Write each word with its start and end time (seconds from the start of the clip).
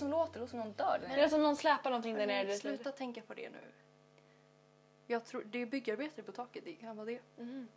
som 0.00 0.10
låter? 0.10 0.32
Det 0.32 0.38
låter 0.38 0.50
som 0.50 0.58
någon 0.58 0.72
dör. 0.72 0.98
där 0.98 1.16
Det 1.16 1.22
är 1.22 1.28
som 1.28 1.42
någon 1.42 1.56
släpar 1.56 1.90
någonting 1.90 2.14
där 2.14 2.26
nere. 2.26 2.54
Sluta 2.56 2.92
tänka 2.92 3.22
på 3.22 3.34
det 3.34 3.50
nu. 3.50 3.58
Jag 5.06 5.24
tror, 5.24 5.42
det 5.46 5.62
är 5.62 5.66
byggarbetare 5.66 6.22
på 6.22 6.32
taket, 6.32 6.64
det 6.64 6.72
kan 6.72 6.96
vara 6.96 7.06
det. 7.06 7.20
Mm. 7.38 7.68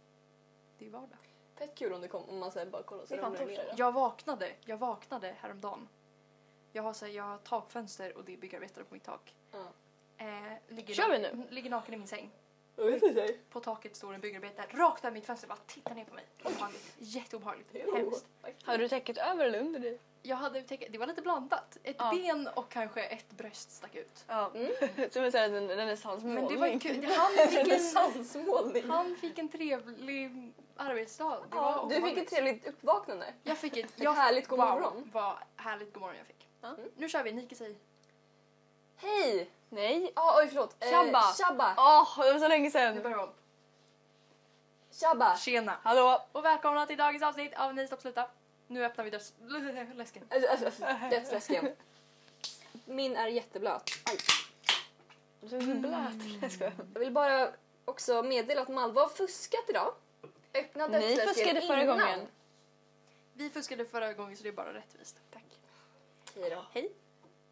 Det 0.78 0.86
är 0.86 0.90
vardag. 0.90 1.18
Fett 1.56 1.76
kul 1.76 1.94
om 1.94 2.02
det 2.02 2.08
kom, 2.08 2.30
om 2.30 2.40
man 2.40 2.52
säger 2.52 2.68
bara 2.68 2.84
kollar 2.84 3.06
så 3.06 3.14
Det 3.14 3.20
är 3.20 3.22
fan 3.22 3.36
ramlar 3.36 3.48
ner. 3.48 3.74
Jag 3.78 3.92
vaknade, 3.92 4.52
jag 4.66 4.78
vaknade 4.78 5.36
häromdagen. 5.40 5.88
Jag 6.72 6.84
har, 6.84 6.94
så 6.94 7.06
här, 7.06 7.14
jag 7.14 7.24
har 7.24 7.38
takfönster 7.38 8.18
och 8.18 8.26
det 8.26 8.34
är 8.34 8.38
byggarbetare 8.38 8.84
på 8.84 8.94
mitt 8.94 9.04
tak. 9.04 9.36
Ja. 9.52 9.68
Eh, 10.18 10.28
ligger, 10.68 10.94
Kör 10.94 11.12
vi 11.12 11.20
nu? 11.20 11.44
ligger 11.50 11.70
naken 11.70 11.94
i 11.94 11.98
min 11.98 12.08
säng. 12.08 12.32
Jag 12.76 12.86
vet 12.86 13.04
inte. 13.04 13.36
På 13.50 13.60
taket 13.60 13.96
står 13.96 14.14
en 14.14 14.22
byggarbetare 14.22 14.66
rakt 14.70 15.06
över 15.06 15.14
mitt 15.14 15.26
fönster 15.26 15.48
bara 15.48 15.58
tittar 15.68 15.96
ner 15.96 16.06
på 16.06 16.14
mig. 16.14 16.26
Obehagligt. 16.44 16.96
Jätteobehagligt. 16.98 17.70
Hemskt. 17.96 18.26
Hade 18.64 18.78
du 18.78 18.90
täcket 18.90 19.18
över 19.18 19.46
eller 19.46 19.60
under 19.60 19.80
dig? 19.80 20.00
Jag 20.26 20.36
hade 20.38 20.62
tänkt, 20.62 20.92
det 20.92 20.98
var 20.98 21.08
lite 21.08 21.22
blandat. 21.22 21.78
Ett 21.84 21.96
Ja. 22.00 22.12
ben 22.12 22.48
och 22.48 22.70
kanske 22.70 23.04
ett 23.04 23.30
bröst 23.32 23.72
stack 23.72 23.96
ut. 23.96 24.26
Ja. 24.28 24.52
Mm. 24.56 24.72
Som 25.12 25.24
en 25.24 25.32
sån 25.32 25.68
renässansmålning. 25.68 26.44
Men 26.44 26.54
det 26.54 26.58
var 26.58 26.80
kul. 26.80 27.06
Han 27.18 27.50
fick 27.50 28.76
en, 28.84 28.92
han 28.92 29.16
fick 29.16 29.38
en 29.40 29.50
trevlig 29.50 30.54
arbetsdag. 30.78 31.40
Det 31.50 31.56
var 31.56 31.72
Ja, 31.72 31.88
du 31.90 32.02
fick 32.02 32.18
ett 32.18 32.30
trevligt 32.30 32.68
uppvaknande. 32.68 33.34
Jag 33.44 33.58
fick 33.58 33.78
ett, 33.78 33.86
Ett 33.86 33.92
jag, 34.00 34.14
härligt 34.14 34.48
god 34.48 34.60
morgon. 34.60 35.10
vad 35.14 35.36
härligt 35.56 35.94
god 35.94 36.02
morgon 36.02 36.18
jag 36.18 36.28
fick. 36.28 36.48
Ja. 36.62 36.68
Mm. 36.68 36.90
Nu 36.98 37.10
kör 37.10 37.24
vi, 37.24 37.32
Nike 37.32 37.56
säg. 37.56 37.78
Hej! 38.96 39.50
Nej. 39.70 40.12
Ah, 40.16 40.40
oj 40.42 40.48
förlåt. 40.48 40.76
Eh, 40.80 40.90
Tjabba. 40.90 41.34
Tjabba. 41.34 41.74
Åh, 41.78 42.26
det 42.26 42.34
var 42.34 42.40
så 42.40 42.48
länge 42.48 42.64
Nu 42.64 42.72
sedan. 42.72 43.02
börjar 43.04 43.18
vi 43.18 43.24
om. 43.24 43.30
Tjabba. 44.92 45.36
Tjena! 45.38 45.78
Hallå. 45.84 46.22
Och 46.32 46.46
välkomna 46.46 46.86
till 46.86 46.98
dagens 46.98 47.24
avsnitt 47.24 47.54
av 47.58 47.76
Ni 47.76 47.88
stopp 47.88 48.02
sluta. 48.02 48.28
Nu 48.68 48.86
öppnar 48.86 49.04
vi 49.06 49.10
döds... 49.12 49.34
läsken. 49.96 50.24
Alltså, 50.30 50.50
alltså, 50.50 50.66
alltså, 50.66 50.86
Dödsläsken. 51.10 51.70
Min 52.86 53.16
är 53.16 53.28
jätteblöt. 53.28 53.90
Aj. 54.06 54.18
Du 55.42 55.58
är 55.58 55.62
så 55.62 55.74
blöt. 55.74 56.42
Jag 56.42 56.52
skojar. 56.52 56.74
Jag 56.94 57.00
vill 57.00 57.12
bara 57.12 57.52
också 57.86 58.24
meddela 58.24 58.62
att 58.62 58.70
Malva 58.70 59.02
har 59.02 59.10
fuskat 59.10 59.70
idag. 59.70 59.94
Öppna 60.54 60.88
Ni 60.88 60.94
dödsläsken 61.00 61.28
fuskade 61.34 61.62
förra 61.62 61.84
innan. 61.84 61.98
gången. 62.00 62.28
Vi 63.34 63.50
fuskade 63.50 63.86
förra 63.86 64.14
gången 64.14 64.38
så 64.38 64.44
det 64.44 64.50
är 64.50 64.54
bara 64.54 64.74
rättvist. 64.74 65.18
Tack. 65.32 65.44
Hej 66.36 66.50
då. 66.50 66.66
Hej. 66.72 66.92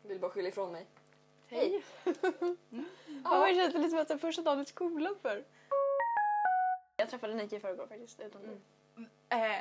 Vill 0.04 0.20
bara 0.20 0.32
skylla 0.32 0.50
ifrån 0.50 0.72
mig. 0.72 0.86
Hej. 1.48 1.84
Ja. 2.04 2.56
Ja. 3.24 3.48
Det 3.48 3.56
känns 3.56 3.74
lite 3.74 3.90
som 3.90 4.00
att 4.00 4.08
det 4.08 4.14
är 4.14 4.18
första 4.18 4.42
dagen 4.42 4.62
i 4.62 4.66
skolan 4.66 5.16
för. 5.22 5.44
Jag 6.98 7.10
träffade 7.10 7.34
Nike 7.34 7.56
i 7.56 7.60
förrgår 7.60 7.88
faktiskt. 7.88 8.20
Utan 8.20 8.42
Mm. 8.96 9.10
Eh, 9.30 9.60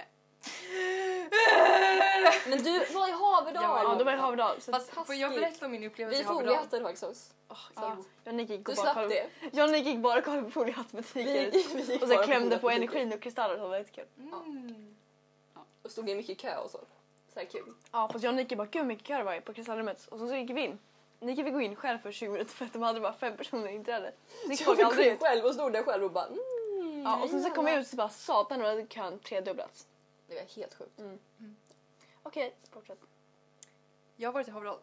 Men 2.49 2.63
du 2.63 2.85
var 2.95 3.09
i 3.09 3.13
Haverdal. 3.13 3.63
Ja, 3.63 3.95
då 3.99 4.05
var 4.05 4.13
det 4.13 4.19
Haverdal. 4.19 4.61
Så 4.61 4.73
fast 4.73 4.91
får 4.91 5.15
jag 5.15 5.33
berätta 5.33 5.67
om 5.67 5.73
min 5.73 5.85
upplevelse 5.85 6.19
Vi 6.19 6.25
i 6.25 6.27
Haverdal? 6.27 6.83
faktiskt. 6.83 7.35
Ja. 7.49 7.57
jag 7.75 7.99
och 8.25 8.35
Nike 8.35 8.55
gick 8.55 8.67
Du 8.67 8.75
slapp 8.75 9.09
det. 9.09 9.67
Nike 9.67 9.91
gick 9.91 9.99
bara 9.99 10.19
och 10.19 10.25
kollade 10.25 10.43
på 10.43 10.51
foliehattbutiker. 10.51 11.51
Vi, 11.51 11.85
vi 11.87 11.99
Och 12.03 12.09
sen 12.09 12.25
klämde 12.25 12.59
på 12.59 12.71
energin 12.71 13.13
och 13.13 13.21
kristaller 13.21 13.57
så 13.57 13.63
det 13.63 13.69
var 13.69 13.77
jättekul. 13.77 14.05
Mm. 14.17 14.97
Och 15.83 15.91
stod 15.91 16.11
i 16.11 16.15
mycket 16.15 16.39
kö 16.39 16.57
och 16.57 16.71
så. 16.71 16.79
Så 17.35 17.41
här 17.41 17.47
kul. 17.47 17.75
Ja 17.93 18.09
fast 18.13 18.25
jag 18.25 18.31
och 18.31 18.37
Nike 18.37 18.57
bara 18.57 18.69
gud 18.71 18.87
mycket 18.87 19.07
kö 19.07 19.19
det 19.19 19.25
var 19.25 19.41
på 19.41 19.53
kristallrummet. 19.53 20.07
Och 20.07 20.19
så 20.19 20.35
gick 20.35 20.51
vi 20.51 20.65
in. 20.65 20.79
Nike 21.21 21.45
fick 21.45 21.53
gå 21.53 21.61
in 21.61 21.77
själv 21.77 21.99
för 21.99 22.13
20 22.13 22.31
minuter 22.31 22.55
för 22.55 22.65
att 22.65 22.73
de 22.73 22.83
hade 22.83 23.01
bara 23.01 23.13
fem 23.13 23.37
personer 23.37 23.69
inträde. 23.69 24.13
Så 24.43 24.65
Jag 24.67 24.77
fick 24.77 24.97
gå 24.97 25.03
in 25.03 25.19
själv 25.19 25.45
och 25.45 25.55
stod 25.55 25.73
där 25.73 25.83
själv 25.83 26.05
och 26.05 26.11
bara 26.11 26.27
mm, 26.27 27.03
Ja, 27.05 27.23
och 27.23 27.31
sen 27.31 27.43
så 27.43 27.51
kom 27.51 27.67
jag 27.67 27.77
ut 27.77 27.85
och 27.85 27.91
så 27.91 27.97
bara 27.97 28.09
satan 28.09 28.61
vad 28.61 28.69
hade 28.69 28.87
kön 28.87 29.19
tredubblats. 29.19 29.87
Det 30.29 30.35
var 30.35 30.43
helt 30.57 30.75
sjukt. 30.75 31.01
Okej, 32.23 32.57
fortsätt. 32.73 32.99
Jag 34.17 34.29
har 34.29 34.33
varit 34.33 34.49
i 34.49 34.51
Haverdal. 34.51 34.79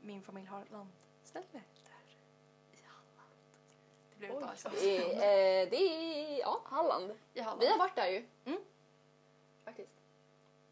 Min 0.00 0.22
familj 0.22 0.46
har 0.46 0.64
landställe 0.70 1.46
där. 1.52 1.62
I 2.72 2.76
Halland. 2.86 3.30
Det 4.10 4.18
blev 4.18 4.30
ett 4.30 4.42
avsnitt. 4.42 4.74
Det 4.82 5.14
är, 5.14 5.64
eh, 5.64 5.70
det 5.70 5.76
är, 5.76 6.38
ja. 6.40 6.62
Halland. 6.64 7.12
I 7.34 7.40
Halland. 7.40 7.60
Vi 7.60 7.66
har 7.68 7.78
varit 7.78 7.94
där 7.96 8.06
ju. 8.08 8.26
Mm. 8.44 8.58
Faktiskt. 9.64 9.92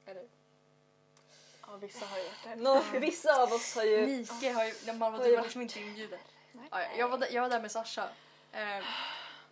Eller? 0.06 0.28
Ja 1.66 1.76
vissa 1.76 2.06
har 2.06 2.18
ju 2.18 2.24
varit 2.24 2.44
där. 2.44 2.56
Nå, 2.56 3.00
vissa 3.00 3.42
av 3.42 3.52
oss 3.52 3.74
har 3.74 3.84
ju... 3.84 4.06
Nike 4.06 4.52
har 4.52 4.64
ju, 4.64 4.72
man 4.86 4.98
var, 4.98 5.10
Har 5.10 5.18
du 5.18 5.24
ju 5.24 5.30
var 5.30 5.36
varit- 5.36 5.44
liksom 5.46 5.62
inte 5.62 5.80
inbjuden. 5.80 6.18
Nej. 6.52 6.68
Ja, 6.70 6.80
ja, 6.82 6.88
jag, 6.96 7.08
var 7.08 7.18
där, 7.18 7.28
jag 7.32 7.42
var 7.42 7.48
där 7.48 7.60
med 7.60 7.70
Sasha. 7.72 8.08
Eh, 8.52 8.84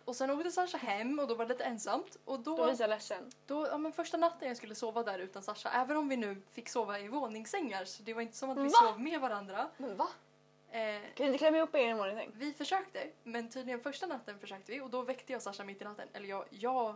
och 0.05 0.15
sen 0.15 0.29
åkte 0.29 0.51
Sasha 0.51 0.77
hem 0.77 1.19
och 1.19 1.27
då 1.27 1.35
var 1.35 1.45
det 1.45 1.53
lite 1.53 1.63
ensamt. 1.63 2.17
Och 2.25 2.39
Då 2.39 2.55
då, 2.57 2.63
var 2.63 2.75
jag 2.79 2.89
ledsen. 2.89 3.31
då 3.45 3.67
ja, 3.67 3.77
men 3.77 3.91
första 3.91 4.17
natten 4.17 4.47
jag 4.47 4.57
skulle 4.57 4.75
sova 4.75 5.03
där 5.03 5.19
utan 5.19 5.43
Sasha, 5.43 5.69
även 5.69 5.97
om 5.97 6.09
vi 6.09 6.17
nu 6.17 6.41
fick 6.51 6.69
sova 6.69 6.99
i 6.99 7.07
våningssängar 7.07 7.85
så 7.85 8.03
det 8.03 8.13
var 8.13 8.21
inte 8.21 8.37
som 8.37 8.49
att 8.49 8.57
vi 8.57 8.63
Va? 8.63 8.69
sov 8.69 8.99
med 9.01 9.21
varandra. 9.21 9.69
Men 9.77 9.95
va? 9.97 10.07
Eh, 10.71 10.79
Kan 11.01 11.01
du 11.15 11.25
inte 11.25 11.37
klämma 11.37 11.57
ihop 11.57 11.75
er 11.75 11.79
i 11.79 11.85
en 11.89 11.97
våningssäng? 11.97 12.31
vi 12.33 12.53
försökte, 12.53 13.07
men 13.23 13.49
tydligen 13.49 13.81
första 13.81 14.07
natten 14.07 14.39
försökte 14.39 14.71
vi 14.71 14.81
och 14.81 14.89
då 14.89 15.01
väckte 15.01 15.33
jag 15.33 15.41
Sasha 15.41 15.63
mitt 15.63 15.81
i 15.81 15.85
natten. 15.85 16.07
Eller 16.13 16.27
jag, 16.27 16.45
jag 16.49 16.95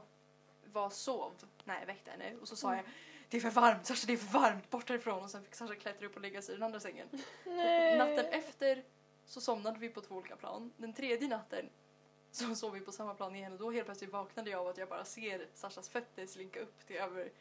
var 0.66 0.90
sov 0.90 1.32
när 1.64 1.80
jag 1.80 1.86
väckte 1.86 2.12
henne 2.12 2.36
och 2.42 2.48
så 2.48 2.56
sa 2.56 2.76
jag 2.76 2.86
det 3.30 3.38
är 3.38 3.42
för 3.42 3.50
varmt 3.50 3.86
Sasha, 3.86 4.04
det 4.08 4.14
är 4.14 4.18
för 4.18 4.40
varmt, 4.40 4.70
bort 4.70 4.90
härifrån. 4.90 5.24
Och 5.24 5.30
sen 5.30 5.44
fick 5.44 5.56
Sasha 5.56 5.76
klättra 5.76 6.06
upp 6.08 6.16
och 6.16 6.22
lägga 6.22 6.42
sig 6.42 6.54
i 6.54 6.58
den 6.58 6.64
andra 6.64 6.80
sängen. 6.80 7.08
Nej. 7.46 7.98
Natten 7.98 8.26
efter 8.26 8.84
så 9.26 9.42
somnade 9.42 9.80
vi 9.80 9.90
på 9.90 10.02
två 10.02 10.16
olika 10.16 10.36
plan. 10.36 10.72
Den 10.78 10.94
tredje 10.94 11.28
natten 11.28 11.70
så 12.34 12.56
sov 12.56 12.74
vi 12.74 12.80
på 12.80 12.92
samma 12.92 13.14
plan 13.14 13.36
igen 13.36 13.54
och 13.54 13.60
då 13.60 13.72
helt 13.72 13.86
plötsligt 13.86 14.12
vaknade 14.12 14.50
jag 14.50 14.60
av 14.62 14.68
att 14.68 14.78
jag 14.78 14.90
bara 14.90 15.06
ser 15.06 15.48
Sashas 15.54 15.90
fötter 15.90 16.26
slinka 16.26 16.60
upp 16.60 16.88
till 16.88 16.96
över 16.96 17.32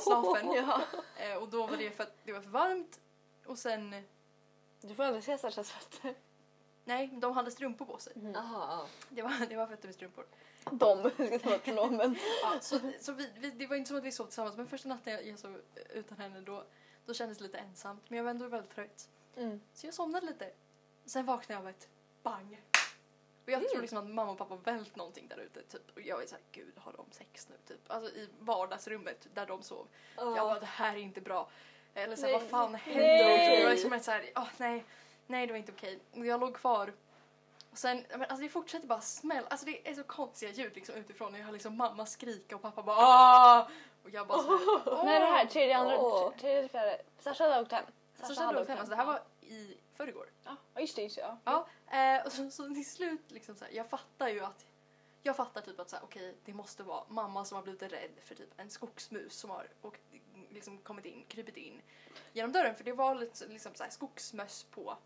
slafen. 0.00 0.52
Ja. 0.54 0.82
Eh, 1.16 1.36
och 1.36 1.48
då 1.48 1.66
var 1.66 1.76
det 1.76 1.90
för 1.90 2.02
att 2.02 2.14
det 2.24 2.32
var 2.32 2.40
för 2.40 2.50
varmt 2.50 3.00
och 3.46 3.58
sen, 3.58 4.04
Du 4.80 4.94
får 4.94 5.02
aldrig 5.02 5.24
se 5.24 5.38
Sashas 5.38 5.70
fötter. 5.70 6.14
nej, 6.84 7.08
de 7.12 7.32
hade 7.32 7.50
strumpor 7.50 7.84
på 7.84 7.98
sig. 7.98 8.12
Jaha, 8.34 8.66
ja. 8.70 8.86
Det 9.08 9.22
var, 9.22 9.46
det 9.48 9.56
var 9.56 9.66
fötter 9.66 9.88
med 9.88 9.94
strumpor. 9.94 10.26
De 10.70 11.10
ska 11.10 11.38
ta 11.38 11.58
pronomen. 11.58 12.16
Ja, 12.42 12.60
så 12.60 12.80
så 13.00 13.12
vi, 13.12 13.30
vi, 13.38 13.50
det 13.50 13.66
var 13.66 13.76
inte 13.76 13.88
som 13.88 13.96
att 13.96 14.04
vi 14.04 14.12
sov 14.12 14.24
tillsammans 14.24 14.56
men 14.56 14.66
första 14.66 14.88
natten 14.88 15.12
jag, 15.12 15.26
jag 15.26 15.38
sov 15.38 15.60
utan 15.94 16.18
henne 16.18 16.40
då, 16.40 16.64
då 17.06 17.14
kändes 17.14 17.38
det 17.38 17.44
lite 17.44 17.58
ensamt 17.58 18.10
men 18.10 18.16
jag 18.16 18.24
var 18.24 18.30
ändå 18.30 18.48
väldigt 18.48 18.74
trött. 18.74 19.08
Mm. 19.36 19.60
Så 19.74 19.86
jag 19.86 19.94
somnade 19.94 20.26
lite. 20.26 20.52
Sen 21.04 21.26
vaknade 21.26 21.54
jag 21.54 21.60
av 21.60 21.68
ett 21.68 21.88
bang. 22.22 22.62
Och 23.48 23.52
jag 23.52 23.68
tror 23.68 23.80
liksom 23.80 23.98
att 23.98 24.06
mamma 24.06 24.32
och 24.32 24.38
pappa 24.38 24.56
vält 24.56 24.96
någonting 24.96 25.28
där 25.28 25.36
ute. 25.36 25.62
Typ. 25.62 25.96
Och 25.96 26.02
jag 26.02 26.22
är 26.22 26.26
såhär, 26.26 26.42
gud 26.52 26.72
har 26.78 26.92
de 26.92 27.06
sex 27.10 27.48
nu? 27.48 27.56
Typ. 27.66 27.80
Alltså 27.86 28.14
i 28.14 28.28
vardagsrummet 28.38 29.26
där 29.34 29.46
de 29.46 29.62
sov. 29.62 29.86
Jag 30.16 30.36
bara, 30.36 30.60
det 30.60 30.66
här 30.66 30.94
är 30.94 30.98
inte 30.98 31.20
bra. 31.20 31.48
Eller 31.94 32.16
såhär, 32.16 32.32
vad 32.32 32.42
fan 32.42 32.74
händer? 32.74 33.02
Nej. 33.02 33.50
Och 33.50 33.58
jag 33.58 33.64
var 33.64 33.70
liksom 33.70 34.00
såhär, 34.00 34.30
åh 34.36 34.48
nej, 34.56 34.84
nej 35.26 35.46
det 35.46 35.52
var 35.52 35.58
inte 35.58 35.72
okej. 35.72 35.98
Och 36.14 36.26
jag 36.26 36.40
låg 36.40 36.56
kvar. 36.56 36.92
Och 37.70 37.78
sen, 37.78 38.04
men 38.10 38.22
alltså 38.22 38.42
det 38.42 38.48
fortsätter 38.48 38.86
bara 38.86 39.00
smälla. 39.00 39.46
Alltså 39.50 39.66
det 39.66 39.88
är 39.88 39.94
så 39.94 40.02
konstiga 40.02 40.52
ljud 40.52 40.74
liksom 40.74 40.94
utifrån. 40.94 41.34
Jag 41.34 41.44
hör 41.44 41.52
liksom 41.52 41.76
mamma 41.76 42.06
skrika 42.06 42.56
och 42.56 42.62
pappa 42.62 42.82
bara 42.82 42.96
Aah! 42.96 43.68
Och 44.04 44.10
jag 44.10 44.26
bara 44.26 44.42
såhär, 44.42 44.58
åh! 44.86 45.04
Nej 45.04 45.20
det 45.20 45.26
här, 45.26 45.46
tredje, 45.46 45.76
andra, 45.76 46.30
tredje, 46.40 46.68
fjärde. 46.68 47.02
Sasha 47.18 47.44
hade 47.44 47.62
åkt 47.62 47.72
hem. 47.72 47.84
Så 48.22 48.34
kände 48.34 48.60
jag 48.60 48.66
hem. 48.66 48.78
Alltså, 48.78 48.90
det 48.90 48.96
här 48.96 49.06
var 49.06 49.20
i 49.40 49.76
förrgår. 49.92 50.26
Ja, 50.44 50.80
just 50.80 50.96
det. 50.96 51.02
Just 51.02 51.16
det 51.16 51.22
ja. 51.22 51.38
Ja, 51.44 51.66
eh, 51.90 52.26
och 52.26 52.32
så, 52.32 52.50
så 52.50 52.74
till 52.74 52.90
slut 52.90 53.30
liksom 53.30 53.56
så 53.56 53.64
här, 53.64 53.72
jag 53.72 53.90
fattar 53.90 54.28
ju 54.28 54.40
att 54.40 54.66
jag 55.22 55.36
fattar 55.36 55.60
typ 55.60 55.80
att 55.80 55.90
så 55.90 55.96
här, 55.96 56.04
okej, 56.04 56.34
det 56.44 56.52
måste 56.52 56.82
vara 56.82 57.04
mamma 57.08 57.44
som 57.44 57.56
har 57.56 57.62
blivit 57.62 57.82
rädd 57.82 58.10
för 58.20 58.34
typ 58.34 58.50
en 58.56 58.70
skogsmus 58.70 59.32
som 59.32 59.50
har 59.50 59.68
och, 59.80 59.98
liksom 60.50 60.78
kommit 60.78 61.04
in, 61.04 61.24
krypit 61.28 61.56
in 61.56 61.82
genom 62.32 62.52
dörren 62.52 62.74
för 62.74 62.84
det 62.84 62.92
var 62.92 63.14
lite 63.14 63.46
liksom 63.46 63.74
så 63.74 63.82
här, 63.82 63.90
skogsmöss 63.90 64.64
på 64.64 64.96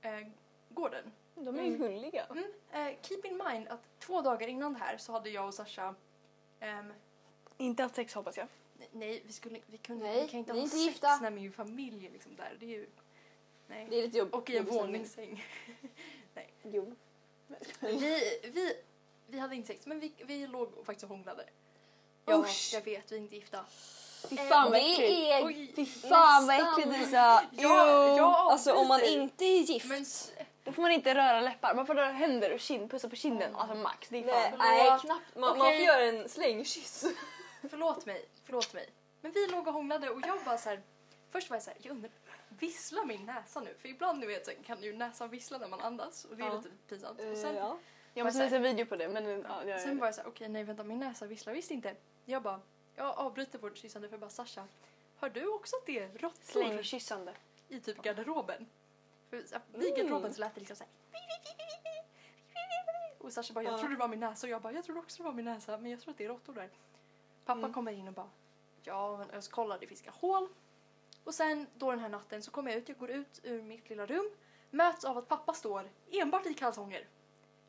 eh, 0.00 0.28
gården. 0.68 1.12
De 1.34 1.58
är 1.58 1.62
ju 1.62 1.76
gulliga. 1.76 2.24
Mm, 2.24 2.52
eh, 2.72 2.96
keep 3.02 3.20
in 3.24 3.42
mind 3.48 3.68
att 3.68 3.98
två 3.98 4.22
dagar 4.22 4.48
innan 4.48 4.72
det 4.72 4.78
här 4.78 4.98
så 4.98 5.12
hade 5.12 5.30
jag 5.30 5.46
och 5.46 5.54
Sasha 5.54 5.94
ehm, 6.60 6.92
Inte 7.56 7.82
haft 7.82 7.94
sex 7.94 8.14
hoppas 8.14 8.36
jag. 8.36 8.46
nej, 8.78 8.88
nej, 8.92 9.22
vi, 9.26 9.32
skulle, 9.32 9.60
vi, 9.66 9.78
kunde, 9.78 10.04
Nej, 10.04 10.22
vi 10.22 10.28
kan 10.28 10.38
inte 10.40 10.52
ni 10.52 10.58
är 10.58 10.60
ha 10.60 10.64
inte 10.64 10.76
sex 10.76 10.86
gifta. 10.86 11.18
när 11.22 11.30
min 11.30 11.52
familj 11.52 12.06
är 12.06 12.10
liksom 12.10 12.36
där. 12.36 12.56
Det 12.60 12.66
är 12.66 12.70
ju... 12.70 12.86
Nej. 13.68 13.86
Det 13.90 13.98
är 13.98 14.02
lite 14.02 14.18
jobb. 14.18 14.34
Och 14.34 14.50
i 14.50 14.56
en 14.56 14.64
våningssäng. 14.64 15.44
Jo. 16.62 16.94
Vi, 17.80 18.38
vi, 18.42 18.74
vi 19.26 19.38
hade 19.38 19.54
inte 19.56 19.66
sex, 19.68 19.86
men 19.86 20.00
vi, 20.00 20.12
vi 20.24 20.46
låg 20.46 20.86
faktiskt 20.86 21.04
och 21.04 21.08
hånglade. 21.10 21.44
Ja, 22.24 22.40
Usch. 22.40 22.70
jag 22.72 22.80
vet, 22.84 23.12
vi 23.12 23.16
är 23.16 23.20
inte 23.20 23.34
gifta. 23.36 23.64
Fy 24.28 24.36
Eh, 24.38 24.48
fan 24.48 24.70
vad 24.70 24.80
äckligt. 24.80 25.76
Fy 25.76 25.86
fan 25.86 26.46
vad 26.46 26.56
äckligt 26.56 26.98
Lisa. 26.98 27.44
Ja, 27.50 28.16
ja. 28.16 28.52
Alltså 28.52 28.72
om 28.72 28.88
man 28.88 29.00
inte 29.04 29.44
är 29.44 29.60
gift. 29.60 29.86
Men 29.86 30.04
Då 30.64 30.72
får 30.72 30.82
man 30.82 30.92
inte 30.92 31.14
röra 31.14 31.40
läppar. 31.40 31.74
Man 31.74 31.86
får 31.86 31.94
röra 31.94 32.12
händer 32.12 32.54
och 32.54 32.60
kind, 32.60 32.90
pussa 32.90 33.08
på 33.08 33.16
kinden. 33.16 33.56
Alltså 33.56 33.74
max. 33.76 34.08
Det 34.08 34.18
är 34.18 34.24
Nej, 34.24 34.50
fan. 34.50 34.58
nej 34.58 34.86
knappt. 35.00 35.34
Man, 35.36 35.58
man 35.58 35.60
Okej. 35.60 35.76
får 35.76 35.86
göra 35.86 36.02
en 36.02 36.28
slängkyss. 36.28 37.04
förlåt 37.70 38.06
mig, 38.06 38.24
förlåt 38.44 38.74
mig. 38.74 38.88
Men 39.20 39.32
vi 39.32 39.46
låg 39.46 39.66
och 39.66 39.72
hånglade 39.72 40.10
och 40.10 40.20
jag 40.26 40.38
bara 40.44 40.58
så 40.58 40.68
här. 40.68 40.82
Först 41.30 41.50
var 41.50 41.56
jag 41.56 41.62
så 41.62 41.70
här, 41.70 41.78
jag 41.82 41.90
undrar, 41.90 42.10
visslar 42.48 43.04
min 43.04 43.26
näsa 43.26 43.60
nu? 43.60 43.74
För 43.78 43.88
ibland 43.88 44.20
du 44.20 44.26
vet 44.26 44.46
så 44.46 44.52
kan 44.66 44.82
ju 44.82 44.92
näsan 44.96 45.30
vissla 45.30 45.58
när 45.58 45.68
man 45.68 45.80
andas 45.80 46.24
och 46.24 46.36
det 46.36 46.42
är 46.42 46.46
Ja. 46.46 46.56
lite 46.56 46.68
pinsamt. 46.88 47.20
Eh, 47.20 47.28
Och 47.30 47.36
sen, 47.36 47.56
ja. 47.56 47.78
Jag 48.14 48.24
måste 48.24 48.42
visa 48.44 48.56
en 48.56 48.62
video 48.62 48.86
på 48.86 48.96
det 48.96 49.08
men 49.08 49.24
ja, 49.48 49.64
jag 49.64 49.80
sen 49.80 49.98
var 49.98 50.06
jag 50.06 50.14
så 50.14 50.20
här, 50.20 50.28
okej 50.28 50.48
nej 50.48 50.64
vänta 50.64 50.84
min 50.84 50.98
näsa 50.98 51.26
visslar 51.26 51.52
visst 51.52 51.70
inte. 51.70 51.96
Jag 52.24 52.42
bara, 52.42 52.60
jag 52.94 53.18
avbryter 53.18 53.58
vårt 53.58 53.76
kyssande 53.76 54.08
för 54.08 54.12
jag 54.14 54.20
bara 54.20 54.30
Sasha, 54.30 54.64
hör 55.16 55.30
du 55.30 55.46
också 55.46 55.76
att 55.76 55.86
det 55.86 55.98
är 55.98 56.08
råttor 56.08 56.42
Slängkyssande. 56.42 57.34
i 57.68 57.80
typ 57.80 58.02
garderoben? 58.02 58.66
För 59.30 59.42
så- 59.46 59.56
Vid 59.72 59.96
garderoben 59.96 60.34
så 60.34 60.40
lät 60.40 60.54
det 60.54 60.60
liksom 60.60 60.76
såhär 60.76 60.90
och 63.18 63.32
Sasha 63.32 63.54
bara, 63.54 63.64
jag 63.64 63.72
Ja. 63.72 63.78
trodde 63.78 63.94
det 63.94 63.98
var 63.98 64.08
min 64.08 64.20
näsa 64.20 64.46
och 64.46 64.50
jag 64.50 64.62
bara, 64.62 64.72
jag 64.72 64.84
trodde 64.84 65.00
också 65.00 65.16
det 65.22 65.22
var 65.28 65.32
min 65.32 65.44
näsa 65.44 65.78
men 65.78 65.90
jag 65.90 66.00
tror 66.00 66.10
att 66.12 66.18
det 66.18 66.24
är 66.24 66.28
råttor 66.28 66.52
där. 66.54 66.70
Pappa 67.44 67.58
Mm. 67.58 67.72
kommer 67.72 67.92
in 67.92 68.08
och 68.08 68.14
bara, 68.14 68.30
ja 68.82 69.16
men 69.16 69.42
jag 69.56 69.80
det 69.80 69.86
fiskar 69.86 70.12
hål. 70.12 70.48
Och 71.26 71.34
sen 71.34 71.66
då 71.74 71.90
den 71.90 72.00
här 72.00 72.08
natten 72.08 72.42
så 72.42 72.50
kommer 72.50 72.70
jag 72.70 72.78
ut, 72.78 72.88
jag 72.88 72.98
går 72.98 73.10
ut 73.10 73.40
ur 73.42 73.62
mitt 73.62 73.88
lilla 73.90 74.06
rum, 74.06 74.30
möts 74.70 75.04
av 75.04 75.18
att 75.18 75.28
pappa 75.28 75.52
står 75.54 75.90
enbart 76.12 76.46
i 76.46 76.54
kalsonger 76.54 77.08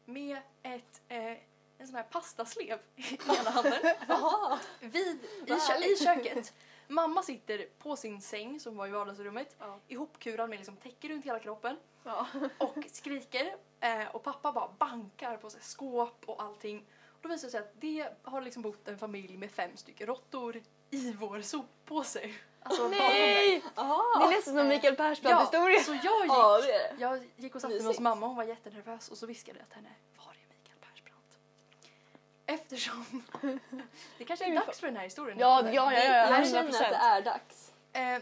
med 0.06 0.38
ett, 0.64 1.02
eh, 1.08 1.38
en 1.78 1.88
sån 1.88 1.96
här 1.96 2.04
pastaslev 2.04 2.80
i 2.96 3.14
ena 3.40 3.50
handen 3.50 3.74
vid, 4.80 5.18
i, 5.46 5.48
kö- 5.48 5.86
i 5.86 5.96
köket. 6.04 6.54
Mamma 6.88 7.24
sitter 7.24 7.66
på 7.80 7.96
sin 7.96 8.22
säng 8.22 8.60
som 8.60 8.78
var 8.78 8.88
i 8.88 8.92
vardagsrummet 8.92 9.56
Ja. 9.60 9.80
ihopkurad 9.88 10.50
med 10.50 10.58
liksom 10.60 10.76
täcke 10.78 11.08
runt 11.10 11.26
hela 11.26 11.40
kroppen 11.40 11.78
Ja. 12.04 12.28
och 12.58 12.78
skriker 12.92 13.56
eh, 13.80 14.08
och 14.16 14.24
pappa 14.24 14.52
bara 14.52 14.70
bankar 14.78 15.38
på 15.38 15.50
sig 15.50 15.62
skåp 15.62 16.24
och 16.26 16.44
allting. 16.44 16.86
Och 17.08 17.18
då 17.22 17.30
visar 17.30 17.48
det 17.48 17.52
sig 17.52 17.60
att 17.60 17.82
det 17.82 18.10
har 18.24 18.42
liksom 18.42 18.62
bott 18.62 18.88
en 18.88 18.98
familj 18.98 19.38
med 19.38 19.52
fem 19.52 19.78
stycken 19.78 20.08
råttor 20.08 20.62
i 20.90 21.12
vår 21.14 21.42
soppåse. 21.42 22.34
Alltså. 22.70 22.88
Nej! 22.88 23.64
Är 23.76 24.30
nästan 24.30 24.54
som 24.56 24.68
Mikael 24.68 24.96
Persbrandt-historia. 24.96 25.80
så 25.84 25.92
jag 25.92 26.00
gick, 26.02 26.32
Ja, 26.32 26.62
det 26.62 26.72
är 26.74 26.80
det. 26.96 27.02
jag 27.02 27.24
gick 27.36 27.56
och 27.56 27.62
satte 27.62 27.74
mig 27.76 27.84
hos 27.86 28.00
mamma, 28.00 28.28
hon 28.28 28.36
var 28.36 28.44
jättenervös 28.44 29.10
och 29.10 29.18
så 29.18 29.26
viskade 29.26 29.60
jag 29.60 29.68
till 29.68 29.76
henne, 29.76 29.90
var 30.18 30.24
är 30.34 30.48
Mikael 30.58 30.80
Persbrandt? 30.82 31.38
Eftersom 32.46 33.24
det 34.18 34.24
kanske 34.26 34.46
är 34.46 34.56
dags 34.56 34.80
för 34.80 34.88
den 34.88 34.96
här 34.96 35.04
historien. 35.04 35.38
Ja, 35.40 35.62
ja, 35.66 35.94
ja, 35.94 35.94
ja, 35.94 36.04
ja, 36.04 36.30
Jag 36.30 36.40
100%. 36.46 36.52
känner 36.52 36.70
att 36.70 36.90
det 36.90 36.96
är 36.96 37.22
dags. 37.22 37.72
Eh, 37.94 38.18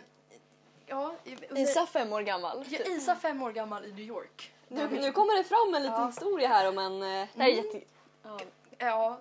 ja, 0.86 1.16
under, 1.50 1.58
Isa 1.62 1.86
fem 1.86 2.14
år 2.14 2.22
gammal. 2.22 2.66
Ja, 2.70 2.80
Isa 2.86 3.16
fem 3.16 3.42
år 3.44 3.52
gammal 3.52 3.86
i 3.86 3.92
New 3.92 4.00
York. 4.06 4.52
Nu, 4.68 4.88
nu 4.88 5.12
kommer 5.12 5.38
det 5.38 5.44
fram 5.44 5.74
en 5.76 5.82
liten 5.84 6.00
Ja. 6.02 6.08
historia 6.08 6.48
här 6.48 6.70
om 6.70 6.78
en... 6.78 7.04
eh, 7.04 7.28
Det 7.34 7.42
här 7.44 7.50
är 7.50 7.54
jätte... 7.54 7.82
Ja. 8.24 8.40
Ja, 8.78 9.20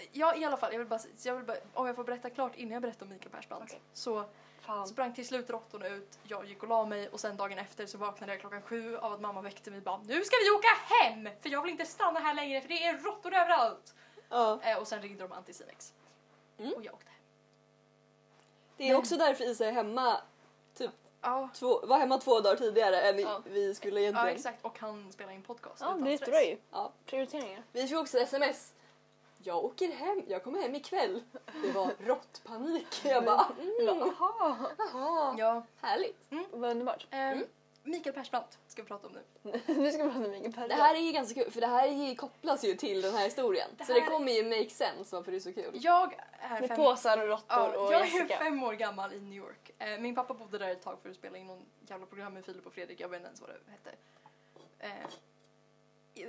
pa, 0.00 0.04
eh, 0.04 0.08
ja, 0.12 0.34
i 0.36 0.44
alla 0.44 0.56
fall. 0.56 0.72
Jag 0.72 0.78
vill 0.78 0.88
bara, 0.88 1.00
jag 1.22 1.34
vill 1.36 1.44
bara, 1.44 1.56
om 1.74 1.86
jag 1.86 1.96
får 1.96 2.04
berätta 2.04 2.30
klart 2.30 2.56
innan 2.56 2.72
jag 2.72 2.82
berättar 2.82 3.06
om 3.06 3.12
Mikael 3.12 3.30
Persbrandt. 3.30 3.64
Okej. 3.64 3.80
Så 3.92 4.24
Fan. 4.60 4.86
sprang 4.86 5.14
till 5.14 5.26
slut 5.26 5.50
råttorna 5.50 5.88
ut, 5.88 6.18
jag 6.22 6.46
gick 6.46 6.62
och 6.62 6.68
la 6.68 6.84
mig 6.86 7.08
och 7.08 7.20
sen 7.20 7.36
dagen 7.36 7.58
efter 7.58 7.86
så 7.86 7.98
vaknade 7.98 8.32
jag 8.32 8.40
klockan 8.40 8.62
sju 8.62 8.96
av 8.96 9.12
att 9.12 9.20
mamma 9.20 9.40
väckte 9.40 9.70
mig 9.70 9.76
och 9.78 9.84
bara 9.84 9.98
Nu 10.04 10.24
ska 10.24 10.36
vi 10.44 10.50
åka 10.50 10.68
hem! 10.94 11.28
För 11.40 11.48
jag 11.48 11.62
vill 11.62 11.70
inte 11.72 11.86
stanna 11.86 12.20
här 12.20 12.34
längre 12.34 12.60
för 12.60 12.68
det 12.68 12.84
är 12.84 12.98
råttor 12.98 13.34
överallt! 13.34 13.94
Ja. 14.28 14.60
Eh, 14.62 14.78
och 14.78 14.88
sen 14.88 15.02
ringde 15.02 15.22
de 15.24 15.32
Anticimex. 15.32 15.92
Mm. 16.58 16.72
Och 16.72 16.84
jag 16.84 16.94
åkte 16.94 17.10
hem. 17.10 17.20
Det 18.76 18.84
är 18.84 18.88
Men- 18.88 18.96
också 18.96 19.16
därför 19.16 19.44
Isa 19.44 19.66
är 19.66 19.72
hemma, 19.72 20.20
typ 20.74 20.90
Ja, 21.22 21.48
två, 21.54 21.86
var 21.86 21.98
hemma 21.98 22.18
två 22.18 22.40
dagar 22.40 22.56
tidigare 22.56 23.00
än 23.00 23.18
Ja. 23.18 23.42
vi 23.44 23.74
skulle 23.74 24.00
ja 24.00 24.02
egentligen. 24.02 24.36
exakt. 24.36 24.64
Och 24.64 24.78
han 24.78 25.12
spelar 25.12 25.32
in 25.32 25.42
podcast 25.42 25.80
Ja, 25.80 25.86
utan 25.86 26.04
det 26.04 26.16
stress. 26.16 26.30
det 26.30 26.44
ju. 26.44 26.58
Ja. 26.70 26.92
Prioriteringar. 27.06 27.62
Vi 27.72 27.86
fick 27.88 27.98
också 27.98 28.18
sms. 28.18 28.72
Jag 29.42 29.64
åker 29.64 29.92
hem, 29.92 30.22
jag 30.28 30.44
kommer 30.44 30.60
hem 30.62 30.74
ikväll. 30.74 31.22
Det 31.62 31.72
var 31.72 31.90
råttpanik. 32.06 32.86
Jag 33.04 33.24
bara, 33.24 33.46
Mm. 33.60 33.88
mm, 33.88 34.12
Jaha, 34.18 34.56
jaha, 34.78 35.34
Ja, 35.38 35.62
härligt. 35.80 36.28
vad 36.50 36.70
underbart. 36.70 37.06
ehm, 37.10 37.44
Mikael 37.82 38.14
Persbrandt 38.14 38.58
ska 38.68 38.82
vi 38.82 38.88
prata 38.88 39.06
om 39.06 39.12
nu. 39.12 39.22
nu 39.66 39.92
ska 39.92 40.04
vi 40.04 40.10
prata 40.10 40.24
om 40.24 40.30
Mikael 40.30 40.42
Persbrandt. 40.44 40.68
Det 40.68 40.74
här 40.74 40.94
är 40.94 40.98
ju 41.00 41.12
ganska 41.12 41.42
kul 41.42 41.50
för 41.52 41.60
det 41.60 41.66
här 41.66 41.88
är 41.88 41.92
ju- 41.92 42.14
kopplas 42.14 42.64
ju 42.64 42.74
till 42.74 43.00
den 43.02 43.14
här 43.14 43.24
historien. 43.24 43.68
Det 43.78 43.84
Så 43.84 43.92
det 43.92 44.00
här- 44.00 44.10
kommer 44.10 44.32
ju 44.32 44.44
make 44.44 44.70
sense 44.70 45.16
varför 45.16 45.30
det 45.32 45.38
är 45.38 45.40
så 45.40 45.52
kul. 45.52 45.70
Jag 45.74 46.14
är 46.40 46.60
Med 46.60 46.68
fem 46.68 46.76
påsar 46.76 47.18
och 47.22 47.28
råttor 47.28 47.44
Ja, 47.48 47.78
och 47.78 47.92
jag 47.92 48.00
är 48.00 48.04
Jessica. 48.04 48.38
fem 48.38 48.62
år 48.62 48.72
gammal 48.72 49.12
i 49.12 49.20
New 49.20 49.34
York. 49.38 49.70
Eh, 49.78 49.98
min 50.00 50.14
pappa 50.14 50.34
bodde 50.34 50.58
där 50.58 50.68
ett 50.70 50.82
tag 50.82 50.98
för 51.02 51.10
att 51.10 51.16
spela 51.16 51.38
in 51.38 51.46
någon 51.46 51.62
jävla 51.88 52.06
program 52.06 52.34
med 52.34 52.44
Filip 52.44 52.66
och 52.66 52.72
Fredrik, 52.72 53.00
jag 53.00 53.08
vet 53.08 53.16
inte 53.16 53.26
ens 53.26 53.40
vad 53.40 53.50
det 53.50 53.70
hette. 53.70 53.90
Eh, 54.78 56.20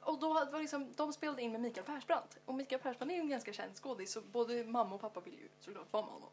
och 0.00 0.18
då 0.18 0.32
var 0.32 0.60
liksom, 0.60 0.92
de 0.96 1.12
spelade 1.12 1.42
in 1.42 1.52
med 1.52 1.60
Mikael 1.60 1.86
Persbrandt. 1.86 2.38
Och 2.44 2.54
Mikael 2.54 2.80
Persbrandt 2.82 3.12
är 3.12 3.16
ju 3.16 3.20
en 3.22 3.28
ganska 3.28 3.52
känd 3.52 3.76
skådis 3.76 4.12
så 4.12 4.20
både 4.20 4.64
mamma 4.64 4.94
och 4.94 5.00
pappa 5.00 5.20
ville 5.20 5.36
ju 5.36 5.48
såklart 5.60 5.92
vara 5.92 6.02
med 6.04 6.12
honom. 6.12 6.28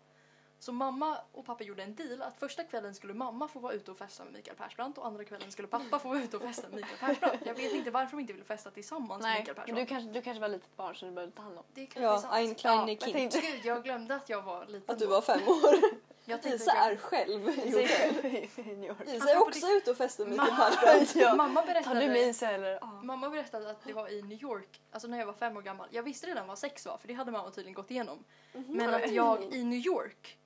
Så 0.60 0.72
mamma 0.72 1.18
och 1.32 1.46
pappa 1.46 1.64
gjorde 1.64 1.84
en 1.84 1.96
deal 1.96 2.22
att 2.22 2.40
första 2.40 2.64
kvällen 2.64 2.96
skulle 2.96 3.14
mamma 3.14 3.48
få 3.48 3.60
vara 3.60 3.74
ute 3.74 3.92
och 3.92 3.98
festa 3.98 4.24
med 4.24 4.34
Mikael 4.34 4.58
Persbrandt 4.58 4.98
och 4.98 5.06
andra 5.08 5.24
kvällen 5.24 5.52
skulle 5.52 5.68
pappa 5.68 6.00
få 6.04 6.10
vara 6.10 6.20
ute 6.20 6.38
och 6.38 6.44
festa 6.44 6.68
med 6.68 6.76
Mikael 6.76 6.98
Persbrandt. 7.00 7.46
Jag 7.46 7.56
vet 7.56 7.74
inte 7.74 7.92
varför 7.92 8.12
de 8.12 8.20
inte 8.22 8.34
ville 8.34 8.46
festa 8.46 8.72
tillsammans 8.72 9.10
med 9.24 9.32
Nej, 9.32 9.40
Mikael 9.40 9.56
men 9.58 9.66
Persbrandt. 9.66 9.90
du 9.90 9.94
kanske, 9.96 10.10
du 10.12 10.22
kanske 10.22 10.42
var 10.42 10.48
litet 10.48 10.76
barn 10.78 10.96
så 10.96 11.06
du 11.06 11.12
behövde 11.12 11.36
ta 11.36 11.42
hand 11.44 11.58
om. 11.58 11.64
Det 11.74 11.86
kanske 11.86 12.00
är 12.00 12.04
Ja, 12.04 12.18
sant. 12.20 12.34
ein 12.34 12.56
kleine 12.56 12.92
Ja, 12.92 12.98
jag 13.02 13.32
Kind. 13.32 13.32
Gud, 13.44 13.66
jag 13.66 13.84
glömde 13.84 14.16
att 14.16 14.30
jag 14.30 14.42
var 14.42 14.66
liten 14.66 14.94
Att 14.94 15.00
du 15.00 15.06
var 15.08 15.22
fem 15.22 15.48
år. 15.48 15.76
Jag 16.26 16.42
tänkte 16.42 16.64
Isa 16.64 16.72
att 16.72 16.78
jag- 16.78 16.92
är 16.94 16.98
själv 16.98 17.50
i 17.50 17.72
hotell. 17.72 18.66
New 18.78 18.84
York. 18.90 18.98
Isa 19.08 19.30
är 19.32 19.42
också 19.42 19.68
ute 19.68 19.92
och 19.92 19.98
festar 19.98 20.26
med 20.26 20.38
Mamma. 20.38 20.70
Ja. 21.16 21.36
mamma, 21.36 21.62
Tar 21.62 21.68
berättade, 21.68 22.00
du 22.02 22.08
med 22.08 22.22
Isa 22.22 22.52
eller? 22.52 22.78
Ja. 22.82 23.00
mamma 23.04 23.30
berättade 23.30 23.70
att 23.70 23.84
det 23.84 23.94
var 23.94 24.10
i 24.10 24.22
New 24.22 24.44
York, 24.44 24.82
alltså 24.92 25.08
när 25.08 25.20
jag 25.20 25.26
var 25.26 25.34
fem 25.34 25.58
år 25.58 25.62
gammal. 25.62 25.88
Jag 25.92 26.04
visste 26.04 26.28
redan 26.28 26.48
vad 26.48 26.60
sex 26.60 26.86
var 26.86 26.98
för 26.98 27.08
det 27.08 27.14
hade 27.14 27.32
mamma 27.32 27.52
tydligen 27.52 27.74
gått 27.74 27.92
igenom. 27.92 28.24
Men 28.54 28.94
att 28.94 29.12
jag 29.12 29.44
i 29.54 29.64
New 29.64 29.80
York, 29.80 30.38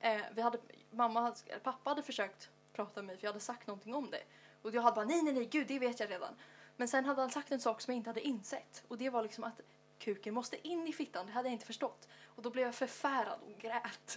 eh, 0.00 0.20
vi 0.34 0.42
hade, 0.42 0.58
mamma, 0.90 1.20
hade- 1.20 1.58
pappa 1.62 1.90
hade 1.90 2.02
försökt 2.02 2.50
prata 2.72 2.92
med 3.02 3.04
mig 3.04 3.16
för 3.16 3.24
jag 3.24 3.32
hade 3.32 3.40
sagt 3.44 3.66
någonting 3.66 3.94
om 3.94 4.10
det. 4.10 4.22
Och 4.62 4.74
jag 4.74 4.82
hade 4.82 4.94
bara 4.94 5.04
nej 5.04 5.22
nej 5.22 5.32
nej 5.34 5.44
gud 5.44 5.66
det 5.66 5.78
vet 5.78 6.00
jag 6.00 6.10
redan. 6.10 6.34
Men 6.76 6.88
sen 6.88 7.04
hade 7.04 7.20
han 7.20 7.30
sagt 7.30 7.50
en 7.52 7.60
sak 7.60 7.80
som 7.80 7.92
jag 7.94 7.96
inte 7.98 8.10
hade 8.10 8.20
insett 8.20 8.82
och 8.88 8.98
det 8.98 9.10
var 9.10 9.22
liksom 9.22 9.44
att 9.44 9.60
kuken 9.98 10.34
måste 10.34 10.68
in 10.68 10.86
i 10.88 10.92
fittan, 10.92 11.26
det 11.26 11.32
hade 11.32 11.48
jag 11.48 11.52
inte 11.52 11.66
förstått. 11.66 12.08
Och 12.36 12.42
då 12.42 12.50
blev 12.50 12.64
jag 12.64 12.74
förfärad 12.74 13.38
och 13.46 13.58
grät. 13.60 14.16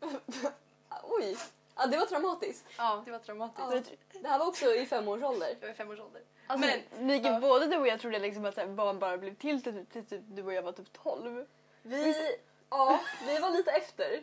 Oj, 1.02 1.36
ja, 1.76 1.86
det 1.86 1.96
var 1.98 2.06
traumatiskt. 2.06 2.66
Ja, 2.78 3.02
det 3.04 3.10
var 3.10 3.18
traumatiskt. 3.18 3.92
Ja. 4.12 4.20
Det 4.20 4.28
här 4.28 4.38
var 4.38 4.46
också 4.46 4.74
i 4.74 4.86
femårsålder. 4.86 5.48
Jag 5.60 5.66
var 5.68 5.74
i 5.74 5.76
femårsåldern. 5.76 6.22
Alltså, 6.46 6.68
Men- 6.96 7.06
Mikael, 7.06 7.34
ja. 7.34 7.40
både 7.40 7.66
du 7.66 7.76
och 7.76 7.86
jag 7.86 8.00
trodde 8.00 8.18
liksom 8.18 8.44
att 8.44 8.68
barn 8.68 8.98
bara 8.98 9.18
blev 9.18 9.34
till 9.34 9.62
till, 9.62 9.86
till, 9.86 10.06
typ 10.06 10.20
du 10.24 10.42
och 10.42 10.52
jag 10.52 10.62
var 10.62 10.72
typ 10.72 10.92
12. 10.92 11.46
Vi, 11.82 12.36
ja, 12.70 13.00
vi 13.26 13.38
var 13.38 13.50
lite 13.50 13.70
efter. 13.70 14.22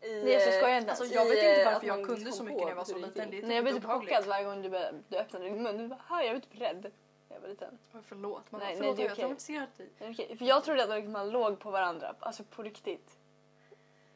I, 0.00 0.22
Nej, 0.24 0.40
så 0.40 0.50
skojar 0.52 0.68
jag 0.68 0.78
inte 0.78 0.90
Alltså 0.90 1.04
jag 1.04 1.24
vet 1.24 1.34
inte 1.38 1.50
eh, 1.50 1.64
varför 1.64 1.76
att 1.78 1.82
jag 1.82 2.06
kunde 2.06 2.32
så 2.32 2.42
mycket 2.44 2.60
när 2.62 2.68
jag 2.68 2.76
var 2.76 2.84
så 2.84 2.98
liten. 2.98 3.34
är 3.34 3.42
Nej, 3.42 3.54
jag 3.56 3.64
blev 3.64 3.74
typ 3.74 3.84
chockad 3.84 4.26
varje 4.26 4.44
gång 4.44 4.62
du, 4.62 4.68
började- 4.70 4.98
du 5.08 5.16
öppnade 5.16 5.44
din 5.44 5.62
mun. 5.62 5.76
Du 5.76 5.88
bara, 5.88 6.00
"Hör, 6.08 6.22
jag 6.22 6.30
blev 6.30 6.40
typ 6.40 6.60
rädd. 6.60 6.92
Jag 7.38 7.42
var 7.42 7.48
liten. 7.48 7.78
Oj, 7.94 8.00
Förlåt, 8.04 8.52
mamma. 8.52 8.64
Nej, 8.64 8.72
nej, 8.74 8.76
förlåt 8.80 8.96
det 8.96 9.02
är 9.02 9.04
jag 9.04 9.10
har 9.10 9.16
traumatiserat 9.16 9.76
dig. 9.76 9.90
Men 9.98 10.10
okej, 10.12 10.36
För 10.36 10.44
jag 10.44 10.64
trodde 10.64 10.96
att 10.98 11.04
man 11.10 11.30
låg 11.30 11.58
på 11.60 11.70
varandra, 11.70 12.14
alltså 12.20 12.44
på 12.44 12.62
riktigt. 12.62 13.18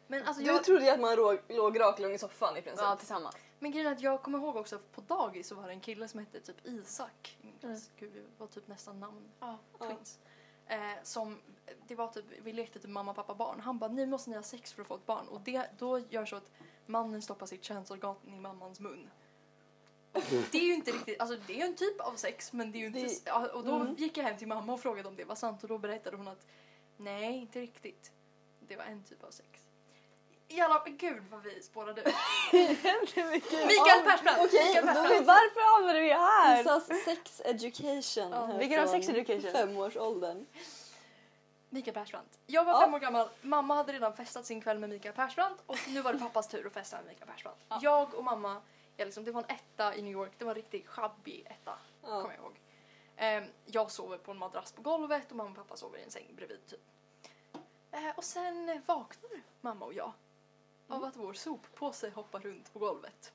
Men 0.07 0.23
alltså 0.25 0.43
Du 0.43 0.49
jag, 0.49 0.65
trodde 0.65 0.85
ju 0.85 0.91
att 0.91 1.01
man 1.01 1.17
låg, 1.17 1.39
låg 1.49 1.81
raklång 1.81 2.13
i 2.13 2.19
soffan 2.19 2.57
i 2.57 2.63
princip. 2.63 2.83
Ja, 2.85 2.97
tillsammans. 2.97 3.37
men 3.59 3.71
grejen 3.71 3.87
är 3.87 3.93
att 3.93 4.01
jag 4.01 4.23
kommer 4.23 4.39
ihåg 4.39 4.57
också 4.57 4.79
på 4.95 5.01
dagis 5.01 5.49
så 5.49 5.55
var 5.55 5.67
det 5.67 5.73
en 5.73 5.81
kille 5.81 6.09
som 6.09 6.21
hette 6.21 6.41
typ 6.41 6.67
Isak. 6.67 7.39
klass. 7.61 7.91
Gud, 7.99 8.13
vi 8.13 8.23
var 8.39 8.47
typ 8.47 8.69
nästan 8.69 9.01
namn. 9.01 9.29
Ja, 9.41 9.59
Ja. 9.79 9.87
twins. 9.87 10.19
Eh, 10.67 10.79
som, 11.03 11.41
det 11.87 11.95
var 11.95 12.09
typ, 12.09 12.25
vi 12.43 12.53
lekte 12.53 12.79
typ 12.79 12.91
mamma, 12.91 13.15
pappa, 13.15 13.35
barn. 13.35 13.61
Han 13.61 13.79
bara, 13.79 13.91
nu 13.91 14.07
måste 14.07 14.31
ni 14.31 14.37
ha 14.37 14.43
sex 14.43 14.73
för 14.73 14.83
att 14.83 14.89
få 14.89 14.95
ett 14.95 15.07
barn. 15.07 15.29
Och 15.29 15.41
det, 15.41 15.71
då 15.79 15.99
gör 15.99 16.25
så 16.27 16.37
att 16.37 16.51
mannen 16.87 17.23
stoppar 17.23 17.47
sitt 17.47 17.65
könsorgan 17.65 18.17
i 18.27 18.31
mammans 18.31 18.81
mun. 18.81 19.11
Det 20.53 20.59
är 20.59 20.63
ju 20.65 20.75
inte 20.75 20.91
riktigt, 20.91 21.21
alltså 21.21 21.37
det 21.47 21.53
är 21.53 21.57
ju 21.57 21.63
en 21.63 21.77
typ 21.77 22.01
av 22.01 22.13
sex 22.17 22.53
men 22.53 22.73
det 22.73 22.79
är 22.79 22.81
ju 22.81 22.87
inte, 22.87 22.99
Det- 23.01 23.23
ja, 23.25 23.49
och 23.49 23.65
då 23.65 23.75
Mm. 23.75 23.95
gick 23.95 24.17
jag 24.17 24.25
hem 24.25 24.37
till 24.39 24.49
mamma 24.49 24.73
och 24.73 24.81
frågade 24.81 25.09
om 25.09 25.17
det 25.17 25.25
var 25.25 25.35
sant 25.35 25.63
och 25.63 25.69
då 25.69 25.79
berättade 25.79 26.17
hon 26.17 26.29
att 26.29 26.47
nej, 26.97 27.33
inte 27.37 27.61
riktigt. 27.61 28.13
Det 28.69 28.77
var 28.77 28.85
en 28.85 29.05
typ 29.05 29.25
av 29.25 29.31
sex. 29.31 29.49
I 30.49 30.61
alla 30.61 30.83
gud 30.87 31.23
vad 31.31 31.43
vi 31.43 31.63
spårade 31.63 32.01
ut. 32.01 32.07
Mikael 32.53 34.03
Persbrandt! 34.05 34.41
Okej, 34.45 34.67
Mikael 34.67 34.87
då 34.87 34.93
Persbrandt! 34.93 35.11
är 35.13 35.25
Varför 35.25 35.75
hamnade 35.77 36.01
vi 36.01 36.13
här? 36.13 36.61
Isas 36.61 36.87
sex 37.05 37.43
education. 37.45 38.31
Ja, 38.33 38.47
vilken 38.59 38.83
av 38.83 38.87
sex 38.87 39.09
education? 39.09 39.53
Femårsåldern. 39.53 40.47
Mikael 41.71 41.95
Persbrandt. 41.95 42.39
Jag 42.47 42.65
var 42.65 42.73
Ja. 42.73 42.81
fem 42.81 42.95
år 42.95 42.99
gammal, 42.99 43.29
mamma 43.43 43.75
hade 43.75 43.93
redan 43.93 44.17
festat 44.17 44.47
sin 44.47 44.61
kväll 44.61 44.79
med 44.79 44.91
Mikael 44.91 45.15
Persbrandt 45.15 45.63
och 45.67 45.79
nu 45.89 46.01
var 46.03 46.13
det 46.13 46.19
pappas 46.19 46.49
tur 46.49 46.67
att 46.67 46.73
festa 46.73 46.97
med 46.97 47.07
Mikael 47.07 47.31
Persbrandt. 47.31 47.59
Jag 47.83 48.15
och 48.15 48.25
mamma, 48.25 48.61
ja, 49.03 49.07
liksom, 49.07 49.25
det 49.25 49.33
var 49.33 49.43
en 49.43 49.51
etta 49.57 49.95
i 49.97 50.03
New 50.03 50.13
York, 50.13 50.33
det 50.39 50.45
var 50.45 50.51
en 50.53 50.55
riktigt 50.57 50.87
shabby 50.87 51.43
etta, 51.47 51.79
Ja. 52.03 52.09
kommer 52.23 52.35
jag 52.35 52.45
ihåg. 52.45 52.61
Ehm, 53.17 53.45
jag 53.67 53.91
sover 53.91 54.19
på 54.19 54.31
en 54.31 54.39
madrass 54.39 54.73
på 54.73 54.83
golvet 54.83 55.31
och 55.31 55.37
mamma 55.37 55.51
och 55.51 55.57
pappa 55.57 55.77
sover 55.77 55.99
i 55.99 56.03
en 56.03 56.11
säng 56.11 56.35
bredvid 56.37 56.67
typ. 56.67 56.81
Eh, 57.91 58.17
och 58.17 58.25
sen 58.25 58.69
eh, 58.69 58.81
vaknar 58.87 59.31
mamma 59.61 59.85
och 59.87 59.95
jag 59.95 60.13
Mm. 60.89 61.03
av 61.03 61.09
att 61.09 61.17
vår 61.17 61.33
soppåse 61.33 62.11
hoppar 62.11 62.41
runt 62.41 62.73
på 62.73 62.79
golvet. 62.79 63.33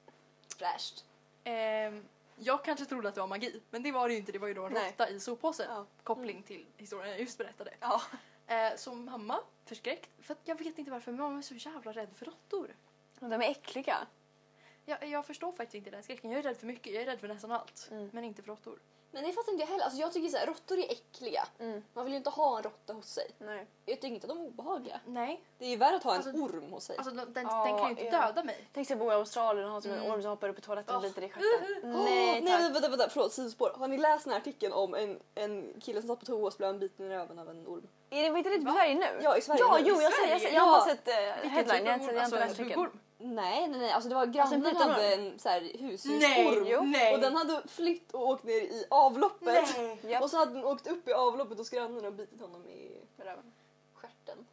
Fräscht. 0.57 1.05
Ehm, 1.43 2.05
jag 2.35 2.63
kanske 2.65 2.85
trodde 2.85 3.09
att 3.09 3.15
det 3.15 3.21
var 3.21 3.27
magi, 3.27 3.61
men 3.69 3.83
det 3.83 3.91
var 3.91 4.07
det 4.07 4.13
ju 4.13 4.19
inte. 4.19 4.31
Det 4.31 4.39
var 4.39 4.47
ju 4.47 4.53
då 4.53 4.65
en 4.65 4.75
råtta 4.75 5.09
i 5.09 5.19
soppåsen. 5.19 5.65
Ja. 5.69 5.85
Koppling 6.03 6.43
till 6.43 6.65
historien 6.77 7.09
jag 7.11 7.19
just 7.19 7.37
berättade. 7.37 7.73
Ja. 7.79 8.01
Eh, 8.47 8.75
så 8.75 8.93
mamma, 8.95 9.39
förskräckt, 9.65 10.09
för 10.25 10.33
att 10.33 10.39
jag 10.43 10.57
vet 10.59 10.77
inte 10.77 10.91
varför, 10.91 11.11
men 11.11 11.21
mamma 11.21 11.37
är 11.37 11.41
så 11.41 11.53
jävla 11.55 11.91
rädd 11.91 12.09
för 12.15 12.25
råttor. 12.25 12.75
De 13.19 13.31
är 13.33 13.49
äckliga. 13.49 14.07
Jag, 14.89 15.07
jag 15.09 15.25
förstår 15.25 15.51
faktiskt 15.51 15.75
inte 15.75 15.89
den 15.89 16.03
skräcken. 16.03 16.31
Jag 16.31 16.39
är 16.39 16.43
rädd 16.43 16.57
för 16.57 16.65
mycket. 16.67 16.93
Jag 16.93 17.01
är 17.01 17.05
rädd 17.05 17.19
för 17.19 17.27
nästan 17.27 17.51
allt. 17.51 17.87
Mm. 17.91 18.09
Men 18.13 18.23
inte 18.23 18.41
för 18.41 18.49
råttor. 18.49 18.79
Men 19.11 19.23
det 19.23 19.33
fattar 19.33 19.51
inte 19.51 19.63
jag 19.63 19.67
heller. 19.71 19.83
Alltså 19.83 19.99
jag 19.99 20.13
tycker 20.13 20.29
så 20.29 20.37
här, 20.37 20.45
råttor 20.45 20.77
är 20.77 20.91
äckliga. 20.91 21.47
Mm. 21.59 21.83
Man 21.93 22.03
vill 22.05 22.13
ju 22.13 22.17
inte 22.17 22.29
ha 22.29 22.57
en 22.57 22.63
råtta 22.63 22.93
hos 22.93 23.05
sig. 23.05 23.31
Nej. 23.39 23.67
Jag 23.85 23.95
tycker 24.01 24.15
inte 24.15 24.25
att 24.27 24.29
de 24.29 24.37
är 24.41 24.47
obehagliga. 24.47 24.99
Nej. 25.05 25.41
Det 25.57 25.65
är 25.65 25.69
ju 25.69 25.75
värre 25.75 25.95
att 25.95 26.03
ha 26.03 26.11
en 26.11 26.17
Alltså- 26.17 26.31
orm 26.31 26.71
hos 26.71 26.83
sig. 26.83 26.97
Alltså 26.97 27.13
den, 27.13 27.33
den, 27.33 27.43
Ja, 27.47 27.65
den 27.65 27.77
kan 27.77 27.83
ju 27.85 27.89
inte 27.89 28.03
ja. 28.03 28.25
döda 28.27 28.43
mig. 28.43 28.67
Tänk 28.73 28.87
sig 28.87 28.95
bo 28.97 29.11
i 29.11 29.13
Australien 29.13 29.65
och 29.65 29.71
ha 29.71 29.81
typ 29.81 29.91
en 29.91 29.97
Mm. 29.97 30.11
orm 30.11 30.21
som 30.21 30.29
hoppar 30.29 30.49
upp 30.49 30.57
i 30.57 30.61
toaletten 30.61 30.95
och 30.95 31.01
Oh. 31.01 31.07
biter 31.07 31.21
dig 31.21 31.29
i 31.29 31.33
stjärten. 31.33 31.95
Åh, 31.95 32.03
Nej 32.03 32.41
nej 32.41 32.61
men 32.61 32.73
vänta, 32.73 32.89
vänta, 32.89 33.09
förlåt 33.09 33.33
sidospår. 33.33 33.71
Har 33.75 33.87
ni 33.87 33.97
läst 33.97 34.23
den 34.23 34.33
här 34.33 34.39
artikeln 34.39 34.73
om 34.73 34.95
en, 34.95 35.19
en 35.35 35.73
kille 35.81 36.01
som 36.01 36.07
satt 36.07 36.19
på 36.19 36.25
toa 36.25 36.47
och 36.47 36.53
blev 36.57 36.67
han 36.67 36.79
biten 36.79 37.05
i 37.05 37.09
röven 37.09 37.39
av 37.39 37.49
en 37.49 37.67
orm? 37.67 37.87
Är 38.09 38.23
det, 38.23 38.29
var 38.29 38.37
inte 38.37 38.49
det 38.49 38.55
i? 38.55 38.61
Sverige 38.61 38.95
nu? 38.95 39.19
Ja, 39.23 39.37
i 39.37 39.41
Sverige 39.41 39.59
Ja, 39.61 39.77
nu. 39.77 39.83
jo 39.89 40.01
jag, 40.01 40.13
ser, 40.13 40.27
jag, 40.27 40.41
ser, 40.41 40.51
jag 40.53 40.61
har 40.61 40.71
bara 40.71 40.85
sett 40.95 41.07
uh, 41.07 41.13
headline, 41.13 41.45
jag 41.49 41.51
har 41.51 41.59
typ 41.59 41.67
inte 41.69 41.73
av 41.73 41.85
jag 41.85 41.91
har 41.91 41.93
inte 41.93 42.07
orm? 42.09 42.15
läst 42.15 42.33
Alltså, 42.33 42.61
artikeln. 42.63 42.99
Nej, 43.19 43.67
nej, 43.67 43.79
nej. 43.79 43.91
Alltså 43.91 44.09
det 44.09 44.15
var 44.15 44.21
Alltså, 44.21 44.37
grannen 44.37 44.53
en 44.53 44.73
liten 44.73 44.89
hade 44.91 45.13
en 45.13 45.39
så 45.39 45.49
här 45.49 45.61
Nej, 45.61 45.77
husdjursorm. 45.79 46.65
jo. 46.67 46.81
nej. 46.83 47.13
Och 47.15 47.19
den 47.21 47.35
hade 47.35 47.61
flytt 47.67 48.11
och 48.11 48.27
åkt 48.29 48.43
ner 48.43 48.53
i 48.61 48.85
avloppet. 48.89 49.77
Nej. 50.03 50.17
Och 50.21 50.29
så 50.29 50.37
hade 50.37 50.53
den 50.53 50.65
åkt 50.65 50.87
upp 50.87 51.07
i 51.07 51.13
avloppet 51.13 51.57
hos 51.57 51.69
grannen 51.69 52.05
och 52.05 52.13
bitit 52.13 52.41
honom 52.41 52.67
i 52.67 53.01
Röven. 53.17 53.53
stjärten. 53.93 54.47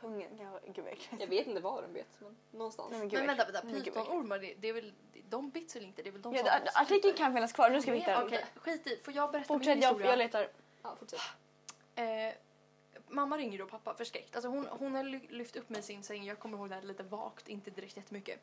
Pungen 0.00 0.38
kanske. 0.38 0.60
Gud 0.72 0.84
vad 0.84 0.92
äckligt. 0.92 1.14
Jag 1.20 1.26
vet 1.26 1.46
inte 1.46 1.60
var 1.60 1.82
den 1.82 1.92
bet, 1.92 2.06
men 2.18 2.36
någonstans. 2.50 2.88
Nej, 2.90 2.98
men 3.00 3.08
Men 3.08 3.26
vad 3.26 3.36
vänta, 3.36 3.52
vänta. 3.62 3.80
Pytonormar, 3.84 4.38
det, 4.38 4.54
det 4.60 4.68
är 4.68 4.72
väl, 4.72 4.92
de 5.28 5.50
bits 5.50 5.76
väl 5.76 5.84
inte? 5.84 6.02
Det 6.02 6.08
är 6.08 6.12
väl 6.12 6.22
de 6.22 6.34
Ja, 6.34 6.38
som... 6.38 6.50
det- 6.64 6.70
artikeln 6.74 7.14
kan 7.16 7.34
finnas 7.34 7.52
kvar, 7.52 7.70
nu 7.70 7.82
ska 7.82 7.92
vi 7.92 7.98
hitta 7.98 8.24
Okej, 8.24 8.44
den. 8.54 8.62
skit 8.62 8.86
i. 8.86 8.96
Får 9.04 9.14
jag 9.14 9.30
berätta 9.32 9.46
Fortsätt, 9.48 9.76
min 9.78 9.82
historia? 9.84 10.06
jag 10.10 10.18
letar. 10.18 10.48
Ja, 10.82 10.94
fortsätt. 10.98 11.20
Eh, 11.94 12.04
mamma 13.08 13.38
ringer 13.38 13.58
då 13.58 13.66
pappa 13.66 13.94
förskräckt. 13.94 14.36
Alltså 14.36 14.48
hon, 14.48 14.66
hon 14.70 14.94
har 14.94 15.02
ly- 15.04 15.28
lyft 15.28 15.56
upp 15.56 15.68
mig 15.68 15.80
i 15.80 15.82
sin 15.82 16.02
säng. 16.02 16.24
Jag 16.24 16.38
kommer 16.38 16.58
ihåg 16.58 16.68
det 16.68 16.74
här 16.74 16.82
lite 16.82 17.02
vagt, 17.02 17.48
inte 17.48 17.70
direkt 17.70 17.96
jättemycket. 17.96 18.40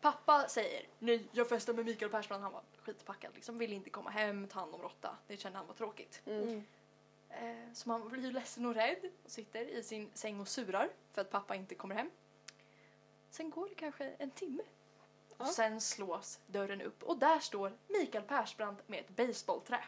Pappa 0.00 0.48
säger 0.48 0.86
nej, 0.98 1.26
jag 1.32 1.48
festar 1.48 1.72
med 1.74 1.84
Mikael 1.84 2.10
Persbrandt. 2.10 2.42
Han 2.42 2.52
var 2.52 2.62
skitpackad 2.82 3.30
liksom. 3.34 3.58
Ville 3.58 3.74
inte 3.74 3.90
komma 3.90 4.10
hem, 4.10 4.48
ta 4.48 4.60
hand 4.60 4.74
om 4.74 4.82
råtta. 4.82 5.16
Det 5.26 5.36
kände 5.36 5.58
han 5.58 5.66
var 5.66 5.74
tråkigt. 5.74 6.22
Mm. 6.26 6.64
Eh, 7.28 7.72
så 7.72 7.88
man 7.88 8.08
blir 8.08 8.22
ju 8.22 8.32
ledsen 8.32 8.66
och 8.66 8.74
rädd 8.74 9.10
och 9.24 9.30
sitter 9.30 9.64
i 9.64 9.82
sin 9.82 10.10
säng 10.14 10.40
och 10.40 10.48
surar 10.48 10.88
för 11.12 11.20
att 11.20 11.30
pappa 11.30 11.54
inte 11.54 11.74
kommer 11.74 11.94
hem. 11.94 12.10
Sen 13.30 13.50
går 13.50 13.68
det 13.68 13.74
kanske 13.74 14.04
en 14.18 14.30
timme. 14.30 14.62
Och 15.28 15.46
Ja. 15.46 15.52
sen 15.52 15.80
slås 15.80 16.40
dörren 16.46 16.82
upp 16.82 17.02
och 17.02 17.18
där 17.18 17.38
står 17.38 17.72
Mikael 17.88 18.24
Persbrandt 18.24 18.88
med 18.88 19.00
ett 19.00 19.08
baseballträ. 19.16 19.84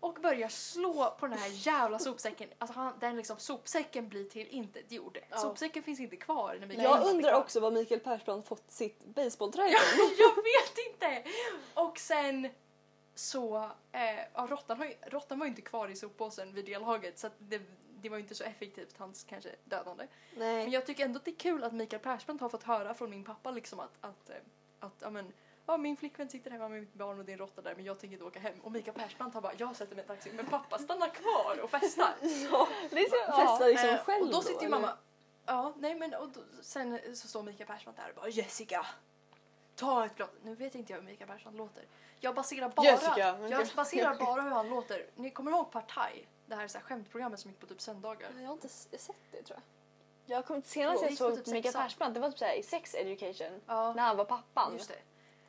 Och 0.00 0.14
börjar 0.14 0.48
slå 0.48 1.16
på 1.20 1.26
den 1.26 1.38
här 1.38 1.50
jävla 1.66 1.98
sopsäcken. 1.98 2.48
Alltså 2.58 2.78
han, 2.78 2.94
den 3.00 3.16
liksom, 3.16 3.38
sopsäcken 3.38 4.08
blir 4.08 4.24
till 4.24 4.46
intet 4.46 4.92
gjord. 4.92 5.18
Ja. 5.30 5.36
Sopsäcken 5.36 5.82
finns 5.82 6.00
inte 6.00 6.16
kvar 6.16 6.56
när 6.60 6.66
Mikael 6.66 6.84
Jag 6.84 7.06
undrar 7.06 7.30
kvar. 7.30 7.40
också 7.40 7.60
var 7.60 7.70
Mikael 7.70 8.00
Persbrandt 8.00 8.48
fått 8.48 8.70
sitt 8.70 9.04
basebollträ 9.04 9.62
Ja, 9.62 9.78
ifrån. 9.78 10.10
jag 10.18 10.34
vet 10.36 10.78
inte! 10.92 11.30
Och 11.74 11.98
sen 11.98 12.48
så, 13.14 13.70
eh, 13.92 14.00
ja, 14.34 14.46
råttan, 14.50 14.78
har 14.78 14.84
ju, 14.86 14.94
råttan 15.06 15.38
var 15.38 15.46
ju 15.46 15.50
inte 15.50 15.62
kvar 15.62 15.88
i 15.88 15.96
soppåsen 15.96 16.54
vid 16.54 16.64
delhaget 16.64 17.18
så 17.18 17.26
att 17.26 17.34
det, 17.38 17.60
det 18.00 18.08
var 18.08 18.16
ju 18.16 18.22
inte 18.22 18.34
så 18.34 18.44
effektivt, 18.44 18.98
hans 18.98 19.24
kanske 19.24 19.50
dödande. 19.64 20.06
Men 20.36 20.40
Nej. 20.56 20.68
jag 20.68 20.86
tycker 20.86 21.04
ändå 21.04 21.18
att 21.18 21.24
det 21.24 21.30
är 21.30 21.38
kul 21.38 21.64
att 21.64 21.72
Mikael 21.72 22.02
Persbrandt 22.02 22.42
har 22.42 22.48
fått 22.48 22.62
höra 22.62 22.94
från 22.94 23.10
min 23.10 23.24
pappa 23.24 23.50
liksom 23.50 23.80
att, 23.80 23.92
att, 24.00 24.30
eh, 24.30 24.36
att 24.80 24.94
ja, 25.00 25.10
men, 25.10 25.32
ja, 25.68 25.76
min 25.76 25.96
flickvän 25.96 26.28
sitter 26.30 26.50
hemma 26.50 26.68
med 26.68 26.80
mitt 26.80 26.94
barn 26.94 27.20
och 27.20 27.28
en 27.28 27.38
råtta 27.38 27.62
där 27.62 27.74
men 27.74 27.84
jag 27.84 27.98
tänker 27.98 28.14
inte 28.14 28.24
åka 28.24 28.40
hem. 28.40 28.60
Och 28.62 28.72
Mikael 28.72 28.96
Persbrandt 28.98 29.34
har 29.34 29.40
bara, 29.42 29.52
jag 29.56 29.76
sätter 29.76 29.96
mig 29.96 30.04
i 30.04 30.08
en 30.10 30.16
taxi 30.16 30.32
men 30.32 30.46
pappa 30.46 30.78
stannar 30.78 31.08
kvar 31.08 31.60
och 31.62 31.70
festar. 31.70 32.14
Ja, 32.22 32.68
är 32.90 33.04
så, 33.10 33.32
festar 33.32 33.60
ja. 33.60 33.66
liksom 33.66 33.88
Eh, 33.88 33.98
själv 33.98 34.22
och 34.22 34.30
då 34.32 34.40
sitter 34.42 34.60
ju 34.60 34.66
eller? 34.66 34.76
mamma, 34.80 34.92
ja 35.46 35.72
nej 35.76 35.94
men 35.94 36.14
och 36.14 36.28
då, 36.28 36.40
sen 36.62 36.98
så 37.16 37.28
står 37.28 37.42
Mikael 37.42 37.66
Persbrandt 37.66 38.00
där 38.00 38.08
och 38.08 38.14
bara 38.16 38.28
Jessica, 38.28 38.86
ta 39.74 40.04
ett 40.06 40.16
glas. 40.16 40.30
Nu 40.42 40.54
vet 40.54 40.74
inte 40.74 40.92
jag 40.92 41.00
hur 41.00 41.06
Mikael 41.06 41.28
Persbrandt 41.30 41.58
låter. 41.58 41.84
Jag 42.20 42.34
baserar 42.34 42.68
bara, 42.68 42.86
Jessica, 42.86 43.36
men- 43.40 43.50
jag 43.50 43.66
baserar 43.76 44.14
bara 44.26 44.42
hur 44.42 44.50
han 44.50 44.68
låter. 44.68 45.06
Ni 45.14 45.30
kommer 45.30 45.50
ihåg 45.50 45.70
Partaj? 45.70 46.28
Det 46.46 46.54
här, 46.54 46.68
så 46.68 46.78
här 46.78 46.84
skämtprogrammet 46.84 47.40
som 47.40 47.50
gick 47.50 47.60
på 47.60 47.66
typ 47.66 47.80
söndagar. 47.80 48.30
Jag 48.40 48.46
har 48.46 48.52
inte 48.52 48.68
sett 48.68 49.16
det 49.32 49.42
tror 49.42 49.58
jag. 49.58 49.62
Jag 50.36 50.46
kom 50.46 50.62
senast 50.62 51.02
jag 51.02 51.16
såg 51.16 51.36
typ 51.36 51.46
Mikael. 51.46 51.74
Persbrandt, 51.74 52.14
det 52.14 52.20
var 52.20 52.28
typ 52.30 52.38
såhär 52.38 52.54
i 52.58 52.62
sex 52.62 52.94
education. 52.94 53.60
Ja, 53.66 53.92
När 53.92 54.02
han 54.02 54.16
var 54.16 54.24
pappan. 54.24 54.72
just 54.72 54.88
det. 54.88 54.98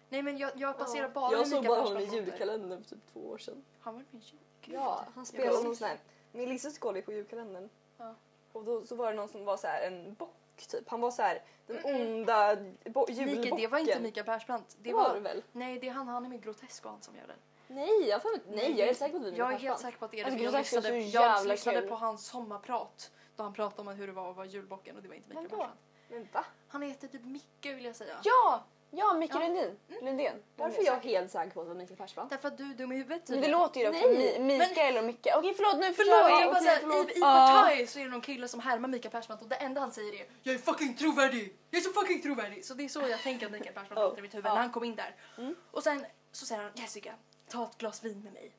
Nej 0.10 0.22
men 0.22 0.38
jag, 0.38 0.52
jag 0.56 0.78
baserar 0.78 1.10
bara 1.10 1.32
jag 1.32 1.48
såg 1.48 1.66
bara 1.66 1.82
honom 1.82 2.02
i 2.02 2.06
julkalendern 2.06 2.84
för 2.84 2.90
typ 2.90 3.14
två 3.14 3.20
år 3.20 3.38
sedan. 3.38 3.66
Han 3.80 3.94
var 3.94 4.04
med 4.12 4.22
i. 4.22 4.34
Ja, 4.74 5.06
han 5.16 5.26
spelade 5.26 5.64
någon 5.64 5.76
sån 5.76 5.88
här... 5.88 5.98
Min 6.32 6.46
lillesyster 6.48 6.80
kollade 6.82 7.02
på 7.02 7.12
julkalendern. 7.12 7.70
Ja. 7.98 8.16
Och 8.52 8.64
då 8.64 8.86
så 8.86 8.96
var 8.96 9.10
det 9.12 9.16
någon 9.18 9.30
som 9.30 9.46
var 9.46 9.58
så 9.58 9.68
här 9.68 9.88
en 9.88 10.14
bock 10.14 10.34
typ. 10.68 10.90
Han 10.90 11.02
var 11.02 11.12
så 11.12 11.22
här 11.22 11.42
den 11.68 11.86
onda 11.86 12.56
bo- 12.86 13.06
julbocken. 13.10 13.26
Mikael, 13.42 13.56
det 13.62 13.68
var 13.68 13.80
inte 13.80 14.00
Mikael 14.00 14.26
Persbrandt. 14.26 14.78
Det 14.82 14.90
Det 14.90 14.94
var 14.96 15.04
det 15.04 15.14
var, 15.14 15.20
väl? 15.20 15.44
nej, 15.52 15.80
det 15.80 15.88
är 15.88 15.92
han, 15.92 16.08
han 16.08 16.26
är 16.26 16.30
med 16.30 16.44
Grotesco 16.44 16.90
han 16.90 17.02
som 17.02 17.16
gör 17.16 17.28
den. 17.28 17.38
Nej, 17.68 18.08
jag, 18.10 18.22
får, 18.22 18.32
nej, 18.48 18.80
jag 18.80 18.88
är 18.90 18.94
säker 18.94 19.12
på 19.12 19.18
att 19.18 19.32
det 19.32 19.36
är 19.36 19.40
Jag 19.40 19.54
är 19.54 19.58
helt 19.58 19.80
säker 19.80 19.98
på 19.98 20.06
att 20.06 20.12
det 20.12 20.20
är 20.20 20.26
det. 20.26 20.32
Alltså, 20.32 20.44
jag 20.44 20.54
lyssnade, 20.54 20.88
så 20.88 20.94
jag 20.94 21.02
jävla 21.02 21.52
lyssnade 21.54 21.82
på 21.82 21.96
hans 21.96 22.26
sommarprat 22.28 23.12
då 23.36 23.44
han 23.44 23.54
pratade 23.54 23.90
om 23.90 23.96
hur 23.98 24.08
det 24.08 24.14
var 24.14 24.30
att 24.30 24.36
vara 24.36 24.46
julbocken 24.46 24.96
och 24.96 25.02
det 25.02 25.08
var 25.08 25.16
inte 25.16 25.30
Mikael? 25.30 25.50
Persbrandt. 25.50 25.80
Men 26.10 26.28
va? 26.34 26.46
Han 26.68 26.82
heter 26.82 27.08
typ 27.08 27.24
Micke 27.26 27.66
vill 27.66 27.86
jag 27.86 27.96
säga. 27.96 28.18
Ja! 28.24 28.64
Ja, 28.92 29.14
Micke 29.14 29.32
Ja. 29.34 29.40
Lundin. 29.40 29.78
Lundén. 30.02 30.36
Varför 30.56 30.82
är 30.82 30.86
jag 30.86 31.00
helt 31.00 31.32
säker 31.32 31.52
på 31.52 31.60
att 31.62 31.66
det 31.66 31.74
var 31.74 31.76
Mikael 31.82 31.98
Persbrandt? 31.98 32.30
Därför 32.32 32.48
att 32.48 32.58
du 32.58 32.64
är 32.72 32.74
dum 32.76 32.92
i 32.92 32.96
huvudet 32.96 33.30
Men 33.30 33.38
det 33.38 33.42
tydligen. 33.48 33.52
låter 33.60 33.80
ju 33.82 33.92
Nej, 33.92 34.38
Mi- 34.40 34.60
Mikael 34.70 34.98
och 34.98 35.04
Micke. 35.04 35.28
Okej 35.36 35.54
förlåt 35.54 35.80
nu 35.80 35.94
Förlåt, 35.94 36.42
jag 36.42 36.54
bara 36.54 36.80
förlåt. 36.80 37.12
i, 37.12 37.18
i. 37.18 37.22
Partaj 37.22 37.88
så 37.88 38.00
är 38.00 38.04
det 38.04 38.10
någon 38.10 38.22
kille 38.22 38.48
som 38.48 38.60
härmar 38.60 38.90
Mikael 38.90 39.12
Persbrandt 39.12 39.44
och 39.44 39.50
det 39.50 39.56
enda 39.56 39.82
han 39.82 39.92
säger 39.92 40.14
är 40.22 40.26
Jag 40.44 40.56
är 40.56 40.60
fucking 40.60 40.96
trovärdig! 40.96 41.56
Jag 41.72 41.80
är 41.80 41.84
så 41.84 41.94
fucking 41.94 42.22
trovärdig! 42.22 42.66
Så 42.66 42.74
det 42.74 42.84
är 42.84 42.88
så 42.90 43.00
jag 43.08 43.20
tänker 43.24 43.46
att 43.46 43.52
Mikael 43.52 43.74
Persbrandt 43.76 43.98
Oh. 44.00 44.04
låter 44.04 44.20
i 44.20 44.22
mitt 44.22 44.34
huvud 44.34 44.46
Ja. 44.46 44.54
när 44.54 44.62
han 44.62 44.72
kom 44.72 44.84
in 44.84 44.96
där. 44.96 45.16
Mm. 45.38 45.56
Och 45.72 45.84
sen 45.84 46.06
så 46.32 46.46
säger 46.46 46.62
han 46.62 46.72
Jessica, 46.76 47.14
ta 47.50 47.64
ett 47.64 47.78
glas 47.78 48.04
vin 48.04 48.24
med 48.24 48.34
mig. 48.34 48.52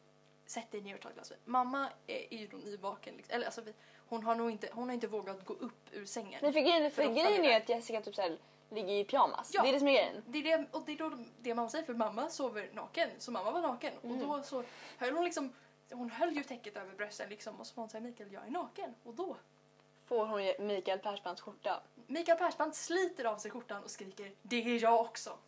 Sätt 0.47 0.71
dig 0.73 0.81
ner 0.81 0.95
och 0.95 1.01
ta 1.01 1.09
ett 1.09 1.15
glas 1.15 1.31
vin. 1.31 1.39
Mamma 1.45 1.89
är, 2.07 2.35
är 2.35 2.39
ju 2.39 2.47
då 2.47 2.57
nyvaken. 2.57 3.15
Liksom. 3.17 3.35
Eller 3.35 3.47
alltså, 3.47 3.61
vi- 3.61 3.75
hon 4.09 4.23
har 4.25 4.35
nog 4.35 4.51
inte, 4.51 4.69
hon 4.73 4.89
har 4.89 4.95
inte 4.95 5.07
vågat 5.07 5.45
gå 5.45 5.55
upp 5.55 5.89
ur 5.93 6.05
sängen. 6.05 6.39
Men 6.43 6.53
för 6.53 6.61
grejen, 6.61 6.91
för 6.91 7.03
För 7.05 7.13
grejen 7.13 7.31
råttan 7.31 7.45
är 7.45 7.51
är 7.51 7.57
att 7.57 7.69
Jessica 7.69 8.01
typ 8.01 8.15
såhär 8.15 8.39
ligger 8.71 8.95
i 8.95 9.05
pyjamas. 9.05 9.51
Ja. 9.55 9.63
Det 9.63 9.69
är 9.69 9.73
det 9.73 9.79
som 9.79 9.89
är 9.89 9.93
grejen. 9.93 10.23
Det 10.27 10.39
är 10.39 10.59
det, 10.59 10.67
och 10.73 10.83
det 10.87 10.93
är 10.93 10.97
då 10.97 11.13
det 11.39 11.55
mamma 11.55 11.69
säger 11.69 11.85
för 11.85 11.95
mamma 11.95 12.29
sover 12.29 12.71
naken. 12.73 13.11
Så 13.19 13.33
mamma 13.33 13.51
var 13.51 13.61
naken. 13.61 13.93
Och 14.03 14.17
då 14.17 14.43
så 14.43 14.65
höll 14.99 15.15
hon 15.15 15.25
liksom 15.25 15.53
hon 15.93 16.11
höll 16.11 16.37
ju 16.37 16.43
täcket 16.43 16.77
över 16.77 16.95
brösten 16.95 17.29
liksom 17.29 17.61
och 17.61 17.67
så 17.67 17.75
var 17.75 17.83
hon 17.83 17.91
såhär 17.91 18.05
Mikael 18.05 18.33
jag 18.33 18.47
är 18.47 18.51
naken. 18.51 18.95
Och 19.03 19.15
då 19.15 19.37
Får 20.05 20.27
hon 20.27 20.45
ge 20.45 20.57
Mikael 20.59 20.99
Persbrandts 20.99 21.43
skjorta. 21.43 21.83
Mikael 22.07 22.39
Persbrandt 22.39 22.77
sliter 22.77 23.25
av 23.25 23.37
sig 23.37 23.51
skjortan 23.51 23.85
och 23.85 23.91
skriker 23.91 24.33
det 24.43 24.57
är 24.57 24.83
jag 24.83 25.01
också. 25.01 25.39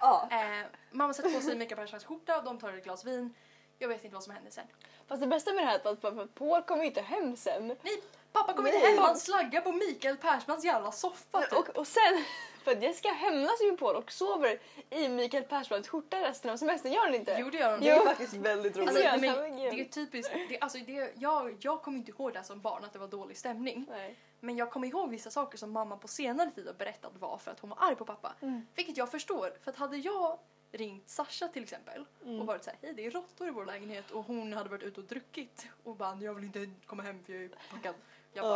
Ja. 0.00 0.28
Eh, 0.30 0.66
mamma 0.90 1.14
sätter 1.14 1.34
på 1.34 1.40
sig 1.40 1.56
Mikael 1.56 1.76
Persbrandts 1.76 2.06
skjorta 2.06 2.38
och 2.38 2.44
de 2.44 2.58
tar 2.58 2.72
ett 2.72 2.84
glas 2.84 3.04
vin. 3.04 3.34
Jag 3.78 3.88
vet 3.88 4.04
inte 4.04 4.14
vad 4.14 4.22
som 4.22 4.34
händer 4.34 4.50
sen. 4.50 4.66
Fast 5.06 5.20
det 5.20 5.26
bästa 5.26 5.52
med 5.52 5.62
det 5.62 5.66
här 5.66 5.80
är 5.84 5.92
att, 5.92 6.04
att 6.04 6.34
Paul 6.34 6.62
kommer 6.62 6.82
ju 6.82 6.88
inte 6.88 7.00
hem 7.00 7.36
sen. 7.36 7.66
Nej, 7.82 8.02
pappa 8.32 8.52
kommer 8.52 8.70
Nej. 8.70 8.78
inte 8.78 8.88
hem 8.90 8.98
han 8.98 9.16
slaggar 9.16 9.60
på 9.60 9.72
Mikael 9.72 10.16
Persbrandts 10.16 10.64
jävla 10.64 10.92
soffa 10.92 11.40
typ. 11.40 11.52
Och, 11.52 11.68
och 11.68 11.86
sen, 11.86 12.24
för 12.64 12.70
att 12.70 12.82
Jessica 12.82 13.08
hämnas 13.08 13.62
ju 13.62 13.70
på 13.70 13.76
Paul 13.76 13.96
och 13.96 14.12
sover 14.12 14.58
i 14.90 15.08
Mikael 15.08 15.44
Persbrandts 15.44 15.88
skjorta 15.88 16.22
resten 16.22 16.50
av 16.50 16.56
semestern. 16.56 16.92
Gör 16.92 17.06
hon 17.06 17.14
inte? 17.14 17.36
Jo 17.40 17.50
det 17.50 17.58
gör 17.58 17.70
hon. 17.70 17.80
Det 17.80 17.90
är 17.90 18.04
faktiskt 18.04 18.34
väldigt 18.34 18.76
roligt. 18.76 18.88
Alltså, 18.88 19.20
men, 19.20 19.56
det 19.56 19.80
är 19.80 19.84
typiskt, 19.84 20.32
det, 20.48 20.60
alltså, 20.60 20.78
det, 20.78 21.12
jag, 21.16 21.56
jag 21.60 21.82
kommer 21.82 21.98
inte 21.98 22.10
ihåg 22.10 22.32
det 22.32 22.38
här 22.38 22.46
som 22.46 22.60
barn 22.60 22.84
att 22.84 22.92
det 22.92 22.98
var 22.98 23.08
dålig 23.08 23.36
stämning. 23.36 23.86
Nej. 23.90 24.16
Men 24.40 24.56
jag 24.56 24.70
kommer 24.70 24.88
ihåg 24.88 25.10
vissa 25.10 25.30
saker 25.30 25.58
som 25.58 25.70
mamma 25.70 25.96
på 25.96 26.08
senare 26.08 26.50
tid 26.50 26.66
har 26.66 26.74
berättat 26.74 27.12
var 27.18 27.38
för 27.38 27.50
att 27.50 27.60
hon 27.60 27.70
var 27.70 27.78
arg 27.80 27.96
på 27.96 28.04
pappa. 28.04 28.34
Mm. 28.40 28.66
Vilket 28.74 28.96
jag 28.96 29.10
förstår, 29.10 29.52
för 29.62 29.70
att 29.70 29.76
hade 29.76 29.96
jag 29.96 30.38
ringt 30.72 31.08
Sasha 31.08 31.48
till 31.48 31.62
exempel 31.62 32.04
Mm. 32.24 32.40
och 32.40 32.46
varit 32.46 32.64
såhär, 32.64 32.78
hej 32.82 32.92
det 32.94 33.06
är 33.06 33.10
råttor 33.10 33.48
i 33.48 33.50
vår 33.50 33.64
lägenhet 33.64 34.10
och 34.10 34.24
hon 34.24 34.52
hade 34.52 34.68
varit 34.70 34.82
ute 34.82 35.00
och 35.00 35.06
druckit 35.06 35.66
och 35.84 35.96
bara, 35.96 36.18
jag 36.20 36.34
vill 36.34 36.44
inte 36.44 36.70
komma 36.86 37.02
hem 37.02 37.24
för 37.24 37.32
jag 37.32 37.42
är 37.42 37.50
packad. 37.70 37.94
Jag 38.32 38.44
Ja. 38.44 38.48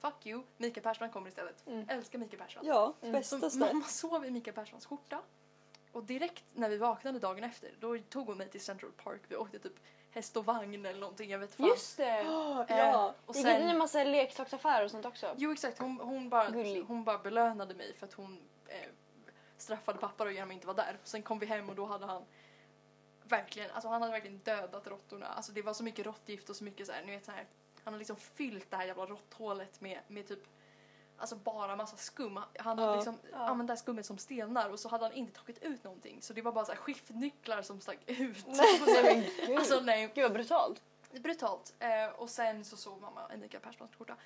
bara, 0.00 0.10
fuck 0.12 0.26
you, 0.26 0.42
Mikael 0.56 0.84
Persbrandt 0.84 1.14
kommer 1.14 1.28
istället. 1.28 1.66
Mm. 1.66 1.88
Älskar 1.88 2.18
Mikael 2.18 2.38
Persbrandt. 2.42 2.68
Ja, 2.68 2.94
Mm. 3.00 3.12
bästa 3.12 3.50
Så 3.50 3.58
mamma 3.58 3.84
sov 3.84 4.24
i 4.24 4.30
Mikael 4.30 4.54
Persbrandts 4.54 4.86
skjorta 4.86 5.20
och 5.92 6.04
direkt 6.04 6.44
när 6.52 6.68
vi 6.68 6.76
vaknade 6.78 7.18
dagen 7.18 7.44
efter 7.44 7.70
då 7.80 7.98
tog 7.98 8.26
hon 8.26 8.38
mig 8.38 8.48
till 8.48 8.60
Central 8.60 8.92
Park. 8.92 9.20
Vi 9.28 9.36
åkte 9.36 9.58
typ 9.58 9.72
häst 10.10 10.36
och 10.36 10.44
vagn 10.44 10.86
eller 10.86 11.00
någonting, 11.00 11.30
jag 11.30 11.38
vet 11.38 11.54
fan. 11.54 11.66
Just 11.66 11.96
det! 11.96 12.22
Ja. 12.22 12.64
Eh, 12.68 13.04
och 13.04 13.14
Gick 13.36 13.36
inte 13.46 13.50
sen, 13.58 13.68
en 13.68 13.78
massa 13.78 14.04
leksaksaffärer 14.04 14.84
och 14.84 14.90
sånt 14.90 15.06
också? 15.06 15.34
Jo 15.38 15.52
exakt, 15.52 15.78
hon, 15.78 16.00
hon, 16.00 16.28
bara, 16.28 16.50
Gullig. 16.50 16.82
hon 16.82 17.04
bara 17.04 17.18
belönade 17.18 17.74
mig 17.74 17.94
för 17.94 18.06
att 18.06 18.12
hon 18.12 18.42
eh, 18.66 18.88
straffade 19.56 19.98
pappa 19.98 20.24
och 20.24 20.32
genom 20.32 20.48
att 20.50 20.54
inte 20.54 20.66
vara 20.66 20.76
där. 20.76 20.98
Sen 21.04 21.22
kom 21.22 21.38
vi 21.38 21.46
hem 21.46 21.68
och 21.68 21.74
då 21.74 21.86
hade 21.86 22.06
han 22.06 22.24
verkligen, 23.24 23.70
alltså 23.70 23.88
han 23.88 24.02
hade 24.02 24.12
verkligen 24.12 24.38
dödat 24.38 24.86
råttorna. 24.86 25.26
Alltså 25.26 25.52
det 25.52 25.62
var 25.62 25.74
så 25.74 25.84
mycket 25.84 26.06
råttgift 26.06 26.50
och 26.50 26.56
så 26.56 26.64
mycket 26.64 26.86
så 26.86 26.92
här, 26.92 27.02
ni 27.04 27.12
vet 27.12 27.24
så 27.24 27.32
här. 27.32 27.46
Han 27.84 27.94
har 27.94 27.98
liksom 27.98 28.16
fyllt 28.16 28.70
det 28.70 28.76
här 28.76 28.84
jävla 28.84 29.06
råtthålet 29.06 29.80
med, 29.80 29.98
med 30.08 30.28
typ 30.28 30.46
Alltså 31.16 31.36
bara 31.36 31.76
massa 31.76 31.96
skum. 31.96 32.36
Han 32.36 32.46
hade 32.78 32.82
Ja. 32.82 32.96
liksom 32.96 33.18
Ja. 33.32 33.36
använt 33.38 33.68
det 33.68 33.72
här 33.72 33.78
skummet 33.78 34.06
som 34.06 34.18
stelnar 34.18 34.68
och 34.70 34.80
så 34.80 34.88
hade 34.88 35.04
han 35.04 35.12
inte 35.12 35.40
tagit 35.40 35.62
ut 35.62 35.84
någonting. 35.84 36.22
Så 36.22 36.32
det 36.32 36.42
var 36.42 36.52
bara 36.52 36.64
så 36.64 36.72
här 36.72 36.78
skiftnycklar 36.78 37.62
som 37.62 37.80
stack 37.80 37.98
ut. 38.06 38.46
Nej 38.46 39.32
gud. 39.46 39.58
alltså 39.58 39.80
nej, 39.80 40.12
Gud 40.14 40.22
vad 40.24 40.32
brutalt. 40.32 40.82
brutalt. 41.10 41.74
Eh, 41.78 42.06
och 42.08 42.30
sen 42.30 42.64
så 42.64 42.76
såg 42.76 43.00
mamma 43.00 43.20
en 43.32 43.40
Mikael 43.40 43.62
Persbrandts 43.62 43.96
skjorta. 43.96 44.16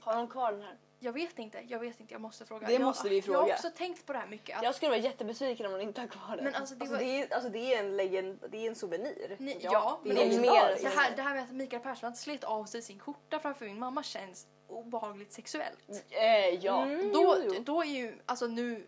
Har 0.00 0.16
de 0.16 0.28
kvar 0.28 0.52
den 0.52 0.62
här? 0.62 0.76
Jag 1.06 1.12
vet 1.12 1.38
inte, 1.38 1.58
jag 1.68 1.78
vet 1.78 2.00
inte, 2.00 2.14
jag 2.14 2.20
måste 2.20 2.46
fråga. 2.46 2.66
Det 2.66 2.72
jag, 2.72 2.82
måste 2.82 3.08
vi 3.08 3.16
Jag 3.18 3.22
har 3.34 3.40
fråga. 3.42 3.54
också 3.54 3.70
tänkt 3.76 4.06
på 4.06 4.12
det 4.12 4.18
här 4.18 4.26
mycket. 4.26 4.56
Att, 4.56 4.62
Jag 4.62 4.74
skulle 4.74 4.88
vara 4.90 5.00
jättebesviken 5.00 5.66
om 5.66 5.72
hon 5.72 5.80
inte 5.80 6.00
har 6.00 6.08
kvar 6.08 6.36
den. 6.36 6.44
men 6.44 6.54
alltså 6.54 6.74
det 6.74 6.80
Alltså 6.80 6.94
var, 6.96 7.02
det, 7.02 7.22
är, 7.22 7.34
alltså 7.34 7.50
det 7.50 7.74
är 7.74 7.78
en 7.78 7.96
legend, 7.96 8.38
det 8.50 8.56
är 8.66 8.68
en 8.68 8.74
souvenir. 8.74 9.36
Ni, 9.38 9.58
ja, 9.60 10.00
det 10.02 10.08
men 10.08 10.18
är 10.18 10.28
det 10.28 10.34
är 10.34 10.40
mer 10.40 10.50
mer- 10.50 10.78
det, 10.82 10.88
här, 10.88 11.16
det 11.16 11.22
här 11.22 11.34
med 11.34 11.44
att 11.44 11.52
Mikael 11.52 11.82
Persbrandt 11.82 12.18
slet 12.18 12.44
av 12.44 12.64
sig 12.64 12.82
sin 12.82 12.98
skjorta 13.00 13.38
framför 13.38 13.64
min 13.64 13.78
mamma 13.78 14.02
känns 14.02 14.46
obehagligt 14.68 15.32
sexuellt. 15.32 15.88
Eh, 16.10 16.48
ja. 16.64 16.82
Mm, 16.84 17.12
Då, 17.12 17.36
jo, 17.44 17.52
jo. 17.54 17.62
då 17.64 17.82
är 17.82 17.86
ju, 17.86 18.18
alltså 18.26 18.46
nu, 18.46 18.86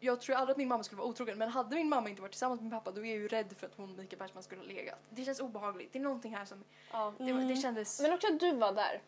jag 0.00 0.20
tror 0.20 0.36
aldrig 0.36 0.52
att 0.52 0.58
min 0.58 0.68
mamma 0.68 0.82
skulle 0.84 0.98
vara 0.98 1.08
otrogen 1.08 1.38
men 1.38 1.48
hade 1.48 1.76
min 1.76 1.88
mamma 1.88 2.08
inte 2.08 2.22
varit 2.22 2.32
tillsammans 2.32 2.60
med 2.60 2.64
min 2.70 2.78
pappa 2.78 2.90
då 2.90 3.00
är 3.00 3.10
jag 3.10 3.18
ju 3.18 3.28
rädd 3.28 3.54
för 3.58 3.66
att 3.66 3.74
hon 3.76 3.96
Mikael 3.96 4.18
Persbrandt 4.18 4.44
skulle 4.46 4.60
ha 4.60 4.66
legat. 4.68 4.98
Det 5.10 5.24
känns 5.24 5.40
obehagligt, 5.40 5.92
det 5.92 5.98
är 5.98 6.02
någonting 6.02 6.34
här 6.36 6.44
som, 6.44 6.64
ja. 6.92 7.14
det, 7.18 7.32
det 7.32 7.56
kändes, 7.56 8.00
Men 8.00 8.12
också 8.12 8.26
att 8.26 8.40
du 8.40 8.52
var 8.56 8.72
där. 8.72 9.02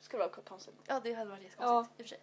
Det 0.00 0.04
skulle 0.04 0.20
vara 0.22 0.30
konstigt. 0.30 0.74
ja 0.86 1.00
det 1.02 1.12
hade 1.12 1.30
varit 1.30 1.42
jättekonstigt 1.42 1.94
Ja. 1.98 2.02
i 2.02 2.02
och 2.02 2.06
för 2.06 2.08
sig. 2.08 2.20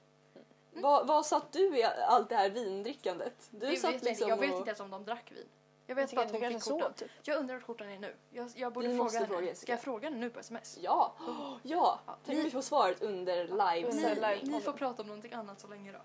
Vad, 0.82 1.08
vad 1.08 1.26
satt 1.26 1.52
du 1.52 1.78
i 1.78 1.84
allt 1.84 2.30
det 2.30 2.36
här 2.36 2.50
vindrickandet? 2.50 3.48
Du 3.52 3.60
Det 3.60 3.76
satt 3.78 3.94
vet 3.94 4.02
jag, 4.04 4.10
liksom 4.10 4.32
inte. 4.32 4.46
jag 4.46 4.50
vet 4.50 4.58
inte 4.58 4.70
ens 4.70 4.80
om 4.80 4.90
de 4.92 5.06
drack 5.06 5.32
vin. 5.32 5.46
Jag 5.86 5.98
Jag 5.98 6.04
vet 6.06 6.16
bara 6.16 6.26
att 6.26 6.32
hon 6.32 6.42
fick 6.52 6.64
sov, 6.64 6.92
typ. 6.96 7.12
Jag 7.24 7.38
undrar 7.38 7.56
vart 7.56 7.64
skjortan 7.64 7.90
är 7.90 8.00
nu. 8.00 8.16
Jag, 8.32 8.50
jag 8.56 8.74
borde 8.74 8.88
Vi 8.88 8.98
fråga 8.98 9.12
henne. 9.20 9.28
fråga 9.28 9.56
Ska 9.56 9.72
jag 9.72 9.82
fråga 9.82 10.10
henne 10.10 10.20
nu 10.20 10.30
på 10.30 10.40
sms? 10.40 10.78
Ja, 10.82 11.14
ja. 11.64 12.00
Ja, 12.08 12.18
Tänk 12.26 12.28
om 12.28 12.36
ni- 12.36 12.44
vi 12.44 12.52
får 12.52 12.62
svaret 12.62 13.02
under 13.02 13.44
live. 13.44 13.94
Ni, 13.94 14.16
live- 14.16 14.40
ni 14.44 14.62
får 14.62 14.74
prata 14.74 15.02
om 15.02 15.08
någonting 15.08 15.34
annat 15.34 15.60
så 15.60 15.68
länge 15.68 15.92
då. 15.92 16.00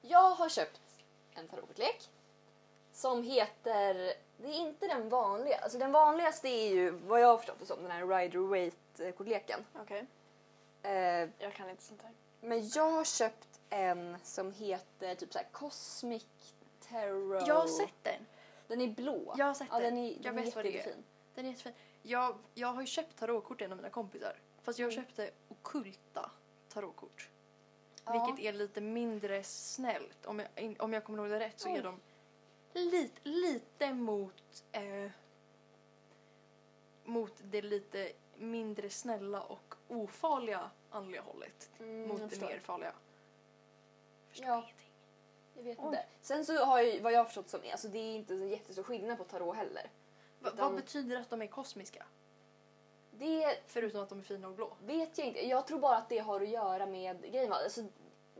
Jag 0.00 0.30
har 0.30 0.48
köpt 0.48 0.80
en 1.34 1.48
tarotkortlek 1.48 2.10
som 2.92 3.22
heter, 3.22 3.94
det 4.36 4.48
är 4.48 4.54
inte 4.54 4.86
den 4.86 5.08
vanliga, 5.08 5.56
alltså 5.58 5.78
den 5.78 5.92
vanligaste 5.92 6.48
är 6.48 6.68
ju 6.74 6.90
vad 6.90 7.20
jag 7.20 7.26
har 7.28 7.36
förstått 7.38 7.56
det 7.60 7.66
som 7.66 7.82
den 7.82 7.90
här 7.90 8.06
Rider 8.06 8.38
Waite-kortleken. 8.38 9.64
Okej. 9.82 10.06
Eh, 10.86 11.28
Jag 11.38 11.54
kan 11.54 11.70
inte 11.70 11.82
sånt 11.82 12.02
här. 12.02 12.12
men 12.40 12.68
jag 12.68 12.90
har 12.90 13.04
köpt 13.04 13.60
en 13.70 14.16
som 14.22 14.52
heter 14.52 15.14
typ 15.14 15.32
så 15.32 15.38
här 15.38 15.48
Cosmic 15.52 16.26
Tarot. 16.88 17.46
Jag 17.48 17.54
har 17.54 17.66
sett 17.66 17.94
den. 18.04 18.26
Den 18.68 18.80
är 18.80 18.88
blå. 18.88 19.34
Jag 19.38 19.46
har 19.46 19.54
sett 19.54 19.68
ja, 19.70 19.78
den. 19.78 19.94
den 19.94 20.04
är, 20.04 20.10
Jag 20.12 20.22
den 20.22 20.36
vet 20.36 20.54
vad 20.56 20.64
det 20.64 20.80
är. 20.80 20.94
Den 21.34 21.44
är 21.44 21.48
jättefin. 21.50 21.72
Jag, 22.02 22.38
jag 22.54 22.68
har 22.72 22.80
ju 22.80 22.86
köpt 22.86 23.16
tarotkort 23.18 23.58
till 23.58 23.64
en 23.64 23.70
av 23.72 23.76
mina 23.78 23.90
kompisar. 23.90 24.36
Fast 24.62 24.78
jag 24.78 24.92
Mm. 24.92 25.04
köpte 25.04 25.30
okulta 25.48 26.30
tarotkort. 26.68 27.30
Ja. 28.04 28.12
Vilket 28.26 28.44
är 28.44 28.52
lite 28.58 28.80
mindre 28.80 29.42
snällt. 29.42 30.26
Om 30.26 30.38
jag, 30.38 30.76
om 30.78 30.92
jag 30.92 31.04
kommer 31.04 31.18
ihåg 31.18 31.30
det 31.30 31.40
rätt 31.40 31.60
så 31.60 31.68
är 31.68 31.82
de 31.82 32.00
lite, 32.72 33.20
lite 33.28 33.92
mot, 33.94 34.64
eh, 34.72 35.10
mot 37.04 37.32
det 37.44 37.62
lite 37.62 38.12
mindre 38.36 38.90
snälla 38.90 39.40
och 39.42 39.74
ofarliga 39.88 40.70
andliga 40.90 41.22
hållet. 41.22 41.70
Mm, 41.78 42.08
mot 42.08 42.20
jag 42.20 42.30
det 42.30 42.40
mer 42.40 42.58
farliga. 42.58 42.92
Förstår 44.28 44.46
Ja. 44.48 44.54
ingenting. 44.62 44.90
Jag 45.54 45.62
vet 45.62 45.78
Oj. 45.78 45.84
inte. 45.86 46.04
Sen 46.20 46.44
så 46.44 46.64
har 46.64 46.78
jag, 46.80 47.00
vad 47.02 47.12
jag 47.12 47.18
har 47.18 47.24
förstått 47.24 47.48
som, 47.48 47.60
alltså 47.72 47.88
det 47.88 47.98
är 47.98 48.16
inte 48.16 48.34
en 48.34 48.48
jättestor 48.48 48.82
skillnad 48.82 49.18
på 49.18 49.24
tarot 49.24 49.56
heller. 49.56 49.90
Va, 50.40 50.50
Utan- 50.54 50.66
Vad 50.66 50.74
betyder 50.76 51.16
att 51.20 51.30
de 51.30 51.42
är 51.42 51.46
kosmiska? 51.46 52.06
Det 53.10 53.58
Förutom 53.66 54.02
att 54.02 54.08
de 54.08 54.18
är 54.18 54.22
fina 54.22 54.48
och 54.48 54.54
blå. 54.54 54.76
vet 54.84 55.18
jag 55.18 55.26
inte. 55.26 55.46
Jag 55.46 55.66
tror 55.66 55.78
bara 55.78 55.96
att 55.96 56.08
det 56.08 56.18
har 56.18 56.40
att 56.40 56.48
göra 56.48 56.86
med 56.86 57.22
grejen. 57.32 57.52
Alltså, 57.52 57.84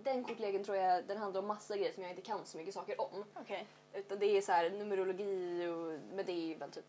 den 0.02 0.24
kortleken 0.24 0.64
tror 0.64 0.76
jag 0.76 1.04
den 1.06 1.16
handlar 1.16 1.40
om 1.40 1.46
massa 1.46 1.76
grejer 1.76 1.92
som 1.92 2.02
jag 2.02 2.10
inte 2.12 2.22
kan 2.22 2.46
så 2.46 2.56
mycket 2.58 2.74
saker 2.74 3.00
om. 3.00 3.24
Okej. 3.34 3.66
Utan 3.92 4.18
det 4.18 4.26
är 4.26 4.40
så 4.40 4.52
här 4.52 4.70
numerologi 4.70 5.66
och 5.66 6.14
men 6.14 6.26
det 6.26 6.32
är 6.32 6.56
väl 6.58 6.70
typ 6.70 6.84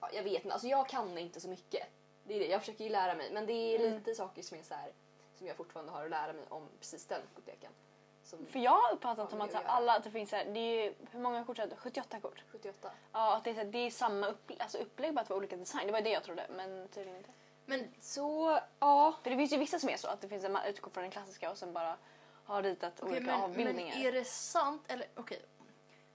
ja, 0.00 0.10
jag 0.12 0.22
vet 0.22 0.34
inte. 0.44 0.52
Alltså 0.52 0.68
jag 0.68 0.88
kan 0.88 1.18
inte 1.18 1.40
så 1.40 1.48
mycket. 1.48 1.86
Det 2.30 2.36
är 2.36 2.40
det. 2.40 2.46
Jag 2.46 2.60
försöker 2.60 2.84
ju 2.84 2.90
lära 2.90 3.14
mig 3.14 3.30
men 3.32 3.46
det 3.46 3.52
är 3.52 3.78
Mm. 3.80 3.94
lite 3.94 4.14
saker 4.14 4.42
som 4.42 4.58
är 4.58 4.62
så 4.62 4.74
här 4.74 4.92
som 5.34 5.46
jag 5.46 5.56
fortfarande 5.56 5.92
har 5.92 6.04
att 6.04 6.10
lära 6.10 6.32
mig 6.32 6.44
om 6.48 6.68
precis 6.78 7.06
den 7.06 7.20
kortleken. 7.34 7.72
För 8.48 8.58
jag 8.58 8.70
har 8.70 8.92
uppfattat 8.92 9.30
som 9.30 9.40
att 9.40 9.54
alla, 9.64 9.96
att 9.96 10.04
det 10.04 10.10
finns 10.10 10.30
så 10.30 10.36
här, 10.36 10.44
det 10.44 10.60
är 10.60 10.84
ju, 10.84 10.94
hur 11.10 11.20
många 11.20 11.44
kort 11.44 11.58
är 11.58 11.66
det? 11.66 11.76
78 11.76 12.20
kort? 12.20 12.44
78. 12.52 12.90
Ja, 13.12 13.36
att 13.36 13.44
det 13.44 13.50
är, 13.50 13.54
så 13.54 13.60
här, 13.60 13.66
det 13.66 13.78
är 13.78 13.90
samma 13.90 14.26
upp, 14.26 14.50
alltså 14.58 14.78
upplägg 14.78 15.14
bara 15.14 15.20
att 15.20 15.28
det 15.28 15.32
var 15.34 15.38
olika 15.38 15.56
design. 15.56 15.86
Det 15.86 15.92
var 15.92 16.00
det 16.00 16.10
jag 16.10 16.24
trodde, 16.24 16.46
men 16.50 16.88
tydligen 16.88 17.16
inte. 17.18 17.30
Men 17.66 17.94
Så 18.00 18.58
ja. 18.80 19.14
För 19.22 19.30
det 19.30 19.36
finns 19.36 19.52
ju 19.52 19.56
vissa 19.56 19.78
som 19.78 19.88
är 19.88 19.96
så, 19.96 20.08
att 20.08 20.20
det 20.20 20.28
finns 20.28 20.44
en 20.44 20.52
man 20.52 20.64
utgår 20.66 20.90
från 20.90 21.02
den 21.02 21.10
klassiska 21.10 21.50
och 21.50 21.58
sen 21.58 21.72
bara 21.72 21.96
har 22.44 22.62
ritat 22.62 22.92
Okej, 23.00 23.10
olika 23.10 23.26
men, 23.26 23.40
men 23.40 23.50
avbildningar. 23.50 23.96
är 24.06 24.12
det 24.12 24.24
sant? 24.24 24.82
Eller 24.88 25.06
okej. 25.14 25.42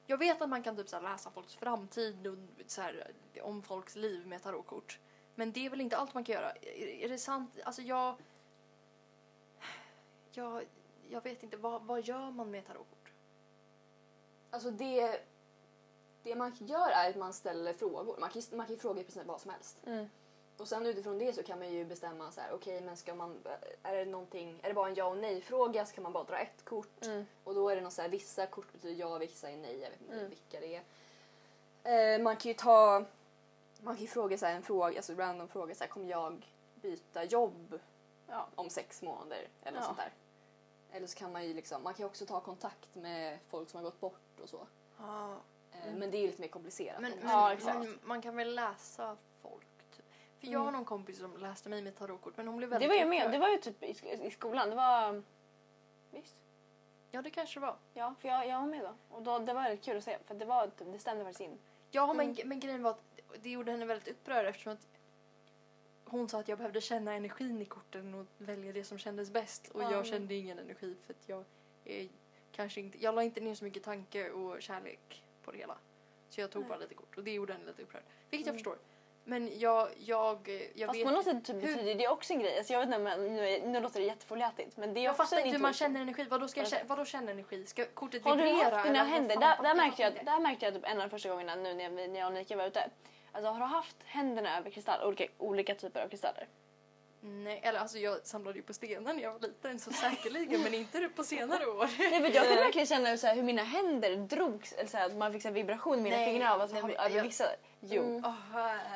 Jag 0.06 0.18
vet 0.18 0.42
att 0.42 0.50
man 0.50 0.64
kan 0.64 0.76
typ 0.76 0.90
så 0.90 1.00
läsa 1.00 1.32
folks 1.32 1.56
framtid 1.56 2.28
och 2.28 2.38
så 2.68 2.82
här, 2.82 3.12
om 3.42 3.62
folks 3.64 3.96
liv 3.96 4.28
med 4.28 4.44
tarotkort. 4.44 5.00
Men 5.36 5.52
det 5.52 5.66
är 5.66 5.70
väl 5.70 5.82
inte 5.82 5.98
allt 5.98 6.14
man 6.14 6.24
kan 6.24 6.36
göra? 6.36 6.52
Är, 6.52 7.10
det 7.10 7.18
sant? 7.18 7.58
Alltså 7.64 7.82
jag... 7.82 8.16
Jag, 10.32 10.66
jag 11.10 11.24
vet 11.24 11.44
inte, 11.44 11.58
vad, 11.58 11.82
vad 11.82 12.02
gör 12.02 12.32
man 12.32 12.52
med 12.52 12.68
tarotkort? 12.68 13.12
Alltså 14.50 14.72
det, 14.72 15.20
det 16.24 16.36
man 16.36 16.56
gör 16.60 16.90
är 16.90 17.10
att 17.10 17.16
man 17.16 17.34
ställer 17.34 17.74
frågor. 17.74 18.16
Man 18.20 18.30
kan, 18.30 18.42
man 18.52 18.66
kan 18.66 18.76
ju 18.76 18.82
fråga 18.82 19.02
i 19.02 19.04
princip 19.04 19.26
vad 19.26 19.42
som 19.42 19.52
helst. 19.52 19.78
Mm. 19.86 20.10
Och 20.58 20.68
sen 20.68 20.86
utifrån 20.86 21.18
det 21.18 21.34
så 21.34 21.44
kan 21.44 21.60
man 21.60 21.74
ju 21.74 21.86
bestämma 21.86 22.32
så 22.32 22.42
här, 22.42 22.54
okej 22.54 22.82
men 22.82 22.98
ska 22.98 23.16
man, 23.16 23.38
är 23.84 23.96
det 23.96 24.06
någonting, 24.06 24.60
är 24.64 24.68
det 24.68 24.74
bara 24.74 24.88
en 24.88 24.96
ja 24.96 25.06
och 25.06 25.18
nej 25.18 25.42
fråga 25.42 25.86
så 25.86 25.96
kan 25.96 26.04
man 26.04 26.14
bara 26.14 26.24
dra 26.24 26.38
ett 26.38 26.66
kort. 26.66 27.06
Mm. 27.06 27.26
Och 27.44 27.56
då 27.56 27.70
är 27.70 27.76
det 27.76 27.82
något 27.82 27.94
så 27.94 28.02
här, 28.02 28.10
vissa 28.10 28.48
kort 28.48 28.72
betyder 28.72 28.96
ja, 28.96 29.18
vissa 29.18 29.50
är 29.50 29.58
nej, 29.58 29.80
jag 29.82 29.90
vet 29.90 30.02
inte 30.02 30.14
Mm. 30.14 30.30
vilka 30.30 30.60
det 30.60 30.76
är. 30.76 30.84
Eh, 32.16 32.24
man 32.24 32.38
kan 32.38 32.50
ju 32.50 32.54
ta, 32.54 33.06
man 33.86 33.96
kan 33.96 34.02
ju 34.02 34.08
fråga 34.08 34.38
så 34.38 34.46
här, 34.46 34.56
en 34.56 34.64
fråga, 34.64 34.98
alltså 34.98 35.14
random 35.14 35.48
fråga 35.48 35.76
så 35.76 35.84
här, 35.84 35.90
kommer 35.92 36.10
jag 36.10 36.46
byta 36.76 37.24
jobb 37.24 37.80
Ja. 38.28 38.48
om 38.56 38.70
sex 38.70 39.02
månader 39.02 39.48
eller 39.64 39.72
något 39.72 39.82
Ja. 39.82 39.86
sånt 39.86 39.98
där. 39.98 40.14
Eller 40.92 41.08
så 41.08 41.18
kan 41.18 41.32
man 41.32 41.46
ju 41.48 41.54
liksom, 41.54 41.84
man 41.84 41.94
kan 41.94 42.04
ju 42.04 42.08
också 42.08 42.26
ta 42.26 42.40
kontakt 42.42 42.96
med 42.96 43.40
folk 43.50 43.70
som 43.70 43.78
har 43.78 43.84
gått 43.84 44.00
bort 44.00 44.40
och 44.42 44.50
så. 44.50 44.68
Eh, 45.00 45.94
Men 45.96 46.12
det 46.12 46.18
är 46.18 46.22
ju 46.22 46.28
lite 46.28 46.42
mer 46.42 46.48
komplicerat. 46.50 47.02
Men, 47.02 47.12
men, 47.12 47.26
man 47.26 47.58
Ja, 47.66 47.74
men 47.74 48.00
man 48.04 48.22
kan 48.22 48.36
väl 48.36 48.56
läsa 48.56 49.18
folk? 49.42 49.68
Typ. 49.96 50.06
För 50.40 50.48
jag 50.48 50.54
Mm. 50.54 50.66
har 50.66 50.72
någon 50.72 50.86
kompis 50.86 51.18
som 51.20 51.38
läste 51.38 51.70
mig 51.70 51.82
med 51.82 51.98
tarotkort 51.98 52.38
men 52.38 52.48
hon 52.48 52.58
blev 52.58 52.70
Det 52.70 52.74
väldigt 52.74 52.90
var 52.90 52.96
ju 52.96 53.06
med, 53.06 53.32
det 53.32 53.38
var 53.40 53.50
ju 53.50 53.58
typ 53.58 53.84
i 53.84 54.32
skolan. 54.32 54.70
Det 54.70 54.76
var... 54.76 55.24
Visst? 56.12 56.36
Ja 57.12 57.22
det 57.22 57.30
kanske 57.30 57.60
det 57.60 57.66
var. 57.66 57.78
Ja, 57.94 58.16
för 58.20 58.28
jag, 58.30 58.48
jag 58.48 58.60
var 58.60 58.68
med 58.68 58.82
då. 58.84 59.16
Och 59.16 59.22
då, 59.22 59.40
det 59.40 59.54
var 59.54 59.64
väldigt 59.64 59.86
kul 59.86 59.98
att 59.98 60.04
se, 60.04 60.18
för 60.26 60.36
det, 60.36 60.46
var, 60.46 60.68
typ- 60.68 60.92
det 60.92 61.00
stämde 61.00 61.24
faktiskt 61.24 61.42
in. 61.42 61.60
Ja, 61.92 62.14
men, 62.14 62.30
Mm. 62.32 62.48
men 62.50 62.60
grejen 62.60 62.84
var 62.84 62.92
att 62.92 63.22
det 63.42 63.50
gjorde 63.50 63.72
henne 63.72 63.86
väldigt 63.86 64.08
upprörd 64.08 64.46
eftersom 64.46 64.74
att 64.74 64.88
hon 66.06 66.30
sa 66.30 66.40
att 66.40 66.48
jag 66.48 66.58
behövde 66.58 66.82
känna 66.82 67.14
energin 67.14 67.62
i 67.62 67.66
korten 67.66 68.14
och 68.14 68.26
välja 68.38 68.74
det 68.74 68.84
som 68.84 68.98
kändes 68.98 69.32
bäst. 69.32 69.68
Och 69.68 69.84
Ja. 69.84 69.92
jag 69.92 70.06
kände 70.06 70.34
ingen 70.34 70.60
energi 70.60 70.96
för 71.06 71.14
att 71.14 71.30
jag 71.30 71.44
är 71.86 72.10
kanske 72.52 72.80
inte, 72.82 73.04
jag 73.04 73.16
la 73.16 73.24
inte 73.24 73.42
ner 73.42 73.56
så 73.56 73.64
mycket 73.64 73.84
tanke 73.84 74.32
och 74.32 74.62
kärlek 74.62 75.24
på 75.44 75.52
det 75.52 75.58
hela. 75.58 75.78
Så 76.30 76.42
jag 76.42 76.52
tog 76.52 76.62
Nej. 76.62 76.70
bara 76.70 76.80
lite 76.80 76.94
kort 76.96 77.18
och 77.18 77.24
det 77.24 77.32
gjorde 77.34 77.54
henne 77.54 77.66
lite 77.66 77.82
upprörd. 77.84 78.04
Vilket 78.30 78.48
jag 78.48 78.54
Mm. 78.54 78.58
förstår. 78.58 78.78
Men 79.28 79.60
jag, 79.60 79.90
jag, 79.98 80.50
jag 80.76 80.88
Fast 80.88 81.00
vet 81.00 81.06
på 81.06 81.12
något 81.12 81.26
sätt 81.26 81.46
typ 81.46 81.56
hur- 81.56 81.62
betyder 81.76 81.96
det 81.96 82.08
också 82.08 82.34
en 82.34 82.40
grej. 82.40 82.58
Alltså 82.58 82.74
jag 82.74 82.80
vet 82.80 82.88
inte, 82.88 83.00
men 83.00 83.36
nu, 83.36 83.60
nu 83.66 83.80
låter 83.80 84.00
det 84.00 84.06
jättefoliatigt. 84.06 84.78
Men 84.78 84.94
det 84.94 85.00
är 85.00 85.04
jag 85.04 85.18
fattar 85.18 85.38
inte 85.38 85.50
hur 85.50 85.60
man 85.60 85.74
känner 85.74 86.02
energi. 86.02 86.26
Vadå, 86.30 86.48
ska 86.48 86.60
jag, 86.60 86.70
känna, 86.70 86.84
vadå 86.88 87.06
känna 87.06 87.32
energi? 87.32 87.66
Ska 87.66 87.86
kortet 87.86 88.24
Har 88.24 88.36
du 88.36 88.44
vibrera? 88.44 88.76
haft 88.76 88.88
dina 88.88 89.04
händer? 89.04 89.36
Där, 89.38 89.64
där, 89.64 89.76
märkte 89.76 90.02
jag, 90.02 90.26
där 90.26 90.40
märkte 90.40 90.66
jag 90.66 90.74
typ 90.74 90.86
en 90.86 90.98
av 90.98 91.04
de 91.04 91.10
första 91.10 91.30
gångerna 91.30 91.56
nu 91.56 91.74
när, 91.74 91.90
vi, 91.90 92.08
när 92.08 92.20
jag 92.20 92.28
och 92.28 92.34
Nika 92.34 92.56
var 92.56 92.66
ute. 92.68 92.90
Alltså 93.32 93.52
har 93.52 93.60
du 93.60 93.66
haft 93.66 93.96
händerna 94.06 94.58
över 94.58 94.70
kristall, 94.70 95.08
olika, 95.08 95.26
olika 95.38 95.76
typer 95.76 96.04
av 96.04 96.10
kristaller? 96.10 96.48
Nej, 97.22 97.60
eller 97.64 97.80
alltså 97.80 97.98
jag 97.98 98.28
samlade 98.28 98.58
ju 98.58 98.64
på 98.64 98.74
stenar 98.74 99.14
när 99.14 99.24
jag 99.24 99.32
var 99.34 99.40
liten 99.40 99.80
så 99.80 99.94
säkerligen 99.94 100.62
men 100.62 100.74
inte 100.74 101.10
på 101.16 101.24
senare 101.24 101.66
år. 101.66 101.90
Nej, 101.98 102.22
för 102.22 102.36
jag 102.36 102.48
kan 102.48 102.56
verkligen 102.56 102.88
känna 102.88 103.10
hur, 103.10 103.18
så 103.18 103.28
här, 103.28 103.36
hur 103.36 103.44
mina 103.44 103.64
händer 103.64 104.16
drogs, 104.16 104.74
eller 104.74 104.90
så 104.90 104.98
här, 104.98 105.06
att 105.06 105.16
man 105.16 105.34
fick 105.34 105.42
så 105.42 105.48
här, 105.48 105.56
vibration 105.56 106.00
i 106.00 106.02
mina 106.02 106.16
Nej, 106.16 106.34
fingrar 106.34 106.54
av 106.54 106.62
att 106.62 106.72
nej, 106.72 106.96
över 107.00 107.22
vissa. 107.22 107.46
Jo. 107.90 108.04
Mm. 108.04 108.22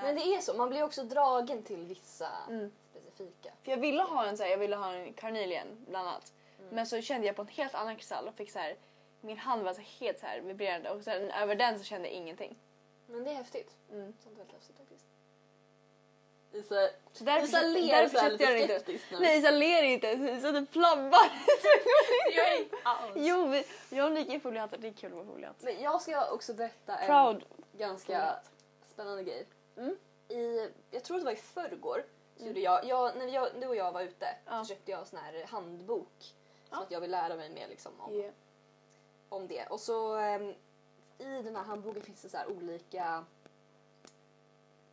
Men 0.04 0.16
det 0.16 0.22
är 0.36 0.42
så, 0.42 0.54
man 0.54 0.70
blir 0.70 0.84
också 0.84 1.04
dragen 1.04 1.64
till 1.64 1.86
vissa 1.86 2.30
Mm. 2.50 2.72
specifika. 2.92 3.52
För 3.64 3.72
jag 3.72 3.78
ville 3.78 4.02
ha 4.04 4.26
en 4.26 4.38
så 4.38 4.44
här, 4.44 4.50
jag 4.50 4.58
ville 4.58 4.76
ha 4.76 4.94
en 4.94 5.14
carnelian 5.14 5.86
bland 5.90 6.08
annat. 6.08 6.34
Mm. 6.60 6.76
Men 6.76 6.86
så 6.88 7.02
kände 7.02 7.28
jag 7.28 7.36
på 7.36 7.42
en 7.42 7.48
helt 7.48 7.76
annan 7.76 7.96
kristall 7.96 8.28
och 8.28 8.34
fick 8.36 8.52
så 8.52 8.60
här, 8.60 8.76
min 9.22 9.38
hand 9.38 9.64
var 9.64 9.74
så 9.74 9.82
helt 9.82 10.20
så 10.20 10.26
här 10.26 10.40
vibrerande 10.42 10.90
och 10.90 11.04
sen 11.04 11.32
över 11.32 11.56
den 11.56 11.80
så 11.80 11.86
kände 11.86 12.08
jag 12.08 12.16
ingenting. 12.16 12.56
Men 13.08 13.24
det 13.24 13.30
är 13.32 13.36
häftigt. 13.36 13.76
Mm. 13.92 14.14
Sånt 14.24 14.36
är 14.36 14.38
väldigt 14.38 14.54
häftigt 14.56 14.78
faktiskt. 14.78 15.06
Isa, 16.54 16.90
Så 17.14 17.24
därför, 17.24 17.48
Isa 17.48 17.62
ler 17.62 17.88
därför 18.02 18.18
så 18.18 18.30
lite 18.30 18.44
inte. 18.44 18.68
skeptiskt 18.68 19.06
nu. 19.12 19.20
Nej 19.20 19.40
Isa 19.40 19.52
ler 19.52 19.84
inte 19.84 20.08
Isa 20.08 20.52
typ 20.52 20.72
flabbar. 20.72 21.32
Jag 22.36 22.68
jo, 23.16 23.46
vi, 23.48 23.64
jag 23.90 24.06
och 24.06 24.12
Nika 24.12 24.34
är 24.34 24.40
foliehattar, 24.40 24.78
det 24.78 24.88
är 24.88 24.92
kul 24.94 25.12
vara 25.14 25.26
foliehatt. 25.26 25.56
Men 25.62 25.82
jag 25.82 26.02
ska 26.02 26.32
också 26.32 26.54
berätta 26.54 26.98
en 26.98 27.08
Proud. 27.08 27.44
ganska 27.78 28.06
Foliehatt. 28.14 28.52
Spännande 29.00 29.24
grej. 29.24 29.46
Mm. 29.78 29.98
I, 30.28 30.70
jag 30.92 31.04
tror 31.04 31.18
det 31.18 31.24
var 31.26 31.32
i 31.32 31.36
förrgår. 31.36 32.06
Så 32.38 32.46
gjorde 32.46 32.60
jag, 32.60 32.86
jag, 32.86 33.18
när 33.18 33.28
jag, 33.28 33.50
du 33.62 33.68
och 33.68 33.76
jag 33.76 33.92
var 33.92 34.02
ute 34.02 34.28
så 34.46 34.66
köpte 34.66 34.92
jag 34.92 35.00
en 35.00 35.06
sån 35.06 35.20
här 35.20 35.44
handbok. 35.44 36.36
Så 36.70 36.76
att 36.76 36.92
jag 36.92 37.02
vill 37.02 37.12
lära 37.12 37.36
mig 37.36 37.50
mer 37.50 37.68
liksom 37.68 38.02
om, 38.02 38.14
Yeah. 38.14 38.34
om 39.30 39.48
det. 39.48 39.66
Och 39.70 39.80
så 39.80 40.16
ehm, 40.16 40.54
i 41.18 41.42
den 41.44 41.56
här 41.56 41.64
handboken 41.64 42.02
finns 42.02 42.22
det 42.22 42.30
så 42.30 42.38
här 42.38 42.48
olika 42.52 43.26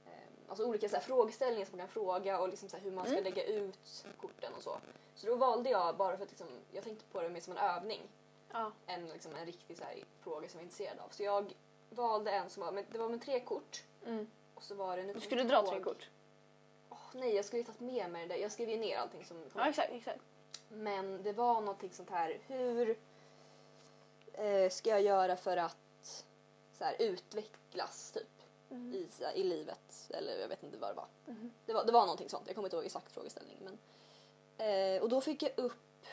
ehm, 0.07 0.33
alltså 0.49 0.65
olika 0.65 0.89
så 0.89 0.97
här, 0.97 1.03
frågeställningar 1.03 1.67
som 1.67 1.77
man 1.79 1.87
kan 1.87 1.93
fråga 1.93 2.41
och 2.41 2.49
liksom 2.49 2.69
så 2.69 2.77
här, 2.77 2.85
hur 2.85 2.93
man 2.93 3.05
ska 3.05 3.13
Mm. 3.19 3.25
lägga 3.25 3.45
ut 3.45 4.05
korten 4.21 4.53
och 4.57 4.63
så. 4.63 4.77
Så 5.15 5.27
då 5.27 5.37
valde 5.37 5.71
jag 5.71 5.97
bara 5.97 6.17
för 6.17 6.25
att 6.25 6.31
liksom, 6.31 6.49
jag 6.73 6.85
tänkte 6.85 7.05
på 7.13 7.23
det 7.23 7.29
mer 7.29 7.41
som 7.41 7.53
en 7.57 7.59
övning 7.59 8.03
Ja. 8.53 8.73
än 8.87 9.09
liksom 9.09 9.35
en 9.35 9.47
riktig 9.47 9.77
så 9.79 9.85
fråga 10.21 10.49
som 10.49 10.59
jag 10.59 10.63
är 10.63 10.65
intresserad 10.65 10.99
av. 10.99 11.09
Så 11.09 11.23
jag 11.23 11.55
valde 11.91 12.31
en 12.31 12.51
som 12.51 12.63
var 12.63 12.73
med, 12.73 12.85
det 12.93 12.99
var 12.99 13.09
med 13.09 13.23
tre 13.23 13.41
kort 13.41 13.85
Mm. 14.07 14.27
och 14.55 14.63
så 14.63 14.75
var 14.75 14.97
det... 14.97 15.03
nu 15.03 15.13
Du 15.13 15.21
skulle 15.21 15.45
dra 15.45 15.67
tre 15.67 15.81
kort. 15.81 16.11
Åh, 16.89 16.99
nej, 17.15 17.35
jag 17.35 17.45
skulle 17.45 17.61
ju 17.61 17.67
tagit 17.67 17.81
med 17.81 18.11
mig 18.11 18.29
det 18.29 18.35
där. 18.35 18.43
Jag 18.43 18.53
skrev 18.53 18.71
ju 18.71 18.77
ner 18.77 18.99
allting 18.99 19.25
som 19.25 19.37
Ja, 19.55 19.69
exakt, 19.69 19.93
exakt. 19.93 20.21
Men 20.69 21.23
det 21.23 21.33
var 21.33 21.61
någonting 21.61 21.91
sånt 21.93 22.11
här, 22.11 22.39
hur 22.47 22.99
eh, 24.33 24.71
ska 24.71 24.91
jag 24.91 25.03
göra 25.03 25.37
för 25.37 25.57
att 25.57 26.25
så 26.73 26.85
här, 26.85 26.97
utvecklas 26.99 28.11
typ 28.13 28.29
Mm. 28.71 28.93
i, 28.93 29.09
i 29.35 29.45
livet? 29.45 30.11
Eller 30.11 30.41
jag 30.41 30.49
vet 30.49 30.63
inte 30.63 30.77
vad 30.79 30.91
det 30.91 30.95
var. 30.95 31.07
Mhm. 31.27 31.53
Det 31.67 31.73
var, 31.73 31.85
det 31.85 31.93
var 31.93 32.01
någonting 32.01 32.29
sånt, 32.29 32.47
jag 32.47 32.55
kommer 32.55 32.67
inte 32.67 32.77
ihåg 32.77 32.85
exakt 32.85 33.13
frågeställning. 33.13 33.59
Men, 33.65 33.79
eh, 34.69 35.03
och 35.03 35.09
då 35.09 35.21
fick 35.21 35.43
jag 35.43 35.53
upp, 35.57 36.07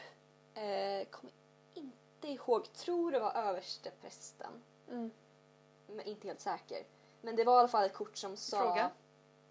eh, 0.54 1.08
kommer 1.10 1.34
inte 1.74 2.28
ihåg, 2.28 2.74
tror 2.74 3.12
det 3.12 3.20
var 3.20 3.32
översteprästen. 3.34 4.64
Mm. 4.90 5.12
Men 5.88 6.06
inte 6.06 6.28
helt 6.28 6.40
säker. 6.40 6.84
Men 7.24 7.36
det 7.36 7.44
var 7.44 7.56
i 7.56 7.60
alla 7.60 7.68
fall 7.68 7.86
ett 7.86 7.94
kort 7.94 8.18
som 8.18 8.38
sa... 8.38 8.58
Fråga. 8.58 8.92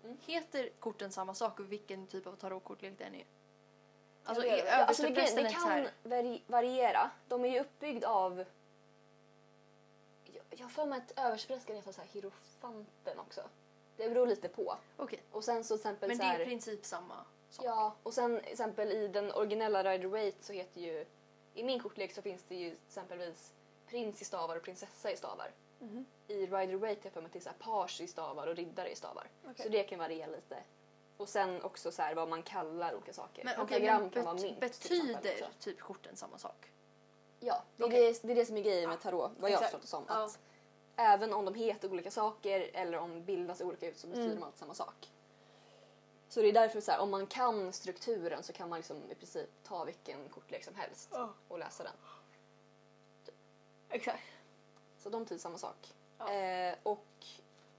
Mm. 0.05 0.17
Heter 0.27 0.71
korten 0.81 1.13
samma 1.13 1.35
sak 1.35 1.61
och 1.61 1.73
vilken 1.73 2.07
typ 2.07 2.27
av 2.27 2.37
tarotkortlek 2.37 2.99
det 2.99 3.05
är 3.05 3.11
nu? 3.11 3.25
Alltså, 4.25 4.47
är 4.47 4.65
det, 4.65 4.75
alltså 4.75 5.03
det, 5.03 5.09
översteprästen 5.09 5.45
det 5.45 5.51
så 5.51 5.57
kan 5.57 6.41
variera. 6.47 7.11
De 7.29 7.45
är 7.45 7.49
ju 7.49 7.61
uppbyggda 7.61 8.09
av... 8.09 8.45
Jag, 10.51 10.65
har 10.65 10.71
för 10.71 10.87
mig 10.87 10.99
att 10.99 11.19
översteprästen 11.19 11.77
heter 11.77 11.93
så 11.93 12.01
här 12.01 12.09
hierofanten 12.13 13.19
också. 13.19 13.43
Det 13.97 14.09
beror 14.09 14.27
lite 14.27 14.49
på. 14.49 14.77
Okej, 14.97 15.23
Och 15.31 15.45
sen 15.45 15.65
så 15.65 15.75
exempel 15.75 16.09
men 16.09 16.19
det 16.19 16.25
är 16.25 16.41
i 16.41 16.45
princip 16.45 16.85
samma 16.85 17.25
sak. 17.51 17.65
Ja, 17.67 17.95
och 18.03 18.15
sen 18.15 18.41
exempel 18.41 18.93
i 18.93 19.09
den 19.09 19.33
originella 19.33 19.85
Rider 19.85 20.09
Waite 20.09 20.45
så 20.45 20.53
heter 20.53 20.81
ju... 20.81 21.07
I 21.55 21.65
min 21.65 21.81
kortlek 21.81 22.15
så 22.15 22.23
finns 22.23 22.43
det 22.49 22.55
ju 22.55 22.77
exempelvis 22.87 23.53
prins 23.87 24.23
i 24.23 24.25
stavar 24.25 24.57
och 24.57 24.63
prinsessa 24.63 25.13
i 25.13 25.17
stavar. 25.17 25.51
I 26.29 26.47
Rider 26.47 26.77
Waite 26.77 27.01
har 27.01 27.05
jag 27.07 27.13
för 27.13 27.21
mig 27.21 27.31
att 27.35 27.47
är 27.47 27.53
page 27.53 28.01
i 28.01 28.07
stavar 28.07 28.47
och 28.47 28.57
riddare 28.57 28.91
i 28.91 28.97
stavar. 28.97 29.29
Okej. 29.45 29.67
Så 29.67 29.69
det 29.73 29.83
kan 29.83 29.99
variera 29.99 30.27
lite. 30.31 30.57
Och 31.17 31.29
sen 31.29 31.63
också 31.63 31.93
så 31.93 32.03
här 32.03 32.15
vad 32.15 32.29
man 32.29 32.43
kallar 32.43 32.95
olika 32.95 33.13
saker. 33.13 33.45
Men 33.45 33.55
okej, 33.61 33.81
Pentagram 33.81 34.11
kan 34.11 34.25
vara 34.25 34.35
mynt 34.35 34.61
betyder 34.61 35.33
också. 35.33 35.47
typ 35.59 35.81
korten 35.81 36.17
samma 36.17 36.39
sak? 36.39 36.71
Ja, 37.41 37.63
det 37.77 37.83
är, 37.83 37.87
Okej. 37.87 38.19
det, 38.23 38.33
är 38.33 38.35
det 38.37 38.47
som 38.47 38.57
är 38.57 38.63
grejen 38.63 38.91
med 38.91 39.01
tarot, 39.01 39.33
vad 39.39 39.51
jag 39.51 39.57
har 39.57 39.63
förstått 39.63 39.83
det 39.83 39.89
som. 39.89 40.05
Att 40.09 40.39
även 40.97 41.33
om 41.33 41.45
de 41.45 41.55
heter 41.55 41.91
olika 41.91 42.11
saker 42.11 42.71
eller 42.75 42.99
om 42.99 43.25
bilderna 43.25 43.55
ser 43.55 43.65
olika 43.65 43.89
ut 43.89 43.99
så 43.99 44.07
betyder 44.07 44.27
Mm. 44.27 44.41
de 44.41 44.45
alltid 44.47 44.59
samma 44.59 44.75
sak. 44.75 45.11
Så 46.29 46.43
det 46.43 46.49
är 46.49 46.53
därför 46.53 46.81
så 46.81 46.91
här, 46.93 47.01
om 47.01 47.11
man 47.11 47.27
kan 47.27 47.73
strukturen 47.73 48.43
så 48.43 48.53
kan 48.53 48.69
man 48.69 48.79
liksom 48.79 49.11
i 49.11 49.15
princip 49.15 49.49
ta 49.63 49.85
vilken 49.85 50.29
kortlek 50.29 50.65
som 50.65 50.75
helst 50.75 51.09
Ja. 51.13 51.35
och 51.49 51.59
läsa 51.59 51.83
den. 51.85 51.93
Exakt. 53.91 54.23
Så 55.03 55.11
de 55.11 55.23
betyder 55.23 55.41
samma 55.41 55.59
sak. 55.59 55.95
Ja. 56.19 56.33
Eh, 56.33 56.75
och 56.83 57.07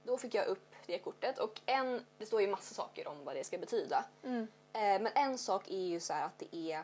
då 0.04 0.18
fick 0.18 0.34
jag 0.34 0.48
upp 0.48 0.76
det 0.86 1.00
kortet 1.00 1.38
och 1.40 1.62
en, 1.66 2.06
det 2.18 2.26
står 2.26 2.42
ju 2.42 2.48
massa 2.48 2.76
saker 2.76 3.08
om 3.08 3.26
vad 3.26 3.36
det 3.36 3.44
ska 3.44 3.58
betyda. 3.58 4.06
Mm. 4.24 4.48
Eh, 4.74 5.02
men 5.02 5.08
en 5.16 5.38
sak 5.38 5.68
är 5.68 5.88
ju 5.88 6.00
så 6.00 6.14
här 6.14 6.26
att 6.26 6.40
det 6.40 6.56
är 6.56 6.84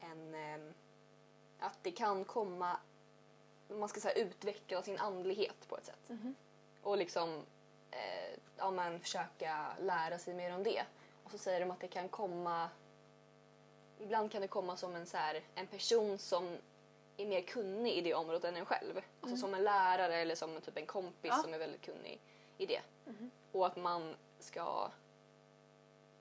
en... 0.00 0.34
ehm, 0.34 0.74
att 1.58 1.78
det 1.82 1.90
kan 1.90 2.24
komma... 2.24 2.76
Man 3.68 3.88
ska 3.88 4.08
här, 4.08 4.18
utveckla 4.18 4.82
sin 4.82 4.98
andlighet 4.98 5.68
på 5.68 5.76
ett 5.76 5.86
sätt. 5.86 6.08
Mhm. 6.08 6.34
Och 6.82 6.98
liksom 6.98 7.42
eh, 7.90 8.38
ja, 8.56 8.70
men 8.70 9.00
försöka 9.00 9.66
lära 9.80 10.18
sig 10.18 10.34
mer 10.34 10.54
om 10.54 10.62
det. 10.62 10.82
Och 11.24 11.30
så 11.30 11.38
säger 11.38 11.60
de 11.60 11.70
att 11.70 11.80
det 11.80 11.88
kan 11.88 12.08
komma... 12.08 12.68
Ibland 13.98 14.32
kan 14.32 14.42
det 14.42 14.48
komma 14.48 14.76
som 14.76 14.94
en, 14.94 15.06
så 15.06 15.16
här, 15.16 15.42
en 15.54 15.66
person 15.66 16.18
som 16.18 16.56
är 17.22 17.26
mer 17.26 17.40
kunnig 17.42 17.92
i 17.96 18.00
det 18.00 18.14
området 18.14 18.44
än 18.44 18.56
en 18.56 18.66
själv. 18.66 19.00
Alltså 19.20 19.36
som 19.36 19.54
en 19.54 19.62
lärare 19.64 20.14
eller 20.16 20.34
som 20.34 20.60
typ 20.60 20.76
en 20.76 20.86
kompis 20.86 21.30
Ja. 21.30 21.42
som 21.42 21.54
är 21.54 21.58
väldigt 21.58 21.82
kunnig 21.82 22.20
i 22.58 22.66
det. 22.66 22.80
Mhm. 23.04 23.30
Och 23.52 23.66
att 23.66 23.76
man 23.76 24.14
ska 24.38 24.90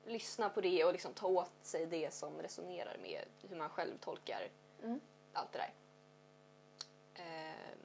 lyssna 0.05 0.49
på 0.49 0.61
det 0.61 0.83
och 0.85 0.91
liksom 0.91 1.13
ta 1.13 1.27
åt 1.27 1.51
sig 1.61 1.85
det 1.85 2.13
som 2.13 2.41
resonerar 2.41 2.97
med 3.01 3.25
hur 3.49 3.55
man 3.57 3.69
själv 3.69 3.97
tolkar 3.97 4.47
Mm. 4.83 4.99
allt 5.33 5.51
det 5.51 5.57
där. 5.57 5.73
Ehm, 7.15 7.77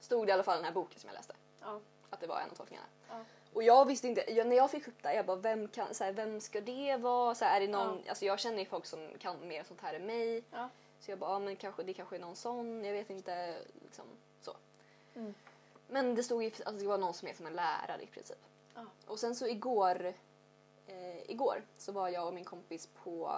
stod 0.00 0.26
det 0.26 0.30
i 0.30 0.32
alla 0.32 0.42
fall 0.42 0.54
i 0.54 0.58
den 0.58 0.64
här 0.64 0.72
boken 0.72 1.00
som 1.00 1.08
jag 1.08 1.14
läste. 1.14 1.34
Ja. 1.60 1.80
Att 2.10 2.20
det 2.20 2.26
var 2.26 2.40
en 2.40 2.50
av 2.50 2.54
tolkningarna. 2.54 2.86
Ja. 3.08 3.24
Och 3.52 3.62
jag 3.62 3.84
visste 3.86 4.08
inte, 4.08 4.32
jag, 4.32 4.46
när 4.46 4.56
jag 4.56 4.70
fick 4.70 4.88
upp 4.88 5.02
det 5.02 5.14
jag 5.14 5.26
bara 5.26 5.36
vem, 5.36 5.68
kan, 5.68 5.94
så 5.94 6.04
här, 6.04 6.12
vem 6.12 6.40
ska 6.40 6.60
det 6.60 6.96
vara? 6.96 7.34
Så 7.34 7.44
här, 7.44 7.56
är 7.56 7.60
det 7.66 7.72
någon, 7.72 8.02
alltså 8.08 8.24
jag 8.24 8.40
känner 8.40 8.58
ju 8.58 8.64
folk 8.64 8.86
som 8.86 9.08
kan 9.18 9.48
mer 9.48 9.64
sånt 9.64 9.80
här 9.80 9.94
än 9.94 10.06
mig. 10.06 10.44
Ja. 10.50 10.68
Så 11.02 11.10
jag 11.10 11.18
bara, 11.18 11.30
ja, 11.32 11.38
men 11.38 11.56
kanske, 11.56 11.82
det 11.82 11.92
kanske 11.94 12.16
är 12.16 12.20
någon 12.20 12.36
sån, 12.36 12.84
jag 12.84 12.92
vet 12.92 13.10
inte. 13.10 13.54
Liksom, 13.82 14.04
så. 14.40 14.56
Mm. 15.14 15.34
Men 15.88 16.14
det 16.14 16.22
stod 16.22 16.42
ju 16.42 16.46
alltså 16.50 16.72
det 16.72 16.86
var 16.86 16.98
någon 16.98 17.14
som 17.14 17.28
är 17.28 17.34
som 17.34 17.46
en 17.46 17.52
lärare 17.52 18.02
i 18.02 18.06
princip. 18.06 18.38
Ja. 18.74 18.86
Och 19.06 19.18
sen 19.18 19.34
så 19.34 19.46
igår, 19.46 20.14
eh, 20.86 21.30
igår 21.30 21.64
så 21.76 21.92
var 21.92 22.08
jag 22.08 22.26
och 22.26 22.34
min 22.34 22.44
kompis 22.44 22.88
på 23.04 23.32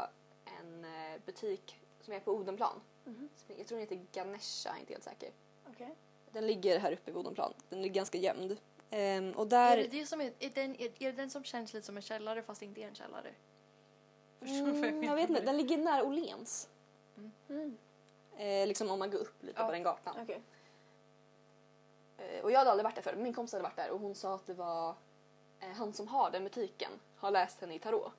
en 0.61 0.85
eh, 0.85 1.21
butik 1.27 1.81
som 2.01 2.15
är 2.15 2.21
på 2.21 2.33
Odenplan. 2.33 2.81
Som- 3.05 3.57
Jag 3.59 3.67
tror 3.67 3.79
den 3.79 3.89
heter 3.89 4.07
Ganesha, 4.13 4.69
jag 4.71 4.77
är 4.77 4.81
inte 4.81 4.93
helt 4.93 5.05
säker. 5.05 5.31
Okej. 5.71 5.95
Den 6.33 6.47
ligger 6.47 6.79
här 6.79 6.93
uppe 6.93 7.03
vid 7.11 7.17
Odenplan. 7.17 7.53
Den 7.69 7.85
är 7.85 7.89
ganska 7.89 8.19
gömd. 8.19 8.57
Ehm, 8.91 9.33
och 9.33 9.45
Är 9.47 9.49
där... 9.51 9.77
det, 9.77 9.87
det 9.89 10.07
som 10.07 10.21
är, 10.21 10.33
är, 10.39 10.51
den, 10.51 10.77
är, 10.81 10.87
är 10.87 10.93
det 10.99 11.13
den 11.13 11.31
som 11.31 11.45
känns 11.45 11.75
lite 11.75 11.87
som 11.87 11.97
en 11.97 12.03
källare 12.03 12.43
fast 12.43 12.63
inte 12.63 12.81
är 12.83 12.89
en 12.89 12.95
källare? 12.95 13.35
Mm, 14.41 15.03
jag 15.03 15.15
vet 15.17 15.29
inte, 15.31 15.43
den 15.43 15.57
ligger 15.57 15.79
nära 15.79 16.05
Åhléns. 16.05 16.69
Mm. 17.49 17.79
Eh, 18.37 18.67
liksom 18.67 18.91
om 18.91 18.99
man 18.99 19.11
går 19.11 19.19
upp 19.19 19.43
lite 19.43 19.61
Ja. 19.61 19.67
på 19.67 19.73
den 19.73 19.83
gatan. 19.83 20.17
Okej. 20.23 20.43
Eh, 22.19 22.45
och 22.45 22.51
jag 22.53 22.59
hade 22.59 22.71
aldrig 22.71 22.85
varit 22.85 22.95
där 22.95 23.03
förr. 23.03 23.15
Min 23.17 23.35
kompis 23.35 23.53
hade 23.53 23.63
varit 23.63 23.77
där 23.77 23.91
och 23.91 24.01
hon 24.01 24.15
sa 24.15 24.35
att 24.35 24.47
det 24.47 24.55
var 24.55 24.95
eh, 25.61 25.69
han 25.69 25.93
som 25.93 26.09
har 26.09 26.31
den 26.31 26.45
butiken 26.45 26.91
har 27.17 27.31
läst 27.31 27.61
henne 27.61 27.75
i 27.75 27.79
tarot 27.79 28.13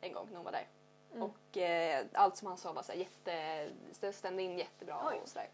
en 0.00 0.12
gång 0.12 0.26
när 0.30 0.36
hon 0.36 0.44
var 0.44 0.52
där. 0.52 0.66
Mm. 1.12 1.22
Och 1.22 1.56
eh, 1.56 2.06
allt 2.12 2.36
som 2.36 2.48
han 2.48 2.56
sa 2.56 2.72
var 2.72 2.82
så 2.82 2.92
här, 2.92 2.98
jätte, 2.98 3.68
det 4.00 4.12
stämde 4.12 4.42
in 4.42 4.58
jättebra 4.58 5.08
Oj. 5.12 5.20
och 5.22 5.28
sådär. 5.28 5.48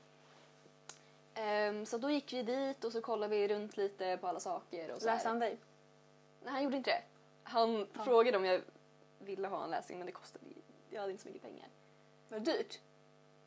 Ehm, 1.34 1.86
så 1.86 1.98
då 1.98 2.10
gick 2.10 2.32
vi 2.32 2.42
dit 2.42 2.84
och 2.84 2.92
så 2.92 3.00
kollade 3.00 3.36
vi 3.36 3.48
runt 3.48 3.76
lite 3.76 4.16
på 4.20 4.26
alla 4.26 4.40
saker. 4.40 4.92
Och 4.94 5.02
så 5.02 5.08
här. 5.08 5.16
Läste 5.16 5.28
han 5.28 5.38
dig? 5.38 5.58
Nej, 6.42 6.52
han 6.52 6.62
gjorde 6.62 6.76
inte 6.76 6.90
det. 6.90 7.02
Han 7.42 7.86
Fan. 7.92 8.04
frågade 8.04 8.36
om 8.36 8.44
jag 8.44 8.60
ville 9.18 9.48
ha 9.48 9.64
en 9.64 9.70
läsning 9.70 9.98
men 9.98 10.06
det 10.06 10.12
kostade 10.12 10.44
jag 10.90 11.00
hade 11.00 11.12
inte 11.12 11.22
så 11.22 11.28
mycket 11.28 11.42
pengar. 11.42 11.68
Var 12.32 12.38
det 12.40 12.52
dyrt? 12.52 12.80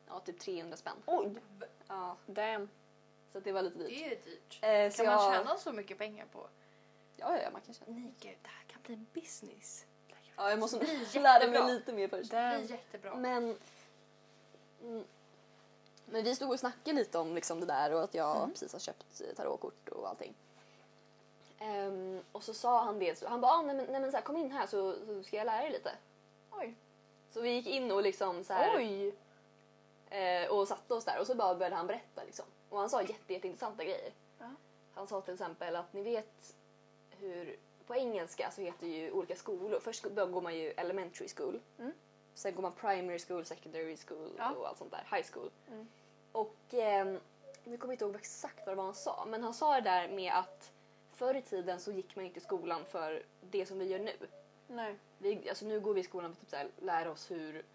Ja, 0.07 0.19
typ 0.19 0.39
300 0.39 0.77
spänn. 0.77 0.97
Oj! 1.05 1.35
Ja, 1.87 2.15
Damn. 2.25 2.69
så 3.33 3.39
det 3.39 3.51
var 3.51 3.61
lite 3.61 3.77
dyrt. 3.77 3.89
Det 3.89 4.05
är 4.05 4.09
dyrt. 4.09 4.59
Eh, 4.61 4.91
så 4.97 5.03
Kan 5.03 5.15
man 5.15 5.23
jag- 5.25 5.33
tjäna 5.33 5.57
så 5.57 5.71
mycket 5.71 5.97
pengar 5.97 6.25
på? 6.31 6.47
Ja, 7.17 7.35
ja, 7.37 7.41
ja, 7.43 7.49
man 7.51 7.61
kan 7.61 7.73
känna. 7.73 7.91
Nej 7.91 8.13
gud, 8.19 8.37
det 8.41 8.47
här 8.49 8.63
kan 8.67 8.81
bli 8.83 8.93
en 8.93 9.07
business. 9.13 9.85
Ja, 10.35 10.49
jag 10.49 10.59
måste 10.59 10.79
blir 10.79 11.19
lära 11.21 11.51
mig 11.51 11.73
lite 11.73 11.93
mer 11.93 12.07
först. 12.07 12.31
Det 12.31 12.57
blir 12.59 12.71
jättebra. 12.71 13.15
Men, 13.15 13.57
mm, 14.81 15.05
men 16.05 16.23
vi 16.23 16.35
stod 16.35 16.51
och 16.51 16.59
snackade 16.59 16.93
lite 16.97 17.17
om 17.19 17.35
liksom 17.35 17.59
det 17.59 17.65
där 17.65 17.93
och 17.93 18.03
att 18.03 18.13
jag 18.13 18.37
Mm. 18.37 18.49
precis 18.51 18.73
har 18.73 18.79
köpt 18.79 19.21
tarotkort 19.35 19.89
och 19.89 20.09
allting. 20.09 20.33
Ehm, 21.59 22.23
och 22.31 22.43
så 22.43 22.53
sa 22.53 22.83
han 22.83 22.99
det, 22.99 23.17
så 23.19 23.27
han 23.27 23.41
bara 23.41 23.51
ah, 23.51 23.61
nej 23.61 23.75
men, 23.75 23.85
nej, 23.85 24.01
men 24.01 24.11
så 24.11 24.17
här, 24.17 24.23
kom 24.23 24.37
in 24.37 24.51
här 24.51 24.67
så, 24.67 24.95
så 25.05 25.23
ska 25.23 25.37
jag 25.37 25.45
lära 25.45 25.61
dig 25.61 25.71
lite. 25.71 25.91
Oj. 26.51 26.75
Så 27.35 27.41
vi 27.41 27.49
gick 27.49 27.67
in 27.67 27.91
och 27.91 28.01
liksom 28.03 28.43
så 28.43 28.53
här, 28.53 28.77
Oj! 28.77 29.15
eh, 30.09 30.49
och 30.51 30.67
satte 30.67 30.93
oss 30.93 31.05
där 31.05 31.19
och 31.19 31.27
så 31.27 31.35
bara 31.35 31.55
började 31.55 31.75
han 31.75 31.87
berätta 31.87 32.23
liksom. 32.23 32.45
Och 32.69 32.79
han 32.79 32.89
sa 32.89 33.01
jätte, 33.01 33.33
jätteintressanta 33.33 33.83
grejer. 33.83 34.13
Ja. 34.39 34.49
Han 34.93 35.07
sa 35.07 35.21
till 35.21 35.33
exempel 35.33 35.75
att 35.75 35.93
ni 35.93 36.03
vet 36.03 36.55
hur 37.09 37.55
på 37.87 37.95
engelska 37.95 38.51
så 38.51 38.61
heter 38.61 38.87
ju 38.87 39.11
olika 39.11 39.35
skolor. 39.35 39.79
Först 39.79 40.03
då 40.03 40.25
går 40.25 40.41
man 40.41 40.55
ju 40.55 40.69
elementary 40.71 41.27
school. 41.35 41.59
Mm. 41.79 41.91
Sen 42.33 42.55
går 42.55 42.61
man 42.61 42.71
primary 42.71 43.19
school, 43.19 43.45
secondary 43.45 43.97
school 43.97 44.31
Ja. 44.37 44.51
och 44.51 44.67
allt 44.67 44.77
sånt 44.77 44.91
där. 44.91 45.17
High 45.17 45.27
school. 45.33 45.49
Mm. 45.67 45.87
Och 46.31 46.55
ehm, 46.71 47.19
nu 47.63 47.77
kommer 47.77 47.91
jag 47.91 47.95
inte 47.95 48.05
ihåg 48.05 48.15
exakt 48.15 48.59
vad 48.65 48.67
det 48.67 48.77
var 48.77 48.83
han 48.83 48.95
sa. 48.95 49.25
Men 49.27 49.43
han 49.43 49.53
sa 49.53 49.75
det 49.75 49.81
där 49.81 50.07
med 50.07 50.33
att 50.33 50.71
förr 51.13 51.35
i 51.35 51.41
tiden 51.41 51.79
så 51.79 51.91
gick 51.91 52.15
man 52.15 52.25
inte 52.25 52.39
i 52.39 52.43
skolan 52.43 52.85
för 52.85 53.23
det 53.41 53.65
som 53.65 53.79
vi 53.79 53.85
gör 53.85 53.99
nu. 53.99 54.13
Nej. 54.67 54.95
Vi, 55.17 55.49
alltså 55.49 55.65
nu 55.65 55.80
går 55.80 55.93
vi 55.93 56.01
i 56.01 56.04
skolan 56.04 56.34
för 56.34 56.41
typ 56.41 56.49
så 56.49 56.56
här, 56.56 56.67
lära 56.82 57.12
oss 57.12 57.32
hur 57.32 57.65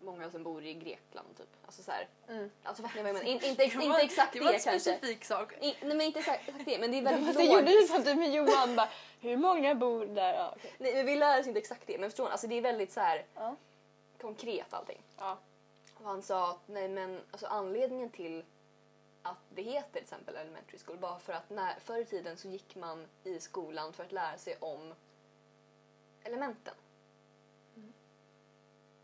många 0.00 0.30
som 0.30 0.42
bor 0.42 0.64
i 0.64 0.74
Grekland 0.74 1.36
typ. 1.36 1.48
Alltså 1.66 1.82
så 1.82 1.90
här, 1.90 2.08
Mm. 2.28 2.50
alltså 2.62 2.82
fattar 2.82 2.96
ni 2.96 3.02
vad 3.02 3.08
jag 3.08 3.14
menar? 3.14 3.28
In, 3.30 3.40
inte, 3.50 3.62
ex, 3.64 3.74
var- 3.74 3.82
inte 3.82 4.00
exakt 4.00 4.32
det, 4.32 4.38
det 4.38 4.44
var 4.44 4.52
en 4.52 4.60
kanske. 4.60 4.80
specifik 4.80 5.24
sak. 5.24 5.52
I, 5.52 5.64
nej 5.64 5.76
men 5.82 6.00
inte 6.00 6.18
exakt 6.18 6.50
det 6.64 6.78
men 6.78 6.90
det 6.90 6.98
är 6.98 7.02
väldigt 7.02 7.26
fast 7.26 7.38
det 7.38 7.44
gjorde 7.44 7.62
du 7.62 7.72
logiskt. 7.74 7.94
för 7.94 8.02
typ 8.02 8.16
med 8.18 8.32
Johan 8.34 8.76
bara, 8.76 8.88
hur 9.20 9.36
många 9.36 9.74
bor 9.74 10.06
där? 10.06 10.34
Ja, 10.34 10.52
okej. 10.56 10.72
Nej 10.78 10.94
men 10.94 11.06
vi 11.06 11.16
lär 11.16 11.40
oss 11.40 11.46
inte 11.46 11.58
exakt 11.60 11.86
det 11.86 11.98
men 11.98 12.10
förstår 12.10 12.24
ni? 12.24 12.30
Alltså 12.30 12.46
det 12.46 12.54
är 12.54 12.62
väldigt 12.62 12.92
så 12.92 13.00
här 13.00 13.24
Ja. 13.34 13.56
konkret 14.20 14.74
allting. 14.74 15.02
Ja. 15.18 15.38
Och 15.94 16.04
han 16.04 16.22
sa 16.22 16.50
att 16.50 16.60
nej 16.68 16.88
men 16.88 17.20
alltså 17.30 17.46
anledningen 17.46 18.10
till 18.10 18.44
att 19.22 19.36
det 19.54 19.62
heter 19.62 19.90
till 19.92 20.02
exempel 20.02 20.36
elementary 20.36 20.78
school 20.78 20.96
bara 20.98 21.18
för 21.18 21.32
att 21.32 21.50
när, 21.50 21.74
förr 21.80 21.98
i 21.98 22.04
tiden 22.04 22.36
så 22.36 22.48
gick 22.48 22.76
man 22.76 23.06
i 23.24 23.40
skolan 23.40 23.92
för 23.92 24.04
att 24.04 24.12
lära 24.12 24.38
sig 24.38 24.56
om 24.60 24.94
elementen. 26.24 26.74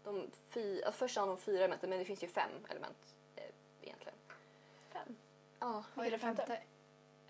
De 0.04 0.30
fy, 0.44 0.80
ja, 0.80 0.92
först 0.92 1.14
sa 1.14 1.26
de 1.26 1.38
fyra 1.38 1.58
elementen 1.58 1.90
men 1.90 1.98
det 1.98 2.04
finns 2.04 2.22
ju 2.22 2.28
fem 2.28 2.50
element 2.68 3.14
eh, 3.36 3.44
egentligen. 3.82 4.18
Fem. 4.92 5.16
Ja, 5.60 5.84
Vad 5.94 6.06
är 6.06 6.10
det 6.10 6.18
femte? 6.18 6.62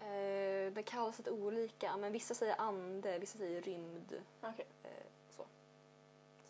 eh, 0.00 0.72
det 0.72 0.82
kallas 0.86 1.18
lite 1.18 1.30
olika 1.30 1.96
men 1.96 2.12
vissa 2.12 2.34
säger 2.34 2.60
ande, 2.60 3.18
vissa 3.18 3.38
säger 3.38 3.62
rymd. 3.62 4.22
Okej. 4.40 4.66
Eh, 4.82 4.90
så. 5.30 5.42
så 5.42 5.44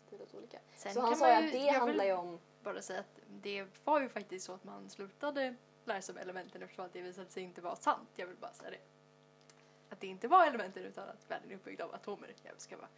det 0.09 0.15
är 0.15 0.19
lite 0.19 0.37
olika. 0.37 0.59
Sen 0.75 0.93
så 0.93 1.01
han 1.01 1.15
sa 1.15 1.27
ju 1.27 1.47
att 1.47 1.51
det 1.51 1.69
handlar 1.69 2.05
ju 2.05 2.13
om 2.13 2.39
bara 2.63 2.81
säga 2.81 2.99
att 2.99 3.19
det 3.27 3.67
var 3.83 4.01
ju 4.01 4.09
faktiskt 4.09 4.45
så 4.45 4.53
att 4.53 4.63
man 4.63 4.89
slutade 4.89 5.55
lära 5.85 6.01
sig 6.01 6.13
om 6.13 6.17
elementen 6.17 6.63
eftersom 6.63 6.85
att 6.85 6.93
det 6.93 7.01
visade 7.01 7.29
sig 7.29 7.43
inte 7.43 7.61
vara 7.61 7.75
sant. 7.75 8.09
Jag 8.15 8.27
vill 8.27 8.37
bara 8.37 8.53
säga 8.53 8.69
det. 8.69 8.79
Att 9.89 9.99
det 9.99 10.07
inte 10.07 10.27
var 10.27 10.45
elementen 10.45 10.83
utan 10.83 11.09
att 11.09 11.31
världen 11.31 11.51
är 11.51 11.55
uppbyggd 11.55 11.81
av 11.81 11.93
atomer. 11.95 12.33
Jag 12.43 12.61
ska 12.61 12.77
bara, 12.77 12.89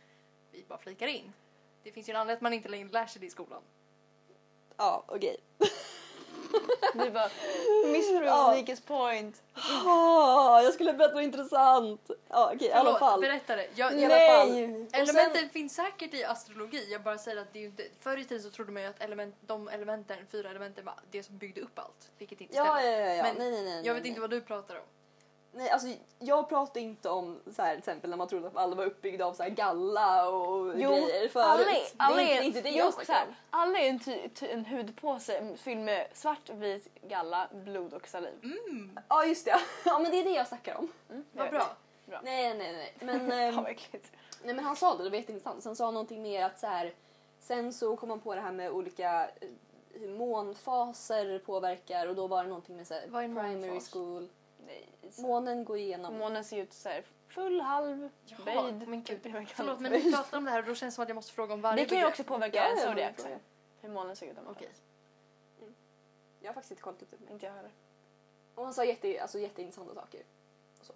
vi 0.53 0.63
bara 0.67 0.79
flikar 0.79 1.07
in. 1.07 1.33
Det 1.83 1.91
finns 1.91 2.09
ju 2.09 2.11
en 2.11 2.17
anledning 2.17 2.35
att 2.37 2.41
man 2.41 2.53
inte 2.53 2.69
längre 2.69 2.89
lär 2.91 3.05
sig 3.05 3.19
det 3.19 3.25
i 3.25 3.29
skolan. 3.29 3.61
Ja, 4.77 5.03
okej. 5.07 5.37
Du 6.93 7.09
bara 7.11 7.29
misprove 7.91 8.25
Ja. 8.25 8.53
Nikes 8.55 8.81
point. 8.81 9.41
Ah, 9.85 10.61
jag 10.61 10.73
skulle 10.73 10.93
berätta 10.93 11.13
något 11.13 11.23
intressant. 11.23 12.09
Ja, 12.29 12.51
okej, 12.55 12.67
i 12.67 12.71
alla 12.71 12.83
Förlåt, 12.83 12.99
fall. 12.99 13.21
berätta 13.21 13.55
det. 13.55 13.67
Jag, 13.75 13.93
I 13.93 14.01
jag, 14.03 14.11
alla 14.11 14.37
fall. 14.37 14.51
Nej! 14.51 14.63
Och 14.63 14.93
elementen 14.97 15.41
sen- 15.41 15.49
finns 15.49 15.75
säkert 15.75 16.13
i 16.13 16.23
astrologi. 16.23 16.87
Jag 16.91 17.03
bara 17.03 17.17
säger 17.17 17.41
att 17.41 17.53
det 17.53 17.59
är 17.59 17.61
ju 17.61 17.67
inte, 17.67 17.83
förr 17.99 18.17
i 18.17 18.25
tiden 18.25 18.43
så 18.43 18.49
trodde 18.49 18.71
man 18.71 18.81
ju 18.83 18.87
att 18.89 19.01
element, 19.01 19.35
de 19.41 19.67
elementen, 19.67 20.17
fyra 20.31 20.49
elementen 20.49 20.85
var 20.85 20.95
det 21.11 21.23
som 21.23 21.37
byggde 21.37 21.61
upp 21.61 21.79
allt. 21.79 22.11
Vilket 22.17 22.41
inte 22.41 22.55
Ja, 22.55 22.63
stämmer. 22.77 22.91
ja, 22.91 22.99
ja. 23.07 23.13
ja. 23.13 23.23
Men 23.23 23.35
nej, 23.35 23.51
nej, 23.51 23.63
nej. 23.63 23.75
Jag 23.75 23.83
nej, 23.83 23.93
vet 23.93 24.01
nej. 24.03 24.09
inte 24.09 24.21
vad 24.21 24.29
du 24.29 24.41
pratar 24.41 24.75
om. 24.75 24.85
Nej, 25.55 25.69
alltså 25.69 25.87
jag 26.19 26.49
pratar 26.49 26.81
inte 26.81 27.09
om 27.09 27.39
så 27.55 27.61
här, 27.61 27.71
till 27.71 27.79
exempel 27.79 28.09
när 28.09 28.17
man 28.17 28.27
trodde 28.27 28.47
att 28.47 28.57
alla 28.57 28.75
var 28.75 28.85
uppbyggda 28.85 29.25
av 29.25 29.33
så 29.33 29.43
här 29.43 29.49
galla 29.49 30.29
och 30.29 30.73
Jo, 30.79 30.91
grejer 30.91 31.29
förut. 31.29 31.45
alla 31.45 31.63
det 31.63 31.71
är, 31.81 31.85
alla 31.97 32.21
är 32.21 32.25
är, 32.25 32.33
inte, 32.41 32.45
inte 32.45 32.61
det 32.61 32.69
jo, 32.69 32.77
jag 32.77 32.93
så 32.93 32.99
snackar 32.99 33.13
här, 33.13 33.27
om. 33.27 33.33
alla 33.49 33.79
är 33.79 33.89
en, 33.89 33.99
ty, 33.99 34.29
ty, 34.29 34.47
en 34.47 34.65
hudpåse 34.65 35.57
fylld 35.57 35.81
med 35.81 36.07
svart, 36.13 36.49
vit 36.49 36.87
galla, 37.07 37.47
blod 37.53 37.93
och 37.93 38.07
saliv. 38.07 38.33
Mm, 38.43 38.99
Ja, 39.09 39.25
just 39.25 39.45
det. 39.45 39.59
Ja, 39.85 39.99
men 39.99 40.11
det 40.11 40.19
är 40.19 40.23
det 40.23 40.29
jag 40.29 40.47
snackar 40.47 40.75
om. 40.77 40.91
Mm, 41.09 41.25
vad 41.31 41.43
vet. 41.45 41.51
bra. 42.05 42.21
Nej, 42.23 42.53
nej, 42.57 42.73
nej. 42.73 42.93
Men, 42.99 43.65
äckligt. 43.65 44.11
nej, 44.43 44.55
men 44.55 44.65
han 44.65 44.75
sa 44.75 44.97
det, 44.97 45.03
det 45.03 45.09
var 45.09 45.17
jätteintressant. 45.17 45.63
Sen 45.63 45.75
sa 45.75 45.85
han 45.85 45.93
någonting 45.93 46.21
mer 46.21 46.45
att 46.45 46.59
så 46.59 46.67
här, 46.67 46.93
sen 47.39 47.73
så 47.73 47.95
kom 47.95 48.09
han 48.09 48.19
på 48.19 48.35
det 48.35 48.41
här 48.41 48.51
med 48.51 48.71
olika 48.71 49.25
eh, 49.41 49.47
hur 49.93 50.09
månfaser 50.09 51.39
påverkar 51.39 52.07
och 52.07 52.15
då 52.15 52.27
var 52.27 52.43
det 52.43 52.49
någonting 52.49 52.75
med 52.75 52.87
så 52.87 52.93
här, 52.93 53.01
primary 53.01 53.55
månfas? 53.55 53.89
school. 53.93 54.29
Nej. 54.65 54.89
Månen 55.17 55.65
går 55.65 55.77
igenom. 55.77 56.17
Månen 56.17 56.43
ser 56.43 56.57
ut 56.57 56.73
så 56.73 56.89
här 56.89 57.03
full, 57.27 57.61
halv, 57.61 58.09
Jaha, 58.25 58.39
böjd. 58.45 58.87
men 58.87 59.03
gud. 59.03 59.23
Typ, 59.23 59.33
jag 59.33 59.33
kan 59.33 59.45
Förlåt 59.47 59.79
men 59.79 59.91
ni 59.91 60.11
pratar 60.11 60.37
om 60.37 60.43
det 60.45 60.51
här 60.51 60.59
och 60.59 60.65
då 60.65 60.75
känns 60.75 60.93
det 60.93 60.95
som 60.95 61.03
att 61.03 61.09
jag 61.09 61.15
måste 61.15 61.31
fråga 61.33 61.53
om 61.53 61.61
varje 61.61 61.83
Det 61.83 61.89
kan 61.89 61.97
ju 61.97 62.05
också 62.07 62.23
påverka 62.23 62.57
Ja, 62.57 62.63
en 62.71 62.77
ja, 62.77 62.87
zodiac. 62.89 63.25
Hur 63.81 63.89
månen 63.89 64.15
ser 64.15 64.25
ut. 64.31 64.37
om 64.37 64.47
Okej. 64.47 64.69
Jag 66.39 66.49
har 66.49 66.53
faktiskt 66.53 66.71
inte 66.71 66.81
kollat 66.83 67.01
upp 67.01 67.11
det. 67.11 67.33
Inte 67.33 67.45
jag 67.45 67.53
heller. 67.53 67.71
Och 68.55 68.63
han 68.63 68.73
sa 68.73 68.85
jätte, 68.85 69.21
alltså, 69.21 69.39
jätteintressanta 69.39 69.95
saker. 69.95 70.21
Och 70.79 70.85
så. 70.85 70.93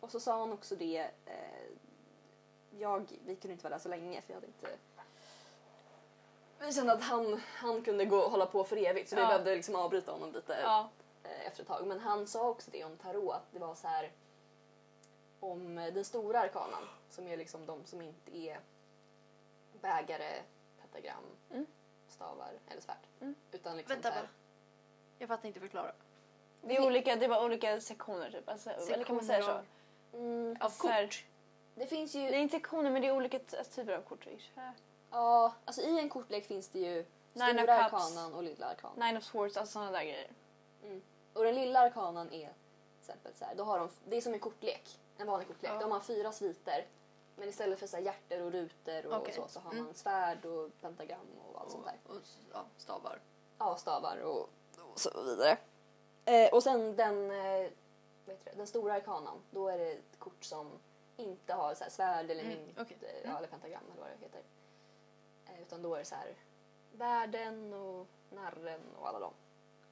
och 0.00 0.10
så 0.10 0.20
sa 0.20 0.38
han 0.38 0.52
också 0.52 0.76
det, 0.76 0.98
eh, 1.26 1.34
jag, 2.78 3.06
vi 3.26 3.36
kunde 3.36 3.52
inte 3.52 3.64
vara 3.64 3.74
där 3.74 3.82
så 3.82 3.88
länge 3.88 4.20
för 4.22 4.30
jag 4.32 4.36
hade 4.36 4.46
inte 4.46 4.68
vi 6.66 6.72
kände 6.72 6.92
att 6.92 7.02
han, 7.02 7.40
han 7.56 7.82
kunde 7.82 8.04
gå 8.04 8.16
och 8.18 8.30
hålla 8.30 8.46
på 8.46 8.64
för 8.64 8.76
evigt 8.76 9.10
så 9.10 9.16
vi 9.16 9.22
Ja. 9.22 9.28
behövde 9.28 9.56
liksom 9.56 9.76
avbryta 9.76 10.12
honom 10.12 10.32
lite 10.32 10.58
Ja. 10.62 10.88
Eh, 11.24 11.46
efter 11.46 11.62
ett 11.62 11.68
tag. 11.68 11.86
Men 11.86 12.00
han 12.00 12.26
sa 12.26 12.48
också 12.48 12.70
det 12.70 12.84
om 12.84 12.96
tarot 12.96 13.34
att 13.34 13.52
det 13.52 13.58
var 13.58 13.74
så 13.74 13.88
här 13.88 14.12
om 15.40 15.74
den 15.74 16.04
stora 16.04 16.40
arkanan 16.40 16.88
som 17.10 17.26
är 17.26 17.36
liksom 17.36 17.66
de 17.66 17.84
som 17.84 18.02
inte 18.02 18.36
är 18.38 18.60
bägare, 19.80 20.42
pentagram, 20.80 21.24
Mm. 21.50 21.66
stavar 22.08 22.52
eller 22.68 22.80
svärd. 22.80 22.96
Mm. 23.20 23.34
Utan 23.52 23.76
liksom 23.76 23.94
Vänta 23.94 24.10
bara. 24.10 24.28
Jag 25.18 25.28
fattar 25.28 25.48
inte 25.48 25.60
förklara. 25.60 25.92
Det 26.62 26.76
är 26.76 26.86
olika, 26.86 27.16
det 27.16 27.28
var 27.28 27.44
olika 27.44 27.80
sektioner 27.80 28.30
typ. 28.30 28.48
Alltså, 28.48 28.70
eller 28.70 29.04
kan 29.04 29.16
man 29.16 29.24
säga 29.24 29.42
så? 29.42 29.46
Sektioner 29.46 29.64
mm, 30.50 30.56
Av 30.60 30.70
Så 30.70 30.88
här- 30.88 31.06
kort. 31.06 31.24
det 31.74 31.86
finns 31.86 32.12
Det 32.12 32.18
ju 32.18 32.28
är 32.28 32.32
inte 32.38 32.56
sektioner 32.56 32.90
men 32.90 33.02
det 33.02 33.08
är 33.08 33.12
olika 33.16 33.38
t- 33.38 33.64
typer 33.64 33.92
av 33.92 34.02
kort. 34.02 34.26
Ja, 35.10 35.54
alltså 35.64 35.82
i 35.82 35.98
en 35.98 36.08
kortlek 36.08 36.46
finns 36.46 36.68
det 36.68 36.78
ju 36.78 37.04
Nine 37.32 37.58
stora 37.58 37.84
arkanan 37.84 38.34
och 38.34 38.42
lilla 38.42 38.66
arkanan. 38.66 38.98
Nine 39.06 39.16
of 39.16 39.24
Swords, 39.24 39.56
alltså 39.56 39.72
sådana 39.72 39.90
där 39.90 40.02
grejer. 40.04 40.30
Och 41.34 41.44
den 41.44 41.54
lilla 41.54 41.80
arkanan 41.80 42.32
är 42.32 42.52
exempel 43.00 43.32
så 43.34 43.44
här, 43.44 43.54
då 43.54 43.64
har 43.64 43.78
de, 43.78 43.88
det 44.08 44.16
är 44.16 44.20
som 44.20 44.34
en 44.34 44.40
kortlek, 44.40 44.98
en 45.18 45.26
vanlig 45.26 45.48
kortlek. 45.48 45.70
Ja. 45.72 45.76
Då 45.78 45.82
har 45.84 45.88
man 45.90 46.02
fyra 46.02 46.32
sviter. 46.32 46.86
Men 47.36 47.48
istället 47.48 47.78
för 47.78 47.86
så 47.86 47.96
här 47.96 48.04
hjärter 48.04 48.42
och 48.42 48.52
rutor 48.52 49.06
och 49.06 49.16
Okej. 49.20 49.34
så, 49.34 49.48
så 49.48 49.60
har 49.60 49.72
Mm. 49.72 49.84
man 49.84 49.94
svärd 49.94 50.44
och 50.44 50.70
pentagram 50.80 51.26
och 51.52 51.60
allt 51.60 51.70
sånt 51.70 51.84
där. 51.84 51.96
Och, 52.06 52.16
och 52.16 52.22
ja, 52.52 52.64
stavar. 52.76 53.20
Ja, 53.58 53.76
stavar 53.76 54.16
och, 54.22 54.40
och 54.92 55.00
så 55.00 55.22
vidare. 55.22 55.58
Eh, 56.24 56.52
och 56.54 56.62
sen 56.62 56.96
den, 56.96 57.30
eh, 57.30 57.70
det, 58.26 58.38
den 58.56 58.66
stora 58.66 58.94
arkanan, 58.94 59.38
då 59.50 59.68
är 59.68 59.78
det 59.78 59.92
ett 59.92 60.18
kort 60.18 60.44
som 60.44 60.70
inte 61.16 61.54
har 61.54 61.74
så 61.74 61.84
här 61.84 61.90
svärd 61.90 62.30
eller 62.30 62.44
Mm, 62.44 62.58
mynt 62.58 62.78
okej. 62.80 62.96
eh, 63.00 63.08
Mm. 63.20 63.30
ja, 63.30 63.38
eller 63.38 63.48
pentagram 63.48 63.82
eller 63.92 64.00
vad 64.02 64.10
det 64.10 64.24
heter. 64.24 64.42
Eh, 65.46 65.62
utan 65.62 65.82
då 65.82 65.94
är 65.94 65.98
det 65.98 66.04
så 66.04 66.14
här 66.14 66.34
världen 66.92 67.72
och 67.72 68.06
narren 68.30 68.80
och 69.00 69.08
alla 69.08 69.18
dem. 69.20 69.32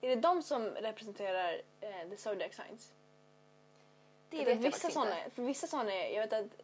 Är 0.00 0.08
det 0.08 0.16
de 0.16 0.42
som 0.42 0.64
representerar 0.64 1.62
eh, 1.80 2.08
the 2.10 2.16
zodiac 2.16 2.54
signs? 2.54 2.92
Det 4.30 4.36
Jag 4.36 4.44
vet 4.44 4.54
jag 4.54 4.62
vissa 4.62 4.90
såna, 4.90 5.18
inte. 5.18 5.30
För 5.30 5.42
vissa 5.42 5.66
sådana 5.66 5.92
är, 5.92 6.14
jag 6.14 6.22
vet 6.22 6.32
att 6.32 6.60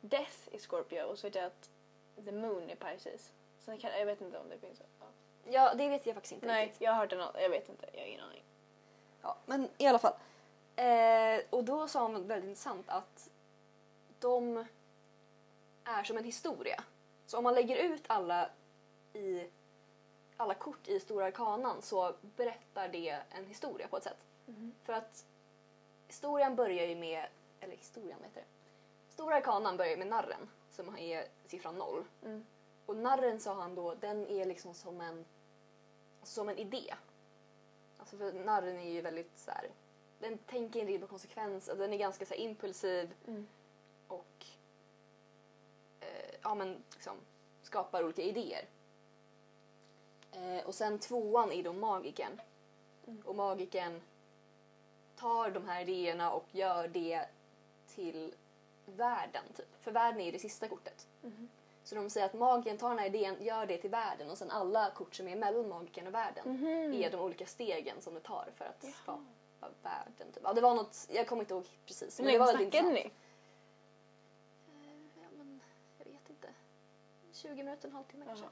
Death 0.00 0.48
är 0.52 0.58
Scorpio 0.58 1.02
och 1.02 1.18
så 1.18 1.26
vet 1.26 1.34
jag 1.34 1.44
att 1.44 1.70
the 2.24 2.32
moon 2.32 2.70
är 2.70 2.76
Pisces. 2.76 3.32
Så 3.58 3.70
det 3.70 3.78
kan, 3.78 3.98
jag 3.98 4.06
vet 4.06 4.20
inte 4.20 4.38
om 4.38 4.48
det 4.48 4.58
finns. 4.58 4.82
Ja. 5.00 5.06
Ja, 5.50 5.74
det 5.74 5.88
vet 5.88 6.06
jag 6.06 6.14
faktiskt 6.14 6.32
inte 6.32 6.46
Nej, 6.46 6.64
riktigt. 6.64 6.80
jag 6.80 6.92
har 6.92 6.98
hört 6.98 7.10
det 7.10 7.16
något. 7.16 7.36
Jag 7.40 7.50
vet 7.50 7.68
inte, 7.68 7.86
jag 7.92 8.00
har 8.00 8.06
ingen 8.06 8.20
aning. 8.20 8.44
Ja, 9.22 9.36
men 9.46 9.68
i 9.78 9.86
alla 9.86 9.98
fall. 9.98 10.14
Eh, 10.76 11.40
och 11.50 11.64
då 11.64 11.88
sa 11.88 12.00
han 12.02 12.12
något 12.12 12.26
väldigt 12.26 12.48
intressant 12.48 12.88
att 12.88 13.30
de 14.18 14.66
är 15.84 16.02
som 16.04 16.16
en 16.16 16.24
historia. 16.24 16.84
Så 17.26 17.38
om 17.38 17.44
man 17.44 17.54
lägger 17.54 17.76
ut 17.76 18.02
alla, 18.06 18.50
i, 19.12 19.46
alla 20.38 20.54
kort 20.54 20.88
i 20.88 21.00
Stora 21.00 21.24
Arkanan 21.26 21.82
så 21.82 22.14
berättar 22.36 22.88
det 22.88 23.22
en 23.30 23.46
historia 23.46 23.88
på 23.88 23.96
ett 23.96 24.04
sätt. 24.04 24.26
För 24.82 24.92
att 24.92 25.26
historien 26.06 26.56
börjar 26.56 26.86
ju 26.86 26.96
med, 26.96 27.26
eller 27.60 27.76
historien, 27.76 28.18
heter 28.22 28.40
det? 28.40 28.46
Stora 29.12 29.36
Arkanan 29.36 29.76
börjar 29.76 29.96
med 29.96 30.06
narren 30.06 30.48
som 30.70 30.96
är 30.98 31.24
siffran 31.46 31.74
noll. 31.74 32.04
Mm. 32.24 32.46
Och 32.86 32.96
narren 32.96 33.40
sa 33.40 33.54
han 33.54 33.74
då, 33.74 33.94
den 33.94 34.26
är 34.26 34.44
liksom 34.44 34.74
som 34.74 35.00
en, 35.00 35.24
som 36.22 36.48
en 36.48 36.58
idé. 36.58 36.94
Alltså 37.98 38.16
för 38.16 38.32
narren 38.32 38.76
är 38.78 38.90
ju 38.90 39.00
väldigt 39.00 39.38
så 39.38 39.50
här, 39.50 39.70
den 40.18 40.38
tänker 40.38 40.80
inte 40.80 40.98
på 40.98 41.06
konsekvenser, 41.06 41.76
den 41.76 41.92
är 41.92 41.96
ganska 41.98 42.26
så 42.26 42.34
här, 42.34 42.40
impulsiv 42.40 43.14
Mm. 43.26 43.48
och 44.08 44.46
eh, 46.00 46.34
ja, 46.42 46.54
men, 46.54 46.82
liksom, 46.92 47.16
skapar 47.62 48.04
olika 48.04 48.22
idéer. 48.22 48.64
Eh, 50.38 50.66
och 50.66 50.74
sen 50.74 50.98
tvåan 50.98 51.52
är 51.52 51.62
då 51.62 51.72
magiken. 51.72 52.40
Mm. 53.06 53.22
Och 53.26 53.34
magiken 53.36 54.00
tar 55.16 55.50
de 55.50 55.68
här 55.68 55.80
idéerna 55.88 56.32
och 56.32 56.46
gör 56.52 56.88
det 56.88 57.26
till 57.94 58.34
världen. 58.86 59.42
Typ. 59.56 59.66
För 59.80 59.90
världen 59.92 60.20
är 60.20 60.32
det 60.32 60.38
sista 60.38 60.68
kortet. 60.68 61.06
Mhm. 61.22 61.48
Så 61.84 61.94
de 61.94 62.10
säger 62.10 62.26
att 62.26 62.34
magiken 62.34 62.78
tar 62.78 62.88
den 62.88 62.98
här 62.98 63.06
idén, 63.06 63.36
gör 63.44 63.66
det 63.66 63.78
till 63.78 63.90
världen 63.90 64.30
och 64.30 64.38
sen 64.38 64.50
alla 64.50 64.90
kort 64.90 65.14
som 65.14 65.28
är 65.28 65.36
mellan 65.36 65.68
magiken 65.68 66.06
och 66.06 66.14
världen 66.14 66.52
Mhm. 66.52 66.92
är 66.94 67.10
de 67.10 67.20
olika 67.20 67.46
stegen 67.46 68.00
som 68.02 68.14
det 68.14 68.20
tar 68.20 68.48
för 68.56 68.64
att 68.64 68.84
skapa 69.02 69.68
världen. 69.82 70.32
Typ. 70.32 70.42
Ja, 70.42 70.52
det 70.52 70.60
var 70.60 70.74
något, 70.74 71.06
jag 71.10 71.26
kommer 71.28 71.42
inte 71.42 71.54
ihåg 71.54 71.66
precis. 71.86 72.18
Hur 72.20 72.24
Men 72.24 72.32
det 72.32 72.38
var 72.38 72.46
väldigt 72.46 72.64
intressant. 72.74 72.94
ni? 72.94 73.00
Eh, 73.00 73.12
Ja, 75.22 75.28
men 75.36 75.60
jag 75.98 76.04
vet 76.12 76.30
inte. 76.30 76.48
20 77.32 77.54
minuter, 77.62 77.88
en 77.88 77.94
halvtimme 77.94 78.24
kanske. 78.26 78.46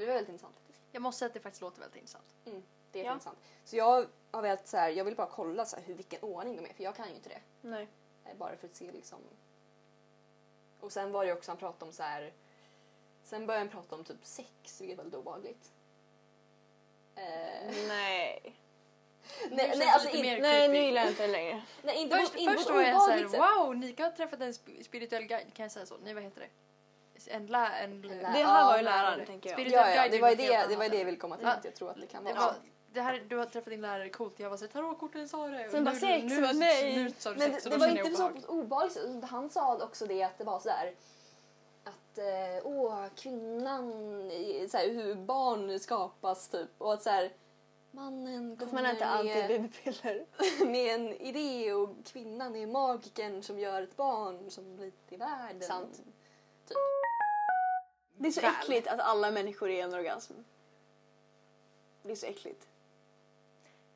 Det 0.00 0.06
var 0.06 0.14
väldigt 0.14 0.28
intressant 0.28 0.54
faktiskt. 0.56 0.80
Jag 0.92 1.02
måste 1.02 1.18
säga 1.18 1.26
att 1.26 1.34
det 1.34 1.40
faktiskt 1.40 1.62
låter 1.62 1.80
väldigt 1.80 1.96
intressant. 1.96 2.24
Mm, 2.46 2.62
det 2.92 3.00
är 3.00 3.04
Ja. 3.04 3.12
intressant. 3.12 3.38
Så 3.64 3.76
jag 3.76 4.06
har 4.30 4.42
velat 4.42 4.68
så 4.68 4.76
här, 4.76 4.90
jag 4.90 5.04
vill 5.04 5.16
bara 5.16 5.26
kolla 5.26 5.64
så 5.66 5.76
här, 5.76 5.82
hur, 5.84 5.94
vilken 5.94 6.20
ordning 6.22 6.56
de 6.56 6.66
är 6.70 6.74
för 6.74 6.84
jag 6.84 6.94
kan 6.96 7.08
ju 7.08 7.14
inte 7.14 7.28
det. 7.28 7.40
Nej. 7.62 7.88
Eh, 8.24 8.36
Bara 8.36 8.56
för 8.56 8.66
att 8.68 8.74
se 8.74 8.92
liksom. 8.92 9.18
Och 10.80 10.92
sen 10.92 11.12
var 11.12 11.26
det 11.26 11.32
också 11.32 11.50
han 11.50 11.58
pratade 11.58 11.84
om 11.84 11.92
så 11.92 12.02
här. 12.02 12.32
Sen 13.24 13.46
började 13.46 13.64
han 13.64 13.72
prata 13.72 13.94
om 13.94 14.04
typ 14.04 14.24
sex 14.24 14.80
vilket 14.80 14.92
är 14.92 14.96
väldigt 14.96 15.14
obehagligt. 15.20 15.72
Eh, 17.14 17.22
Nej. 17.88 18.54
nej, 19.50 19.72
nej, 19.78 19.88
alltså 19.88 20.08
lite 20.16 20.26
in, 20.28 20.42
Nej, 20.42 20.68
nu 20.68 20.76
gillar 20.78 21.00
jag 21.02 21.10
inte 21.10 21.22
det 21.26 21.32
längre. 21.32 21.62
nej, 21.82 21.96
inte 22.02 22.16
Först, 22.16 22.34
inte 22.34 22.54
först 22.54 22.70
var 22.70 22.82
jag 22.82 23.02
såhär, 23.02 23.24
wow, 23.64 23.76
Nika 23.76 24.04
har 24.04 24.10
träffat 24.10 24.40
en 24.40 24.52
sp- 24.52 24.82
spirituell 24.82 25.22
guide, 25.24 25.54
kan 25.54 25.62
jag 25.64 25.72
säga 25.72 25.86
så? 25.86 25.96
Nej, 26.04 26.14
vad 26.14 26.22
heter 26.22 26.40
det? 26.40 26.48
En 27.28 27.46
lä... 27.46 27.68
En, 27.68 28.02
lä- 28.02 28.14
Det 28.14 28.24
här 28.26 28.40
Ja, 28.40 28.66
var 28.66 28.76
ju 28.76 28.82
lärare. 28.82 29.02
läraren 29.10 29.26
tänker 29.26 29.50
jag. 29.50 29.60
Ja, 29.60 29.90
ja, 29.90 30.08
det 30.10 30.18
var 30.20 30.30
ju 30.30 30.36
något 30.36 30.44
helt 30.44 30.68
det, 30.68 30.74
det, 30.74 30.76
var 30.76 30.84
annat. 30.84 30.92
det 30.92 30.98
jag 30.98 31.04
ville 31.04 31.16
komma 31.18 31.36
till. 31.36 31.46
Ja. 31.46 31.52
att 31.52 31.64
Jag 31.64 31.74
tror 31.74 31.90
att 31.90 32.00
det 32.00 32.06
kan 32.06 32.24
Det 32.24 32.32
vara 32.32 32.44
var, 32.46 32.52
så. 32.52 32.58
det 32.92 33.00
här, 33.00 33.22
du 33.28 33.36
har 33.36 33.46
träffat 33.46 33.70
din 33.70 33.80
lärare, 33.80 34.08
coolt. 34.08 34.40
Jag 34.40 34.50
var 34.50 34.56
såhär, 34.56 34.72
tarotkorten 34.72 35.28
sa 35.28 35.46
det. 35.48 35.68
Sen 35.70 35.78
Och 35.78 35.84
bara 35.84 35.94
nu- 35.94 36.00
sex, 36.00 36.24
nu, 36.24 36.40
bara, 36.40 36.52
nej. 36.52 36.96
Nu 37.04 37.10
sa 37.18 37.30
du 37.32 37.38
Men 37.38 37.52
sex 37.52 37.64
det, 37.64 37.70
och 37.70 37.78
det 37.78 37.86
då 37.86 37.90
var 37.90 37.96
jag 37.96 38.06
inte 38.06 38.16
så 38.18 38.26
obehag. 38.28 38.50
obehagligt. 38.50 39.24
Han 39.24 39.50
sa 39.50 39.76
också 39.84 40.06
det 40.06 40.22
att 40.22 40.38
det 40.38 40.44
var 40.44 40.58
så 40.60 40.68
här 40.70 40.92
att 41.84 42.18
eh, 42.18 42.64
åh, 42.66 43.04
kvinnan, 43.16 43.90
i- 44.30 44.68
så 44.70 44.76
här, 44.76 44.88
hur 44.88 45.14
barn 45.14 45.78
skapas 45.80 46.48
typ. 46.48 46.68
Och 46.78 46.92
att 46.92 47.02
så 47.02 47.10
här, 47.10 47.32
mannen 47.90 48.56
kommer 48.56 48.72
man 48.72 48.86
inte 48.90 49.22
med, 50.02 50.26
med 50.70 50.94
en 50.94 51.12
idé 51.12 51.72
och 51.72 51.88
kvinnan 52.06 52.56
är 52.56 52.66
magikern 52.66 53.42
som 53.42 53.58
gör 53.58 53.82
ett 53.82 53.96
barn 53.96 54.50
som 54.50 54.76
blir 54.76 54.92
till 55.08 55.18
världen. 55.18 55.62
Sant. 55.62 56.00
Det 58.18 58.28
är 58.28 58.32
så 58.32 58.40
Väl. 58.40 58.54
äckligt 58.60 58.86
att 58.88 59.00
alla 59.00 59.30
människor 59.30 59.70
är 59.70 59.84
en 59.84 59.94
orgasm. 59.94 60.34
Det 62.02 62.12
är 62.12 62.16
så 62.16 62.26
äckligt. 62.26 62.68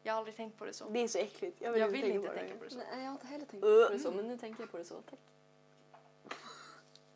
Jag 0.03 0.13
har 0.13 0.19
aldrig 0.19 0.37
tänkt 0.37 0.59
på 0.59 0.65
det 0.65 0.73
så. 0.73 0.89
Det 0.89 1.01
är 1.01 1.09
så 1.09 1.19
äckligt. 1.19 1.61
Jag 1.61 1.73
vill, 1.73 1.81
Jag 1.81 1.89
vill 1.89 2.01
tänka 2.01 2.17
inte 2.17 2.29
på 2.29 2.35
tänka 2.35 2.57
på 2.57 2.65
det 2.65 2.71
så. 2.71 2.77
Nej, 2.79 2.87
jag 2.91 3.05
har 3.07 3.13
inte 3.13 3.27
heller 3.27 3.47
tänkt 3.47 3.65
Uh. 3.65 3.87
på 3.87 3.93
det 3.93 3.99
så, 3.99 4.11
men 4.11 4.29
nu 4.29 4.39
tänker 4.39 4.63
jag 4.63 4.71
på 4.71 4.79
det 4.79 4.85
så. 4.85 4.95
Tack. 5.11 5.19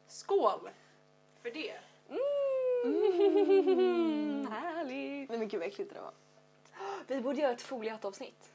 Skål! 0.09 0.71
För 1.43 1.51
det. 1.51 1.79
Mm, 2.09 2.21
härligt! 4.47 5.29
Nej 5.31 5.38
men 5.38 5.49
gud 5.49 5.61
vad 5.61 5.69
äckligt 5.69 5.95
det 5.95 6.01
var. 6.01 6.12
Vi 7.07 7.21
borde 7.21 7.40
göra 7.40 7.53
ett 7.53 7.62
foliehattavsnitt. 7.62 8.51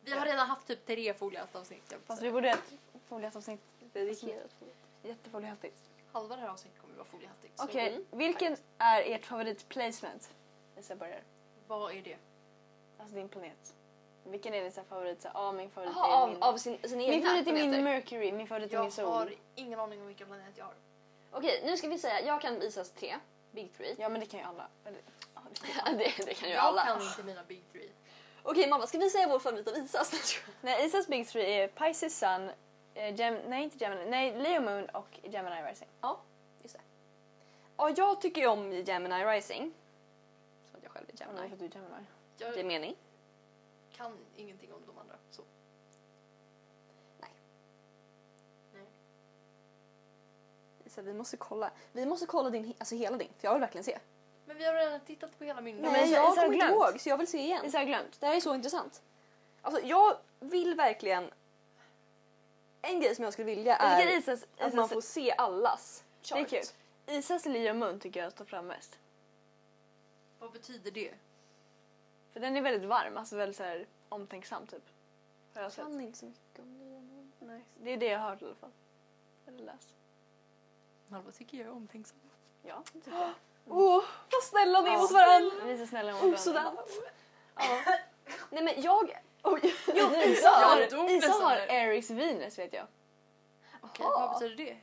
Vi 0.00 0.12
har 0.12 0.26
redan 0.26 0.48
haft 0.48 0.66
typ 0.66 0.86
tre 0.86 1.14
foliehattavsnitt. 1.14 1.94
Fast 2.06 2.22
vi 2.22 2.32
borde 2.32 2.48
ha 2.48 2.54
ett 2.54 2.72
foliehattavsnitt. 3.08 3.60
Jättefoliehattigt. 5.02 5.82
Halva 6.14 6.36
det 6.36 6.42
här 6.42 6.48
avsnittet 6.48 6.80
kommer 6.80 6.94
vara 6.94 7.04
foliehattigt. 7.06 7.58
så 7.58 7.64
Okej, 7.64 8.04
vilken 8.10 8.56
är 8.78 9.02
ert 9.02 9.26
favoritplacement? 9.26 10.30
Lisa 10.76 10.96
börjar. 10.96 11.20
Vad 11.66 11.92
är 11.92 12.02
det? 12.02 12.16
Alltså 12.98 13.14
din 13.16 13.28
planet. 13.28 13.74
Vilken 14.24 14.54
är 14.54 14.62
din 14.62 14.72
så 14.72 14.80
här 14.80 14.86
favorit? 14.88 15.22
Så, 15.22 15.28
ja, 15.34 15.52
min 15.52 15.70
favorit 15.70 15.92
Jaha, 15.96 16.22
är 16.22 16.26
min... 16.28 16.42
av, 16.42 16.54
av 16.54 16.58
sin, 16.58 16.78
min 16.82 17.22
favorit 17.22 17.46
är 17.48 17.52
min. 17.52 17.84
Mercury, 17.84 18.32
min 18.32 18.46
favorit 18.46 18.70
är 18.70 18.74
Jag 18.74 18.82
min 18.82 18.92
sol. 18.92 19.04
har 19.06 19.34
ingen 19.54 19.80
aning 19.80 20.00
om 20.00 20.06
vilka 20.06 20.26
planeter 20.26 20.52
jag 20.58 20.64
har. 20.64 20.74
Okej, 21.30 21.62
nu 21.64 21.76
ska 21.76 21.88
vi 21.88 21.98
säga, 21.98 22.20
jag 22.20 22.40
kan 22.40 22.60
visas 22.60 22.90
tre. 22.90 23.16
Big 23.52 23.72
three. 23.76 23.94
Ja 23.98 24.08
men 24.08 24.20
det 24.20 24.26
kan 24.26 24.40
ju 24.40 24.46
alla. 24.46 24.66
Eller, 24.84 25.00
ja, 25.34 25.40
det 25.50 25.60
kan 25.60 25.92
ju- 25.92 25.98
det, 26.18 26.24
det 26.26 26.34
kan 26.34 26.48
ju 26.48 26.54
Jag 26.54 26.64
alla. 26.64 26.84
kan 26.84 27.02
inte 27.02 27.22
mina 27.22 27.44
big 27.44 27.62
three. 27.72 27.90
Okej 28.42 28.68
mamma, 28.68 28.86
ska 28.86 28.98
vi 28.98 29.10
säga 29.10 29.28
vår 29.28 29.38
favorit 29.38 29.68
av 29.68 29.76
Isas? 29.76 30.12
Nej, 30.60 30.86
Isas 30.86 31.06
Big 31.08 31.28
Three 31.28 31.60
är 31.62 31.68
Pisces 31.68 32.18
Sun, 32.18 32.50
eh, 32.94 33.14
Gem, 33.14 33.34
nej 33.48 33.62
inte 33.64 33.76
Gemini, 33.84 34.10
nej 34.10 34.38
Leo 34.42 34.60
Moon 34.60 34.88
och 34.88 35.20
Gemini 35.22 35.62
Rising. 35.70 35.88
ja, 36.00 36.20
just 36.62 36.74
det. 36.74 36.80
Ja, 37.76 37.90
jag 37.96 38.20
tycker 38.20 38.40
ju 38.40 38.46
om 38.46 38.72
Gemini 38.72 39.24
Rising. 39.24 39.72
Som 40.70 40.76
att 40.76 40.82
jag 40.82 40.92
själv 40.92 41.06
är 41.08 41.26
men 41.26 41.34
Gemini. 41.36 41.48
för 41.48 41.54
att 41.54 41.72
du 41.72 41.78
är 41.78 41.82
Gemini. 41.82 42.06
Jag 42.38 42.56
Gemini. 42.56 42.96
kan 43.96 44.18
ingenting 44.36 44.72
om 44.72 44.82
de 44.86 44.98
andra. 44.98 45.14
Så. 45.30 45.42
Nej. 47.20 47.30
Nej. 48.74 48.86
Så 50.86 51.02
vi 51.02 51.14
måste 51.14 51.36
kolla. 51.36 51.70
Vi 51.92 52.06
måste 52.06 52.26
kolla 52.26 52.50
din, 52.50 52.74
alltså 52.78 52.94
hela 52.94 53.16
din, 53.16 53.28
för 53.38 53.48
jag 53.48 53.52
vill 53.54 53.60
verkligen 53.60 53.84
se. 53.84 53.98
Men 54.46 54.56
vi 54.58 54.64
har 54.64 54.74
redan 54.74 55.00
tittat 55.00 55.38
på 55.38 55.44
hela 55.44 55.60
min. 55.60 55.76
men 55.76 55.92
Nej, 55.92 56.04
Isa- 56.04 56.14
jag 56.14 56.22
Isa 56.22 56.28
har 56.28 56.34
kommer 56.34 56.54
inte 56.54 56.66
glömt. 56.66 56.72
ihåg 56.92 57.00
så 57.00 57.08
jag 57.08 57.18
vill 57.18 57.26
se 57.26 57.38
igen. 57.38 57.64
Isa 57.66 57.78
har 57.78 57.84
glömt. 57.84 58.20
Det 58.20 58.26
här 58.26 58.36
är 58.36 58.40
så 58.40 58.54
intressant. 58.54 59.02
Alltså 59.62 59.80
jag 59.86 60.16
vill 60.40 60.74
verkligen... 60.74 61.30
En 62.86 63.00
grej 63.00 63.14
som 63.14 63.24
jag 63.24 63.32
skulle 63.32 63.46
vilja 63.54 63.76
är 63.76 64.18
Isas, 64.18 64.44
att 64.58 64.74
man 64.74 64.84
Isas, 64.84 64.92
får 64.94 65.00
se 65.00 65.32
allas 65.38 66.04
det 66.22 66.34
är 66.34 66.38
chart. 66.38 66.50
kul. 66.50 67.14
Isas 67.16 67.44
Leo 67.46 67.74
Moon 67.74 68.00
tycker 68.00 68.22
jag 68.22 68.32
står 68.32 68.44
fram 68.44 68.66
mest. 68.66 68.98
Vad 70.38 70.52
betyder 70.52 70.90
det? 70.90 71.14
För 72.32 72.40
den 72.40 72.56
är 72.56 72.62
väldigt 72.62 72.88
varm, 72.88 73.16
alltså 73.16 73.36
väldigt 73.36 73.56
så 73.56 73.62
här 73.62 73.86
omtänksam 74.08 74.66
typ. 74.66 74.82
Har 75.54 75.60
jag 75.60 75.64
Jag 75.66 75.72
sett. 75.72 75.84
kan 75.84 76.00
inte 76.00 76.18
så 76.18 76.26
mycket 76.26 76.58
om 76.58 76.78
det. 77.40 77.46
Nej, 77.46 77.64
det 77.82 77.90
är 77.90 77.96
det 77.96 78.06
jag 78.06 78.18
har 78.18 78.30
hört 78.30 78.42
i 78.42 78.44
alla 78.44 78.54
fall. 78.54 78.70
Eller 79.46 79.64
läst. 79.64 79.88
Halva 81.10 81.30
tycker 81.32 81.58
jag 81.58 81.66
är 81.66 81.72
omtänksam. 81.72 82.16
Ja, 82.62 82.82
det 82.92 83.00
tycker 83.00 83.18
jag. 83.18 83.32
Åh, 83.68 84.04
vad 84.32 84.42
snälla 84.42 84.80
ni 84.80 84.88
är 84.88 84.92
Ja. 84.92 84.98
mot 85.00 85.10
varandra! 85.12 85.64
Vi 85.64 85.72
är 85.72 85.76
så 85.78 85.86
snälla 85.86 86.12
mot 86.12 86.22
Oh, 86.22 86.24
varandra. 86.26 86.38
sådant. 86.38 86.90
Ja. 87.56 87.82
Nej 88.50 88.62
men 88.64 88.82
jag... 88.82 89.18
Oj. 89.44 89.74
Jo, 89.94 90.10
Isa 90.26 90.42
Jag 90.42 90.50
har, 90.50 90.80
Isa 90.80 90.96
nästan 91.02 91.42
har 91.42 91.56
där. 91.56 91.86
Aries 91.86 92.10
Venus 92.10 92.58
vet 92.58 92.72
jag. 92.72 92.86
Okej, 93.80 94.06
vad 94.06 94.30
betyder 94.32 94.56
det? 94.56 94.76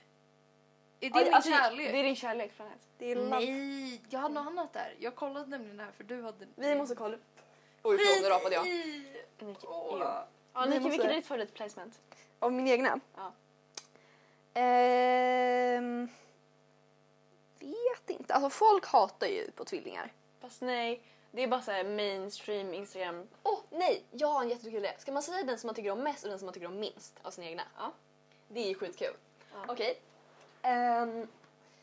Är 1.07 1.09
det 1.09 1.23
min 1.25 1.33
alltså, 1.33 1.51
kärlek? 1.51 1.91
Det 1.91 1.99
är 1.99 2.03
din 2.03 2.15
kärleksplanet. 2.15 2.77
Det 2.97 3.11
är 3.11 3.15
labb. 3.15 3.29
Nej, 3.29 4.01
jag 4.09 4.19
hade 4.19 4.33
något 4.33 4.47
annat 4.47 4.73
där. 4.73 4.95
Jag 4.99 5.15
kollade 5.15 5.45
nämligen 5.45 5.77
det 5.77 5.83
här 5.83 5.91
för 5.91 6.03
du 6.03 6.21
hade... 6.23 6.47
Vi 6.55 6.75
måste 6.75 6.95
kolla 6.95 7.15
upp. 7.15 7.21
Oj 7.83 7.97
förlåt, 7.97 8.23
nu 8.23 8.29
rapade 8.29 8.55
jag. 8.55 8.67
i- 8.67 9.23
Nike. 9.39 9.67
Åh. 9.67 9.99
Ja, 10.53 10.65
Nike, 10.65 10.79
måste- 10.79 10.89
vilken 10.89 11.09
är 11.09 11.15
ditt 11.15 11.27
favoritplacement? 11.27 11.99
Av 12.39 12.53
min 12.53 12.67
egna? 12.67 12.99
Ja. 13.15 13.33
Ehm, 14.53 16.09
vet 17.59 18.09
inte. 18.09 18.33
Alltså 18.33 18.49
folk 18.49 18.85
hatar 18.85 19.27
ju 19.27 19.51
på 19.51 19.65
tvillingar. 19.65 20.11
Fast 20.41 20.61
nej, 20.61 21.01
det 21.31 21.43
är 21.43 21.47
bara 21.47 21.61
så 21.61 21.71
här 21.71 21.83
mainstream 21.83 22.73
Instagram. 22.73 23.27
Åh 23.43 23.59
nej, 23.69 24.03
jag 24.11 24.27
har 24.27 24.41
en 24.41 24.49
jättekul 24.49 24.75
idé. 24.75 24.93
Ska 24.97 25.11
man 25.11 25.23
säga 25.23 25.43
den 25.43 25.59
som 25.59 25.67
man 25.67 25.75
tycker 25.75 25.91
om 25.91 26.03
mest 26.03 26.23
och 26.23 26.29
den 26.29 26.39
som 26.39 26.45
man 26.45 26.53
tycker 26.53 26.67
om 26.67 26.79
minst 26.79 27.19
av 27.21 27.31
sina 27.31 27.47
egna? 27.47 27.63
Ja. 27.77 27.91
Det 28.47 28.59
är 28.59 28.67
ju 28.67 28.75
skitkul. 28.75 29.13
Ja. 29.53 29.65
Okej. 29.67 30.01
Ehm, 30.61 31.27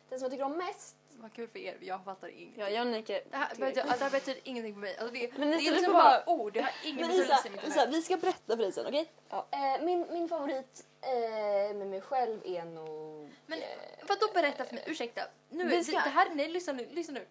den 0.08 0.18
som 0.18 0.24
jag 0.24 0.30
tycker 0.30 0.44
om 0.44 0.58
mest. 0.58 0.96
Vad 1.20 1.32
kul 1.32 1.48
för 1.48 1.58
er, 1.58 1.76
jag 1.80 2.04
fattar 2.04 2.28
ingenting. 2.28 2.62
Ja, 2.62 2.68
jag 2.70 2.86
och 2.86 2.92
Nike. 2.92 3.22
Det 3.30 3.36
här, 3.36 3.48
betyder, 3.48 3.82
alltså, 3.82 3.98
det 3.98 4.04
här 4.04 4.10
betyder 4.10 4.40
ingenting 4.44 4.74
för 4.74 4.80
mig. 4.80 4.96
Alltså, 4.96 5.14
det, 5.14 5.38
Men 5.38 5.50
det 5.50 5.56
är 5.56 5.72
liksom 5.72 5.92
bara 5.92 6.28
ord, 6.28 6.52
det 6.52 6.60
har 6.60 6.72
ingen 6.84 7.08
betydelse 7.08 7.50
Isa, 7.66 7.86
vi 7.86 8.02
ska 8.02 8.16
berätta 8.16 8.56
för 8.56 8.62
dig 8.62 8.72
sen, 8.72 8.86
okej? 8.86 9.12
Ja. 9.28 9.46
Eh, 9.50 9.84
min, 9.84 10.06
min 10.12 10.28
favorit 10.28 10.86
eh, 11.00 11.76
med 11.76 11.86
mig 11.86 12.00
själv 12.00 12.40
är 12.44 12.64
nog... 12.64 13.30
Men 13.46 13.58
eh, 13.58 13.68
vadå 14.08 14.26
berätta 14.34 14.64
för 14.64 14.74
mig? 14.74 14.84
Ursäkta. 14.86 15.22
Nu, 15.50 15.84
ska- 15.84 15.92
det 15.92 15.98
här, 15.98 16.28
nej 16.34 16.48
lyssna 16.48 16.72
nu, 16.72 16.88
lyssna 16.90 17.14
nu. 17.14 17.26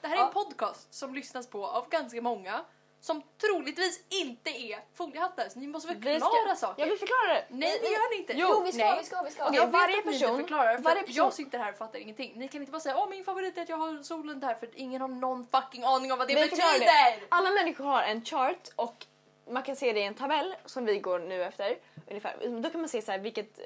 Det 0.00 0.08
här 0.08 0.16
är 0.16 0.26
en 0.26 0.32
podcast 0.32 0.94
som 0.94 1.14
lyssnas 1.14 1.46
på 1.46 1.66
av 1.66 1.88
ganska 1.88 2.22
många 2.22 2.64
som 3.00 3.22
troligtvis 3.40 4.04
inte 4.08 4.50
är 4.50 4.84
foliehattar. 4.94 5.48
Så 5.48 5.58
ni 5.58 5.66
måste 5.66 5.88
förklara 5.94 6.56
saker. 6.56 6.82
Jag 6.82 6.88
vill 6.88 6.98
förklara 6.98 7.34
det. 7.34 7.44
Nej 7.50 7.78
det 7.82 7.88
gör 7.88 8.10
ni 8.10 8.20
inte. 8.20 8.32
Jo, 8.36 8.62
vi 8.64 8.72
ska, 8.72 8.84
nej. 8.84 8.98
vi 8.98 9.04
ska, 9.06 9.22
vi 9.22 9.30
ska. 9.30 9.44
Okej, 9.44 9.56
jag 9.56 9.64
vet 9.66 9.72
varje 9.72 9.98
att 9.98 10.04
ni 10.04 10.14
inte 10.14 10.26
förklarar 10.36 10.76
för 10.76 10.82
varje 10.82 11.00
person- 11.02 11.14
jag 11.16 11.32
sitter 11.32 11.58
här 11.58 11.72
och 11.72 11.78
fattar 11.78 11.98
ingenting. 11.98 12.32
Ni 12.36 12.48
kan 12.48 12.60
inte 12.60 12.72
bara 12.72 12.80
säga 12.80 12.96
åh 12.98 13.08
min 13.08 13.24
favorit 13.24 13.58
är 13.58 13.62
att 13.62 13.68
jag 13.68 13.76
har 13.76 14.02
solen 14.02 14.40
där 14.40 14.54
för 14.54 14.66
att 14.66 14.74
ingen 14.74 15.00
har 15.00 15.08
någon 15.08 15.46
fucking 15.46 15.84
aning 15.84 16.12
om 16.12 16.18
vad 16.18 16.28
det 16.28 16.34
Vi 16.34 16.40
betyder. 16.40 16.78
det. 16.78 17.20
Alla 17.28 17.50
människor 17.50 17.84
har 17.84 18.02
en 18.02 18.24
chart 18.24 18.68
och 18.76 19.06
man 19.50 19.62
kan 19.62 19.76
se 19.76 19.92
det 19.92 20.00
i 20.00 20.04
en 20.04 20.14
tabell 20.14 20.54
som 20.64 20.84
vi 20.84 20.98
går 20.98 21.18
nu 21.18 21.44
efter. 21.44 21.78
Ungefär. 22.08 22.60
Då 22.62 22.70
kan 22.70 22.80
man 22.80 22.88
se 22.88 23.02
så 23.02 23.10
här 23.12 23.18
vilket, 23.18 23.58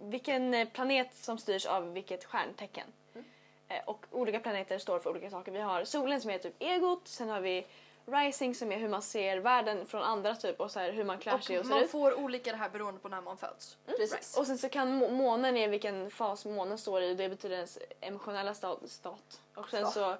vilken 0.00 0.66
planet 0.72 1.14
som 1.14 1.38
styrs 1.38 1.66
av 1.66 1.92
vilket 1.92 2.24
stjärntecken. 2.24 2.86
Eh, 3.70 3.82
Och 3.84 4.06
olika 4.10 4.40
planeter 4.40 4.78
står 4.78 4.98
för 4.98 5.10
olika 5.10 5.30
saker. 5.30 5.52
Vi 5.52 5.60
har 5.60 5.84
solen 5.84 6.20
som 6.20 6.30
är 6.30 6.38
typ 6.38 6.54
egot, 6.58 7.08
sen 7.08 7.28
har 7.28 7.40
vi 7.40 7.66
rising 8.06 8.54
som 8.54 8.72
är 8.72 8.78
hur 8.78 8.88
man 8.88 9.02
ser 9.02 9.36
världen 9.38 9.86
från 9.86 10.02
andra 10.02 10.34
typ 10.34 10.60
och 10.60 10.70
så 10.70 10.80
här 10.80 10.92
hur 10.92 11.04
man 11.04 11.18
klär 11.18 11.38
sig 11.38 11.56
och 11.58 11.60
Och 11.60 11.66
ser 11.66 11.74
man 11.74 11.84
ut. 11.84 11.90
får 11.90 12.14
olika 12.18 12.50
det 12.50 12.56
här 12.56 12.70
beroende 12.70 13.00
på 13.00 13.08
när 13.08 13.20
man 13.20 13.36
föds. 13.36 13.76
Precis. 13.86 14.38
Och 14.38 14.46
sen 14.46 14.58
så 14.58 14.68
kan 14.68 14.94
må- 14.94 15.08
månen 15.10 15.56
är 15.56 15.68
vilken 15.68 16.10
fas 16.10 16.44
månen 16.44 16.78
står 16.78 17.02
i, 17.02 17.14
det 17.14 17.28
betyder 17.28 17.54
ens 17.56 17.78
emotionella 18.00 18.52
sta- 18.52 18.86
stat. 18.86 19.40
Och 19.54 19.68
sen 19.70 19.86
Stat. 19.86 19.94
så 19.94 20.16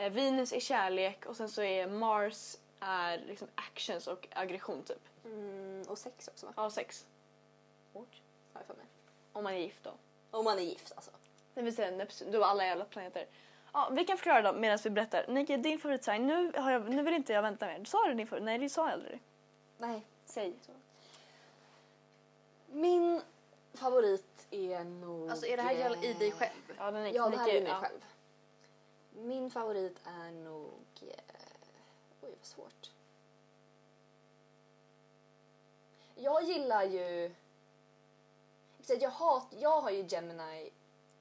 eh, 0.00 0.12
Venus 0.12 0.52
är 0.52 0.60
kärlek 0.60 1.26
och 1.26 1.36
sen 1.36 1.48
så 1.48 1.62
är 1.62 1.86
Mars 1.86 2.56
är 2.80 3.18
liksom 3.18 3.48
actions 3.54 4.06
och 4.06 4.28
aggression 4.32 4.82
typ. 4.82 5.08
Mm, 5.24 5.82
och 5.88 5.98
sex 5.98 6.28
också 6.28 6.46
va? 6.46 6.52
Ja, 6.56 6.70
sex. 6.70 7.06
Har 7.92 8.04
jag 8.54 8.66
för 8.66 8.74
mig. 8.74 8.86
Om 9.32 9.44
man 9.44 9.54
är 9.54 9.58
gift 9.58 9.84
då. 9.84 9.90
Om 10.30 10.44
man 10.44 10.58
är 10.58 10.62
gift 10.62 10.92
alltså. 10.96 11.10
Det 11.54 11.62
vill 11.62 11.74
säga 11.76 11.90
Neptun, 11.90 12.30
då 12.30 12.44
alla 12.44 12.64
jävla 12.66 12.84
planeter. 12.84 13.26
Ja, 13.72 13.88
vi 13.92 14.04
kan 14.04 14.16
förklara 14.16 14.52
då 14.52 14.58
medan 14.58 14.78
vi 14.84 14.90
berättar. 14.90 15.26
Nike, 15.28 15.56
din 15.56 15.78
favoritsign. 15.78 16.26
Nu, 16.26 16.52
har 16.56 16.70
jag, 16.70 16.88
nu 16.90 17.02
vill 17.02 17.14
inte 17.14 17.32
jag 17.32 17.42
vänta 17.42 17.66
mer. 17.66 17.84
Sa 17.84 18.08
du 18.08 18.14
din 18.14 18.26
favorit? 18.26 18.44
Nej, 18.44 18.58
du 18.58 18.68
sa 18.68 18.90
aldrig. 18.90 19.20
Nej. 19.78 20.06
Säg. 20.24 20.54
Min 22.66 23.22
favorit 23.74 24.46
är 24.50 24.84
nog... 24.84 25.30
Alltså 25.30 25.46
är 25.46 25.56
det 25.56 25.62
här 25.62 25.72
gäller 25.72 26.04
i 26.04 26.12
dig 26.12 26.32
själv? 26.32 26.72
Ja, 26.78 26.90
den 26.90 27.02
är, 27.02 27.10
Ja, 27.14 27.28
det 27.28 27.36
här 27.36 27.48
är 27.48 27.60
mig 27.62 27.70
ja. 27.70 27.80
själv. 27.80 28.04
Min 29.10 29.50
favorit 29.50 30.00
är 30.04 30.30
nog... 30.30 30.72
eh, 31.00 31.08
Oj, 32.20 32.34
vad 32.38 32.46
svårt. 32.46 32.90
Jag 36.14 36.42
gillar 36.42 36.84
ju... 36.84 37.34
Jag, 38.86 39.10
hat, 39.10 39.46
jag 39.58 39.80
har 39.80 39.90
ju 39.90 40.04
Gemini... 40.08 40.70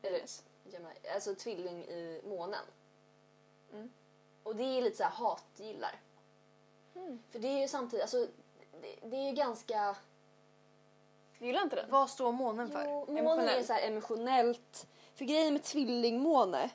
Eller, 0.03 0.21
Gemini 0.63 0.93
alltså 1.13 1.35
tvilling 1.35 1.83
i 1.83 2.21
månen. 2.23 2.65
Mm. 3.73 3.91
Och 4.43 4.55
det 4.55 4.63
är 4.63 4.81
lite 4.81 4.97
så 4.97 5.03
här 5.03 5.11
hatgillar. 5.11 5.99
Mm. 6.95 7.23
För 7.31 7.39
det 7.39 7.47
är 7.47 7.61
ju 7.61 7.67
samtidigt... 7.67 8.01
Alltså, 8.01 8.27
det, 8.81 9.07
det 9.09 9.15
är 9.17 9.29
ju 9.29 9.35
ganska... 9.35 9.95
Du 11.39 11.45
gillar 11.45 11.61
inte 11.61 11.75
den? 11.75 11.89
Vad 11.89 12.09
står 12.09 12.31
månen 12.31 12.71
för? 12.71 12.83
Jo, 12.85 13.23
månen 13.23 13.47
är 13.47 13.63
så 13.63 13.73
här 13.73 13.87
emotionellt. 13.87 14.87
För 15.15 15.25
grejen 15.25 15.53
med 15.53 15.63
tvillingmåne 15.63 16.69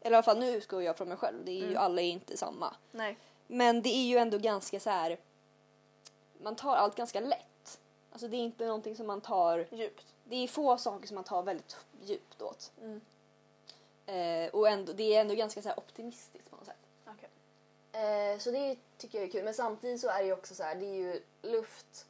Eller 0.00 0.12
i 0.12 0.14
alla 0.14 0.22
fall 0.22 0.38
nu 0.38 0.50
utgår 0.50 0.82
jag 0.82 0.96
från 0.96 1.08
mig 1.08 1.16
själv. 1.16 1.44
Det 1.44 1.50
är 1.50 1.56
ju 1.56 1.64
Mm. 1.64 1.76
alla 1.76 2.02
är 2.02 2.06
inte 2.10 2.36
samma. 2.36 2.76
Nej. 2.90 3.18
Men 3.46 3.82
det 3.82 3.88
är 3.88 4.06
ju 4.06 4.16
ändå 4.16 4.38
ganska 4.38 4.80
så 4.80 4.90
här. 4.90 5.18
Man 6.42 6.56
tar 6.56 6.76
allt 6.76 6.94
ganska 6.94 7.20
lätt. 7.20 7.80
Alltså 8.12 8.28
det 8.28 8.36
är 8.36 8.40
inte 8.40 8.66
någonting 8.66 8.96
som 8.96 9.06
man 9.06 9.20
tar. 9.20 9.66
Djupt. 9.70 10.13
Det 10.24 10.36
är 10.36 10.48
få 10.48 10.78
saker 10.78 11.06
som 11.06 11.14
man 11.14 11.24
tar 11.24 11.42
väldigt 11.42 11.76
djupt 12.02 12.42
åt. 12.42 12.72
Mm. 12.80 13.00
Eh, 14.06 14.54
och 14.54 14.68
ändå, 14.68 14.92
det 14.92 15.14
är 15.16 15.20
ändå 15.20 15.34
ganska 15.34 15.62
så 15.62 15.68
här 15.68 15.78
optimistiskt 15.78 16.50
på 16.50 16.56
något 16.56 16.66
sätt. 16.66 16.76
Okej. 17.06 17.28
Eh, 18.02 18.38
så 18.38 18.50
det 18.50 18.76
tycker 18.98 19.18
jag 19.18 19.28
är 19.28 19.32
kul. 19.32 19.44
Men 19.44 19.54
samtidigt 19.54 20.00
så 20.00 20.08
är 20.08 20.18
det 20.18 20.26
ju 20.26 20.32
också 20.32 20.54
så 20.54 20.62
här, 20.62 20.74
det 20.74 20.86
är 20.86 20.94
ju 20.94 21.22
luft, 21.42 22.06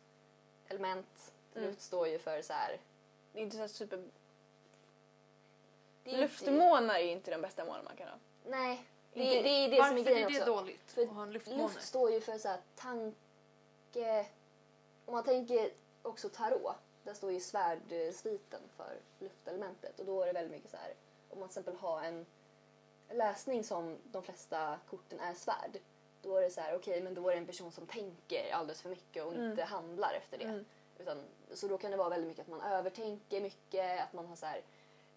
element. 0.68 1.32
Mm. 1.54 1.68
Luft 1.68 1.80
står 1.82 2.08
ju 2.08 2.18
för 2.18 2.42
så 2.42 2.52
här. 2.52 2.80
Det 3.32 3.38
är 3.38 3.42
inte 3.42 3.56
så 3.56 3.60
här 3.60 3.68
super... 3.68 4.04
Det 6.04 6.14
är 6.14 6.18
Luftmånar 6.18 6.94
är 6.94 6.98
ju 6.98 7.10
inte 7.10 7.30
den 7.30 7.40
bästa 7.40 7.64
månen 7.64 7.84
man 7.84 7.96
kan 7.96 8.08
ha. 8.08 8.16
Nej, 8.46 8.84
det, 9.12 9.20
Inte- 9.20 9.42
det 9.42 9.48
är 9.48 9.68
det 9.68 9.78
Varför 9.78 9.88
som 9.88 9.96
är 9.96 10.00
är 10.00 10.14
grejen 10.14 10.32
det 10.32 10.40
också. 10.40 10.54
dåligt 10.54 10.92
För 10.92 11.02
att 11.02 11.08
ha 11.08 11.22
en 11.22 11.32
luftmåne? 11.32 11.62
Luft 11.62 11.82
står 11.82 12.10
ju 12.10 12.20
för 12.20 12.38
så 12.38 12.48
här 12.48 12.60
tanke... 12.76 14.26
Om 15.06 15.14
man 15.14 15.24
tänker 15.24 15.70
också 16.02 16.28
tarot, 16.28 16.76
där 17.04 17.14
står 17.14 17.32
ju 17.32 17.40
svärdsviten 17.40 18.60
för 18.76 18.96
luftelementet 19.18 20.00
och 20.00 20.06
då 20.06 20.22
är 20.22 20.26
det 20.26 20.32
väldigt 20.32 20.52
mycket 20.52 20.70
så 20.70 20.76
här 20.76 20.94
om 21.30 21.40
man 21.40 21.48
till 21.48 21.58
exempel 21.58 21.80
har 21.80 22.02
en 22.02 22.26
läsning 23.10 23.64
som 23.64 23.98
de 24.04 24.22
flesta 24.22 24.78
korten 24.90 25.20
är 25.20 25.34
svärd 25.34 25.78
då 26.22 26.36
är 26.36 26.42
det 26.42 26.50
så 26.50 26.60
här 26.60 26.76
okej 26.76 27.00
men 27.02 27.14
då 27.14 27.28
är 27.28 27.32
det 27.34 27.38
en 27.40 27.46
person 27.46 27.72
som 27.72 27.86
tänker 27.86 28.52
alldeles 28.52 28.82
för 28.82 28.88
mycket 28.88 29.24
och 29.24 29.32
Mm. 29.34 29.50
inte 29.50 29.64
handlar 29.64 30.12
efter 30.14 30.38
det. 30.38 30.44
Mm. 30.44 30.64
Utan, 30.98 31.22
så 31.54 31.68
då 31.68 31.78
kan 31.78 31.90
det 31.90 31.96
vara 31.96 32.08
väldigt 32.08 32.28
mycket 32.28 32.42
att 32.42 32.48
man 32.48 32.60
övertänker 32.60 33.40
mycket, 33.40 34.00
att 34.02 34.12
man 34.12 34.26
har 34.26 34.36
så 34.36 34.46
här, 34.46 34.62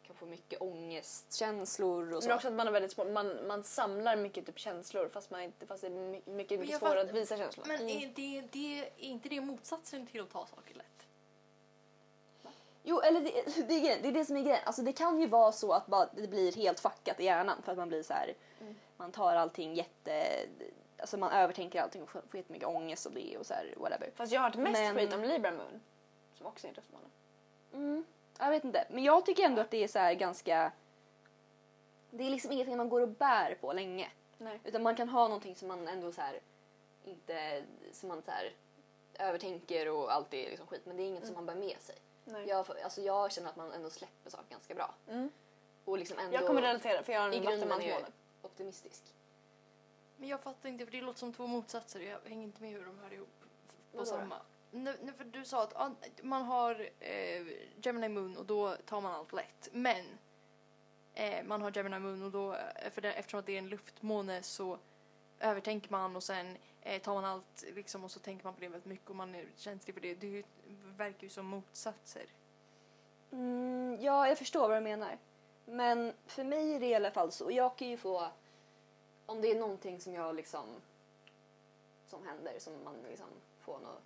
kan 0.04 0.16
få 0.16 0.26
mycket 0.26 0.62
ångestkänslor 0.62 2.14
och 2.14 2.24
så. 2.24 2.30
Men 2.30 2.36
också 2.36 2.48
att 2.48 2.54
man 2.54 2.68
är 2.68 2.72
väldigt 2.72 2.92
små, 2.92 3.04
man, 3.06 3.48
man 3.48 3.64
samlar 3.64 4.16
mycket 4.16 4.46
typ 4.46 4.60
känslor 4.60 5.10
fast, 5.10 5.30
man 5.32 5.42
inte, 5.42 5.66
fast 5.68 5.82
det 5.82 5.88
är 5.88 5.92
my- 5.92 6.22
mycket, 6.26 6.60
mycket 6.60 6.80
svårare 6.80 7.02
att 7.02 7.12
visa 7.12 7.38
känslorna. 7.38 7.68
Men 7.68 7.82
Mm. 7.82 7.98
är, 7.98 8.12
det, 8.16 8.42
det, 8.52 8.80
är 8.80 8.90
inte 8.98 9.30
det 9.30 9.42
motsatsen 9.42 10.08
till 10.08 10.22
att 10.22 10.30
ta 10.30 10.46
saker 10.46 10.76
lätt? 10.76 10.87
Jo, 12.90 13.00
eller 13.00 13.22
det, 13.22 13.32
det, 13.68 13.74
är, 13.74 13.80
grejen, 13.80 14.00
det 14.02 14.08
är 14.08 14.12
det 14.12 14.26
som 14.26 14.38
är 14.38 14.42
grejen. 14.42 14.60
Alltså 14.66 14.82
det 14.82 14.94
kan 14.94 15.20
ju 15.20 15.28
vara 15.28 15.52
så 15.52 15.72
att 15.74 15.88
bara, 15.88 16.10
det 16.14 16.28
blir 16.28 16.56
helt 16.56 16.80
fuckat 16.80 17.20
i 17.20 17.24
hjärnan 17.24 17.62
för 17.62 17.72
att 17.72 17.78
man 17.78 17.88
blir 17.88 18.04
så 18.04 18.14
här. 18.14 18.34
Mm. 18.62 18.76
Man 18.98 19.12
tar 19.12 19.36
allting 19.36 19.76
jätte... 19.76 20.24
Alltså 21.00 21.18
man 21.18 21.32
övertänker 21.32 21.82
allting 21.82 22.04
och 22.04 22.10
får 22.10 22.22
får 22.22 22.38
jättemycket 22.38 22.68
ångest 22.68 23.06
och 23.06 23.12
det 23.12 23.38
och 23.38 23.46
så 23.46 23.54
här 23.54 23.74
whatever. 23.78 24.12
Fast 24.16 24.34
jag 24.34 24.42
har 24.42 24.50
hört 24.50 24.56
mest 24.56 24.82
Men- 24.82 24.96
skit 24.96 25.14
om 25.14 25.24
Libra 25.24 25.52
Moon. 25.52 25.82
Som 26.34 26.46
också 26.46 26.68
är 26.68 26.72
en. 26.72 27.12
Mm, 27.74 28.06
jag 28.40 28.50
vet 28.50 28.64
inte. 28.64 28.88
Men 28.90 29.04
jag 29.04 29.26
tycker 29.26 29.44
ändå 29.44 29.62
att 29.62 29.72
det 29.72 29.84
är 29.84 29.88
så 29.88 30.00
här 30.00 30.14
ganska... 30.14 30.72
Det 32.12 32.24
är 32.24 32.30
liksom 32.30 32.52
ingenting 32.52 32.78
man 32.78 32.90
går 32.90 33.02
och 33.02 33.10
bär 33.10 33.58
på 33.62 33.74
länge. 33.74 34.12
Nej. 34.38 34.60
Utan 34.64 34.84
man 34.84 34.96
kan 34.96 35.10
ha 35.10 35.28
någonting 35.28 35.56
som 35.56 35.68
man 35.68 35.88
ändå 35.88 36.12
så 36.12 36.22
här 36.22 36.40
inte... 37.04 37.64
Som 37.92 38.10
man 38.10 38.22
så 38.22 38.32
här 38.32 38.54
övertänker 39.20 39.90
och 39.92 40.14
allt 40.14 40.34
är 40.34 40.50
liksom 40.50 40.68
skit. 40.68 40.82
Men 40.86 40.98
det 40.98 41.04
är 41.04 41.08
inget 41.08 41.26
som 41.26 41.36
man 41.36 41.46
bär 41.46 41.56
med 41.56 41.82
sig. 41.82 41.96
Nej. 42.28 42.48
Jag, 42.48 42.66
alltså 42.84 43.02
jag 43.02 43.32
känner 43.32 43.50
att 43.50 43.56
man 43.56 43.72
ändå 43.72 43.90
släpper 43.90 44.30
saker 44.30 44.50
ganska 44.50 44.76
bra. 44.76 44.96
Mm. 45.08 45.30
Och 45.86 45.98
liksom 45.98 46.20
ändå 46.20 46.34
Jag 46.36 46.48
kommer 46.48 46.62
relatera 46.62 47.04
för 47.04 47.14
jag 47.14 47.22
har 47.22 47.30
en 47.30 47.44
vattenmansmåne. 47.44 48.06
optimistisk. 48.42 49.04
Men 50.18 50.30
jag 50.30 50.42
fattar 50.42 50.70
inte, 50.70 50.86
för 50.86 50.92
det 50.92 51.02
låter 51.02 51.20
som 51.20 51.34
två 51.34 51.48
motsatser. 51.48 52.00
Jag 52.00 52.20
hänger 52.30 52.44
inte 52.44 52.62
med 52.62 52.72
hur 52.72 52.86
de 52.86 53.00
hör 53.00 53.14
ihop 53.14 53.30
på 53.42 53.48
Vadå 53.98 54.04
då? 54.04 54.18
samma. 54.18 54.36
Nej, 54.72 54.96
nej, 55.02 55.14
för 55.14 55.24
du 55.24 55.46
sa 55.46 55.64
att 55.64 55.94
man 56.24 56.44
har 56.44 56.90
eh, 57.00 57.48
Gemini 57.76 58.10
Moon 58.10 58.38
och 58.38 58.46
då 58.46 58.76
tar 58.86 59.02
man 59.02 59.16
allt 59.16 59.34
lätt. 59.34 59.70
Men 59.72 60.06
eh, 61.14 61.44
man 61.46 61.62
har 61.62 61.72
Gemini 61.72 62.00
Moon 62.00 62.24
och 62.24 62.32
då, 62.32 62.54
eh, 62.54 62.92
för 62.92 63.02
det, 63.02 63.14
eftersom 63.14 63.40
att 63.40 63.46
det 63.46 63.54
är 63.54 63.58
en 63.58 63.70
luftmåne 63.70 64.44
så 64.44 64.78
övertänker 65.40 65.92
man 65.92 66.16
och 66.16 66.24
sen 66.24 66.58
eh, 66.88 67.02
tar 67.02 67.14
man 67.14 67.26
allt 67.26 67.66
liksom 67.76 68.04
och 68.04 68.12
så 68.12 68.20
tänker 68.20 68.46
man 68.46 68.54
på 68.54 68.60
det 68.60 68.68
väldigt 68.68 68.86
mycket 68.86 69.10
och 69.10 69.16
man 69.16 69.36
är 69.36 69.46
känslig 69.56 69.94
för 69.94 70.02
det. 70.02 70.16
Det 70.16 70.44
verkar 70.98 71.24
ju 71.24 71.30
som 71.30 71.46
motsatser. 71.46 72.26
Mm, 73.32 73.98
ja, 74.02 74.28
jag 74.28 74.38
förstår 74.38 74.68
vad 74.68 74.78
du 74.78 74.82
menar. 74.82 75.18
Men 75.66 76.14
för 76.26 76.44
mig 76.44 76.76
är 76.76 76.80
det 76.80 76.86
i 76.86 76.96
alla 76.96 77.12
fall 77.12 77.32
så. 77.32 77.52
Jag 77.52 77.78
kan 77.78 77.88
ju 77.88 77.98
få... 77.98 78.28
Om 79.26 79.42
det 79.42 79.52
är 79.52 79.60
någonting 79.60 80.02
som 80.02 80.14
jag 80.14 80.36
liksom... 80.36 80.66
Som 82.08 82.28
händer, 82.28 82.60
som 82.60 82.74
man 82.84 82.96
liksom 83.10 83.28
får 83.60 83.80
några 83.80 83.98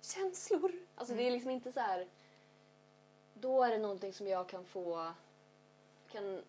känslor. 0.00 0.72
Alltså 0.94 1.14
det 1.14 1.22
är 1.22 1.30
liksom 1.30 1.50
inte 1.50 1.72
så 1.72 1.80
här... 1.80 2.08
Då 3.34 3.62
är 3.62 3.70
det 3.70 3.78
någonting 3.78 4.12
som 4.12 4.26
jag 4.26 4.48
kan 4.48 4.64
få... 4.64 5.12
Kan 6.12 6.42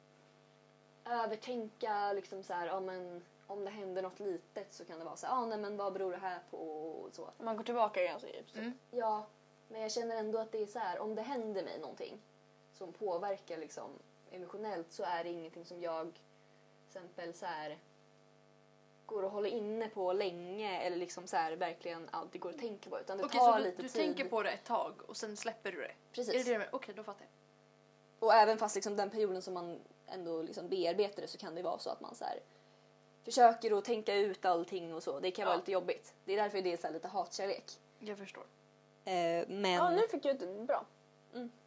övertänka 1.06 2.14
liksom 2.14 2.43
så 2.43 2.54
här, 2.54 2.68
ja 2.68 2.80
men 2.80 3.24
om 3.52 3.66
det 3.66 3.72
händer 3.72 4.02
något 4.02 4.20
litet 4.20 4.74
så 4.74 4.86
kan 4.86 4.99
det 4.99 5.06
vara 5.06 5.16
så 5.16 5.28
här, 5.28 5.34
ja 5.34 5.45
nej 5.45 5.58
men 5.58 5.78
vad 5.78 5.93
beror 5.93 6.12
det 6.12 6.18
här 6.18 6.39
på 6.49 6.58
och 6.58 7.16
så. 7.16 7.30
Man 7.38 7.58
går 7.58 7.64
tillbaka 7.64 8.04
ganska 8.04 8.30
djupt. 8.30 8.56
Mm. 8.56 8.74
Ja, 8.91 9.26
men 9.68 9.82
jag 9.82 9.91
känner 9.91 10.16
ändå 10.16 10.39
att 10.39 10.52
det 10.52 10.62
är 10.62 10.66
så 10.66 10.80
här, 10.80 10.99
om 10.99 11.16
det 11.16 11.22
händer 11.22 11.64
mig 11.64 11.80
någonting 11.80 12.22
som 12.74 12.93
påverkar 12.93 13.58
liksom 13.58 13.89
emotionellt 14.32 14.91
så 14.91 15.04
är 15.04 15.24
det 15.24 15.30
ingenting 15.30 15.66
som 15.66 15.82
jag 15.82 16.14
till 16.14 16.22
exempel 16.88 17.34
så 17.34 17.45
här 17.45 17.78
går 19.06 19.24
och 19.24 19.32
håller 19.32 19.49
inne 19.49 19.88
på 19.89 20.14
länge 20.14 20.82
eller 20.82 20.97
liksom 20.97 21.28
så 21.28 21.36
här 21.36 21.56
verkligen 21.56 22.10
alltid 22.12 22.41
går 22.41 22.49
och 22.49 22.60
tänker 22.60 22.89
på 22.89 22.99
utan 22.99 23.18
det 23.18 23.24
Okej, 23.24 23.39
tar 23.39 23.52
så 23.52 23.58
du, 23.58 23.64
lite 23.64 23.82
du 23.82 23.89
tid. 23.89 24.02
tänker 24.02 24.30
på 24.30 24.43
det 24.43 24.52
ett 24.52 24.66
tag 24.66 24.93
och 25.08 25.18
sen 25.18 25.38
släpper 25.38 25.72
du 25.72 25.78
det? 25.78 25.84
Är 25.84 25.88
det 25.88 25.95
Precis. 26.12 26.34
det 26.34 26.52
du 26.52 26.58
menar? 26.58 26.70
Okej, 26.72 26.95
då 26.95 27.04
fattar 27.04 27.22
jag. 27.22 27.30
Och 28.28 28.34
även 28.34 28.58
fast 28.58 28.76
liksom 28.76 28.95
den 28.95 29.10
perioden 29.10 29.41
som 29.41 29.54
man 29.54 29.80
ändå 30.08 30.41
liksom 30.41 30.70
bearbetar 30.70 31.22
det 31.22 31.28
så 31.28 31.38
kan 31.38 31.56
det 31.56 31.62
vara 31.62 31.80
så 31.80 31.89
att 31.89 32.02
man 32.02 32.16
så 32.16 32.26
här 32.26 32.39
försöker 33.24 33.78
att 33.78 33.86
tänka 33.86 34.15
ut 34.15 34.45
allting 34.45 34.93
och 34.93 35.03
så. 35.03 35.19
Det 35.19 35.32
kan 35.32 35.45
vara 35.45 35.55
Ja. 35.55 35.59
lite 35.59 35.72
jobbigt. 35.72 36.13
Det 36.26 36.34
är 36.34 36.38
därför 36.38 36.61
det 36.61 36.74
är 36.74 36.78
så 36.78 36.88
här 36.88 36.93
lite 36.93 37.07
hatkärlek. 37.07 37.63
Jag 37.99 38.17
förstår. 38.17 38.43
Eh, 39.05 39.13
men... 39.47 39.65
Ja, 39.72 39.89
nu 39.89 40.01
fick 40.07 40.26
jag 40.26 40.34
ut 40.34 40.39
det 40.39 40.47
bra. 40.63 40.86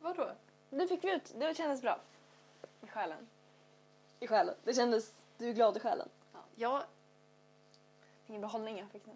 Vadå? 0.01 0.31
Nu 0.71 0.89
fick 0.89 1.05
vi 1.05 1.13
ut, 1.15 1.33
det 1.35 1.57
kändes 1.57 1.83
bra. 1.83 1.99
I 2.83 2.87
själen. 2.87 3.29
I 4.21 4.27
själen. 4.27 4.55
Det 4.65 4.75
kändes... 4.75 5.13
Du 5.39 5.49
är 5.49 5.53
glad 5.53 5.77
i 5.77 5.81
själen. 5.81 6.09
Jag, 6.55 6.83
Ingen 8.27 8.41
behållning 8.41 8.79
jag 8.79 8.91
fick 8.91 9.07
nu. 9.07 9.13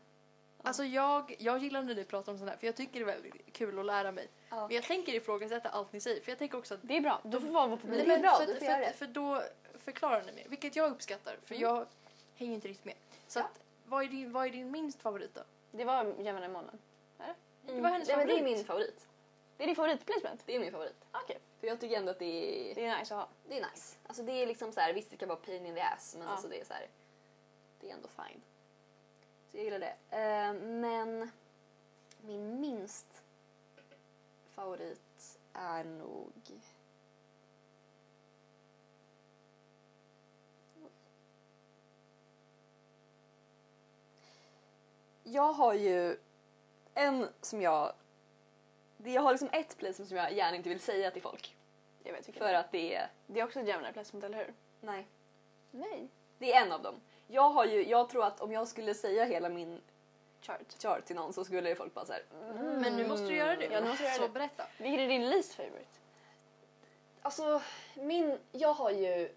Alltså 0.63 0.85
jag, 0.85 1.37
jag 1.39 1.59
gillar 1.59 1.83
när 1.83 1.95
ni 1.95 2.05
pratar 2.05 2.33
om 2.33 2.39
sånt 2.39 2.51
här 2.51 2.57
för 2.57 2.67
jag 2.67 2.77
tycker 2.77 2.93
det 3.05 3.13
är 3.13 3.21
väldigt 3.21 3.53
kul 3.53 3.79
att 3.79 3.87
lära 3.87 4.13
mig. 4.13 4.29
Ja. 4.51 4.67
Men 4.67 4.75
jag 4.77 4.85
tänker 4.85 5.15
ifrågasätta 5.15 5.69
allt 5.69 5.93
ni 5.93 6.01
säger 6.01 6.21
för 6.23 6.31
jag 6.33 6.39
tänker 6.39 6.59
också 6.59 6.75
att 6.75 6.81
Det 6.83 6.97
är 6.97 7.01
bra, 7.01 7.21
du 7.25 7.41
får 7.41 7.49
vara 7.49 7.67
vår 7.67 7.77
publik. 7.77 8.07
det 8.07 8.15
är 8.15 8.19
bra, 8.21 8.31
för, 8.39 8.47
du 8.47 8.53
att- 8.53 8.59
får 8.59 8.67
för, 8.67 8.73
göra 8.73 8.81
det. 8.87 8.93
för 8.93 9.07
då 9.07 9.43
förklarar 9.75 10.23
ni 10.23 10.33
mer, 10.33 10.47
vilket 10.49 10.77
jag 10.77 10.91
uppskattar 10.93 11.37
för 11.43 11.55
jag 11.55 11.87
hänger 12.39 12.55
inte 12.55 12.69
riktigt 12.69 12.85
med. 12.85 12.95
Så 13.27 13.39
Ja. 13.39 13.45
att, 13.45 13.61
vad, 13.87 14.05
är 14.05 14.09
din, 14.09 14.33
vad 14.33 14.47
är 14.47 14.51
din 14.51 14.71
minst 14.71 15.03
favorit 15.03 15.35
då? 15.35 15.43
Det 15.71 15.85
var 15.85 16.15
Gemini 16.19 16.49
månen. 16.49 16.79
Det 17.67 17.81
var 17.81 17.91
hennes 17.91 18.09
Nej, 18.09 18.17
men 18.17 18.27
det 18.27 18.33
är 18.33 18.37
favorit. 18.39 18.57
min 18.57 18.65
favorit. 18.65 19.09
Det 19.57 19.63
är 19.63 19.67
din 19.67 19.77
favoritplacement? 19.77 20.43
Det 20.47 20.55
är 20.57 20.61
min 20.61 20.73
favorit. 20.73 21.05
Okej. 21.13 21.39
För 21.61 21.67
jag 21.67 21.81
tycker 21.81 21.97
ändå 21.97 22.11
att 22.11 22.19
det 22.19 22.71
är, 22.71 22.75
Det 22.75 22.85
är 22.85 22.99
nice 22.99 23.15
att 23.15 23.21
ha. 23.21 23.29
det 23.49 23.59
är 23.61 23.71
nice. 23.71 23.97
Alltså 24.07 24.23
det 24.23 24.33
är 24.33 24.47
liksom 24.47 24.73
så 24.73 24.81
här, 24.81 24.93
visst 24.93 25.11
det 25.11 25.17
kan 25.17 25.29
vara 25.29 25.39
pain 25.39 25.67
in 25.67 25.75
the 25.75 25.81
ass 25.81 26.15
men 26.19 26.27
Ja. 26.27 26.33
alltså 26.33 26.49
det 26.49 26.61
är 26.61 26.65
så 26.65 26.75
här, 26.75 26.87
det 27.81 27.91
är 27.91 27.95
ändå 27.95 28.09
fine. 28.09 28.41
Så 29.51 29.57
jag 29.57 29.65
gillar 29.65 29.79
det. 29.79 29.95
Eh, 30.17 30.53
men 30.63 31.31
min 32.21 32.61
minst 32.61 33.23
favorit 34.55 35.39
är 35.53 35.85
nog 35.85 36.33
Jag 45.33 45.53
har 45.53 45.75
ju 45.75 46.17
en 46.95 47.29
som 47.41 47.63
jag... 47.63 47.93
det- 48.97 49.11
Jag 49.11 49.23
har 49.23 49.33
liksom 49.33 49.49
ett 49.53 49.77
placement 49.79 50.09
som 50.09 50.17
jag 50.17 50.33
gärna 50.33 50.57
inte 50.57 50.69
vill 50.69 50.81
säga 50.81 51.11
till 51.11 51.23
folk. 51.23 51.57
Jag 52.03 52.13
vet 52.13 52.29
vilken. 52.29 52.47
För 52.47 52.55
att 52.55 52.73
det 52.73 52.95
är... 52.95 53.11
Det 53.27 53.41
är 53.41 53.45
också 53.45 53.61
ett 53.61 53.69
Gemini 53.69 53.93
placement, 53.93 54.25
eller 54.25 54.39
hur? 54.39 54.55
Nej. 54.81 55.07
Nej. 55.71 56.09
Det 56.39 56.53
är 56.53 56.63
en 56.67 56.73
av 56.73 56.83
dem. 56.83 56.95
Jag, 57.27 57.51
har 57.51 57.65
ju, 57.65 57.89
jag 57.89 58.09
tror 58.11 58.25
att 58.25 58.41
om 58.41 58.53
jag 58.53 58.69
skulle 58.69 58.95
säga 58.95 59.25
hela 59.25 59.49
min 59.49 59.81
Chart. 60.41 60.61
chart 60.83 61.05
till 61.05 61.17
någon 61.17 61.33
så 61.33 61.45
skulle 61.45 61.75
folk 61.75 61.95
bara 61.95 62.05
så 62.07 62.13
här. 62.13 62.23
Men 62.81 62.97
nu 62.97 63.09
måste 63.09 63.27
du 63.27 63.37
göra 63.37 63.57
det. 63.57 63.65
Ja, 63.65 63.81
nu 63.81 63.89
måste 63.89 64.03
du 64.05 64.09
göra 64.09 64.17
Så 64.19 64.23
det. 64.27 64.29
berätta. 64.29 64.67
Vilken 64.79 65.01
är 65.01 65.09
din 65.09 65.29
least 65.29 65.55
favorite? 65.55 65.99
Alltså, 67.23 67.63
min, 67.95 68.39
jag 68.53 68.75
har 68.75 68.91
ju 68.91 69.33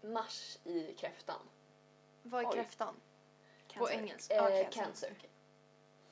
Mars 0.00 0.58
i 0.64 0.94
kräftan. 0.94 1.40
Vad 2.22 2.42
är 2.44 2.48
Oj. 2.48 2.52
kräftan? 2.54 2.94
På 3.78 3.90
engelska? 3.90 4.34
Eh, 4.34 4.66
Ah, 4.66 4.70
cancer. 4.70 5.10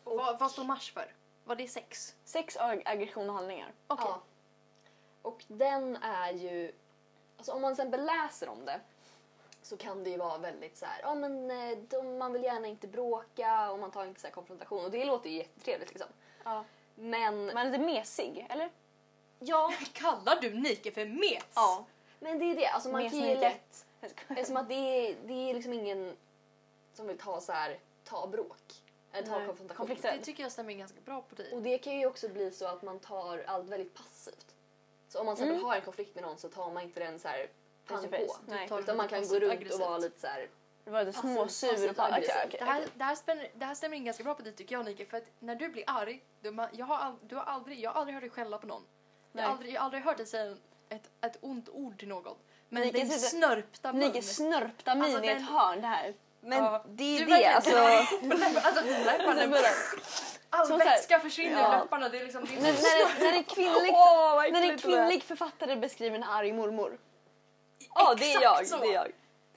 Och 0.04 0.16
vad, 0.16 0.38
vad 0.38 0.50
står 0.50 0.64
Mars 0.64 0.92
för? 0.92 1.12
Var 1.44 1.56
det 1.56 1.68
sex? 1.68 2.14
Sex 2.24 2.56
ag- 2.56 2.82
aggression 2.84 3.28
och 3.30 3.34
handlingar. 3.34 3.72
Okej. 3.86 4.06
Ja. 4.08 4.22
Och 5.22 5.44
den 5.48 5.96
är 5.96 6.32
ju... 6.32 6.72
Alltså 7.36 7.52
om 7.52 7.62
man 7.62 7.74
till 7.74 7.82
exempel 7.84 8.04
läser 8.06 8.48
om 8.48 8.64
det 8.64 8.80
så 9.62 9.76
kan 9.76 10.04
det 10.04 10.10
ju 10.10 10.16
vara 10.16 10.38
väldigt 10.38 10.76
så 10.76 10.86
här, 10.86 11.00
ja 11.02 11.14
men 11.14 11.50
eh, 11.50 11.78
de, 11.78 12.18
man 12.18 12.32
vill 12.32 12.42
gärna 12.42 12.66
inte 12.66 12.86
bråka 12.86 13.70
och 13.70 13.78
man 13.78 13.90
tar 13.90 14.04
inte 14.06 14.20
så 14.20 14.26
här 14.26 14.34
konfrontation 14.34 14.84
och 14.84 14.90
det 14.90 15.04
låter 15.04 15.30
ju 15.30 15.36
jättetrevligt 15.36 15.90
liksom. 15.90 16.08
Ja. 16.44 16.64
Men 16.94 17.46
Man 17.46 17.56
är 17.56 17.64
lite 17.70 17.84
mesig, 17.84 18.46
eller? 18.50 18.70
ja, 19.38 19.72
Kallar 19.92 20.40
du 20.40 20.54
Nike 20.54 20.90
för 20.92 21.06
mes? 21.06 21.44
Ja. 21.54 21.84
men 22.20 22.38
det 22.38 22.44
är 22.44 22.54
det, 22.56 22.66
alltså 22.66 22.88
man 22.88 23.10
kan 23.10 23.18
ju 23.18 23.34
lätt. 23.36 23.86
Eftersom 24.28 24.56
att 24.56 24.68
det 24.68 24.74
är, 24.74 25.16
det 25.24 25.50
är 25.50 25.54
liksom 25.54 25.72
ingen 25.72 26.16
som 26.96 27.06
vill 27.06 27.18
ta 27.18 27.40
så 27.40 27.52
här, 27.52 27.78
ta 28.04 28.26
bråk. 28.26 28.58
Eller 29.12 29.26
ta 29.26 29.38
Nej, 29.38 29.46
konfrontation. 29.46 29.76
konflikter. 29.86 30.16
Det 30.18 30.24
tycker 30.24 30.42
jag 30.42 30.52
stämmer 30.52 30.72
ganska 30.72 31.00
bra 31.00 31.22
på 31.22 31.34
dig. 31.34 31.52
Och 31.52 31.62
det 31.62 31.78
kan 31.78 31.98
ju 31.98 32.06
också 32.06 32.28
bli 32.28 32.50
så 32.50 32.66
att 32.66 32.82
man 32.82 32.98
tar 32.98 33.44
allt 33.46 33.68
väldigt 33.68 33.94
passivt. 33.94 34.54
Så 35.08 35.20
om 35.20 35.26
man 35.26 35.32
exempel 35.32 35.62
har 35.62 35.74
en 35.74 35.82
konflikt 35.82 36.14
med 36.14 36.24
någon 36.24 36.38
så 36.38 36.48
tar 36.48 36.70
man 36.70 36.82
inte 36.82 37.00
den 37.00 37.18
så 37.18 37.28
här 37.28 37.46
pang 37.86 38.08
på. 38.08 38.36
Nej. 38.46 38.68
Utan 38.80 38.96
man 38.96 39.08
kan 39.08 39.28
gå 39.28 39.34
runt 39.34 39.44
och 39.44 39.50
aggressivt. 39.52 39.80
vara 39.80 39.98
lite 39.98 40.20
så 40.20 40.26
här. 40.26 40.48
Det 40.84 40.90
var 40.90 41.04
lite 41.04 41.18
Passiv- 41.18 41.34
småsur. 41.34 41.90
Okej, 41.90 41.94
aggressiv. 41.98 42.34
okej, 42.46 42.58
Det 42.58 42.64
här, 42.64 42.86
det, 42.94 43.04
här 43.04 43.14
spänner, 43.14 43.50
det 43.54 43.64
här 43.64 43.74
stämmer 43.74 43.96
in 43.96 44.04
ganska 44.04 44.24
bra 44.24 44.34
på 44.34 44.42
dig 44.42 44.52
tycker 44.52 44.74
jag 44.74 44.84
Nike. 44.84 45.06
För 45.06 45.16
att 45.16 45.30
när 45.38 45.54
du 45.54 45.68
blir 45.68 45.84
arg, 45.86 46.24
man, 46.52 46.68
jag, 46.72 46.86
har 46.86 46.96
all, 46.96 47.14
du 47.22 47.36
har 47.36 47.42
aldrig, 47.42 47.80
jag 47.80 47.90
har 47.90 48.00
aldrig 48.00 48.14
hört 48.14 48.22
dig 48.22 48.30
skälla 48.30 48.58
på 48.58 48.66
någon. 48.66 48.82
Jag 49.32 49.42
har 49.42 49.48
Nej. 49.48 49.52
aldrig, 49.52 49.74
jag 49.74 49.80
har 49.80 49.84
aldrig 49.84 50.02
hört 50.02 50.16
dig 50.16 50.26
säga 50.26 50.56
ett, 50.88 51.10
ett 51.20 51.38
ont 51.40 51.68
ord 51.68 51.98
till 51.98 52.08
någon. 52.08 52.36
Men 52.68 52.82
Nike 52.82 52.98
din 52.98 53.10
snörpta 53.10 53.92
mun. 53.92 54.00
Nike 54.00 54.22
snörpta 54.22 54.94
min 54.94 55.04
Alltså, 55.04 55.24
i 55.24 55.28
ett 55.28 55.42
hörn 55.42 55.80
det 55.80 55.86
här. 55.86 56.14
Men 56.44 56.64
Ja. 56.64 56.84
det 56.88 57.04
är 57.04 57.18
Du 57.18 57.24
det 57.24 57.30
verkligen- 57.30 57.54
alltså. 57.56 57.76
alltså 58.68 58.84
läpparna, 59.04 59.58
all 60.50 60.66
Som 60.66 60.78
så 60.78 60.84
vätska 60.84 61.20
försvinner 61.20 61.60
Ja. 61.60 61.74
ur 61.76 61.78
läpparna. 61.78 62.08
Det 62.08 62.18
är 62.20 62.24
liksom, 62.24 62.44
det 62.44 62.54
är 62.56 62.60
När, 62.62 62.72
när, 62.72 63.20
när 63.30 63.36
en 63.38 63.44
kvinnlig, 63.44 63.92
vad 63.92 64.52
när 64.52 64.62
en 64.70 64.78
kvinnlig 64.78 65.22
författare 65.22 65.76
beskriver 65.76 66.16
en 66.16 66.24
arg 66.24 66.52
mormor. 66.52 66.98
Ja, 67.94 68.14
det 68.14 68.32
är 68.34 68.42
jag. 68.42 68.66
så. 68.66 68.76
Det 68.76 68.86
är 68.86 68.92
jag. 68.94 69.12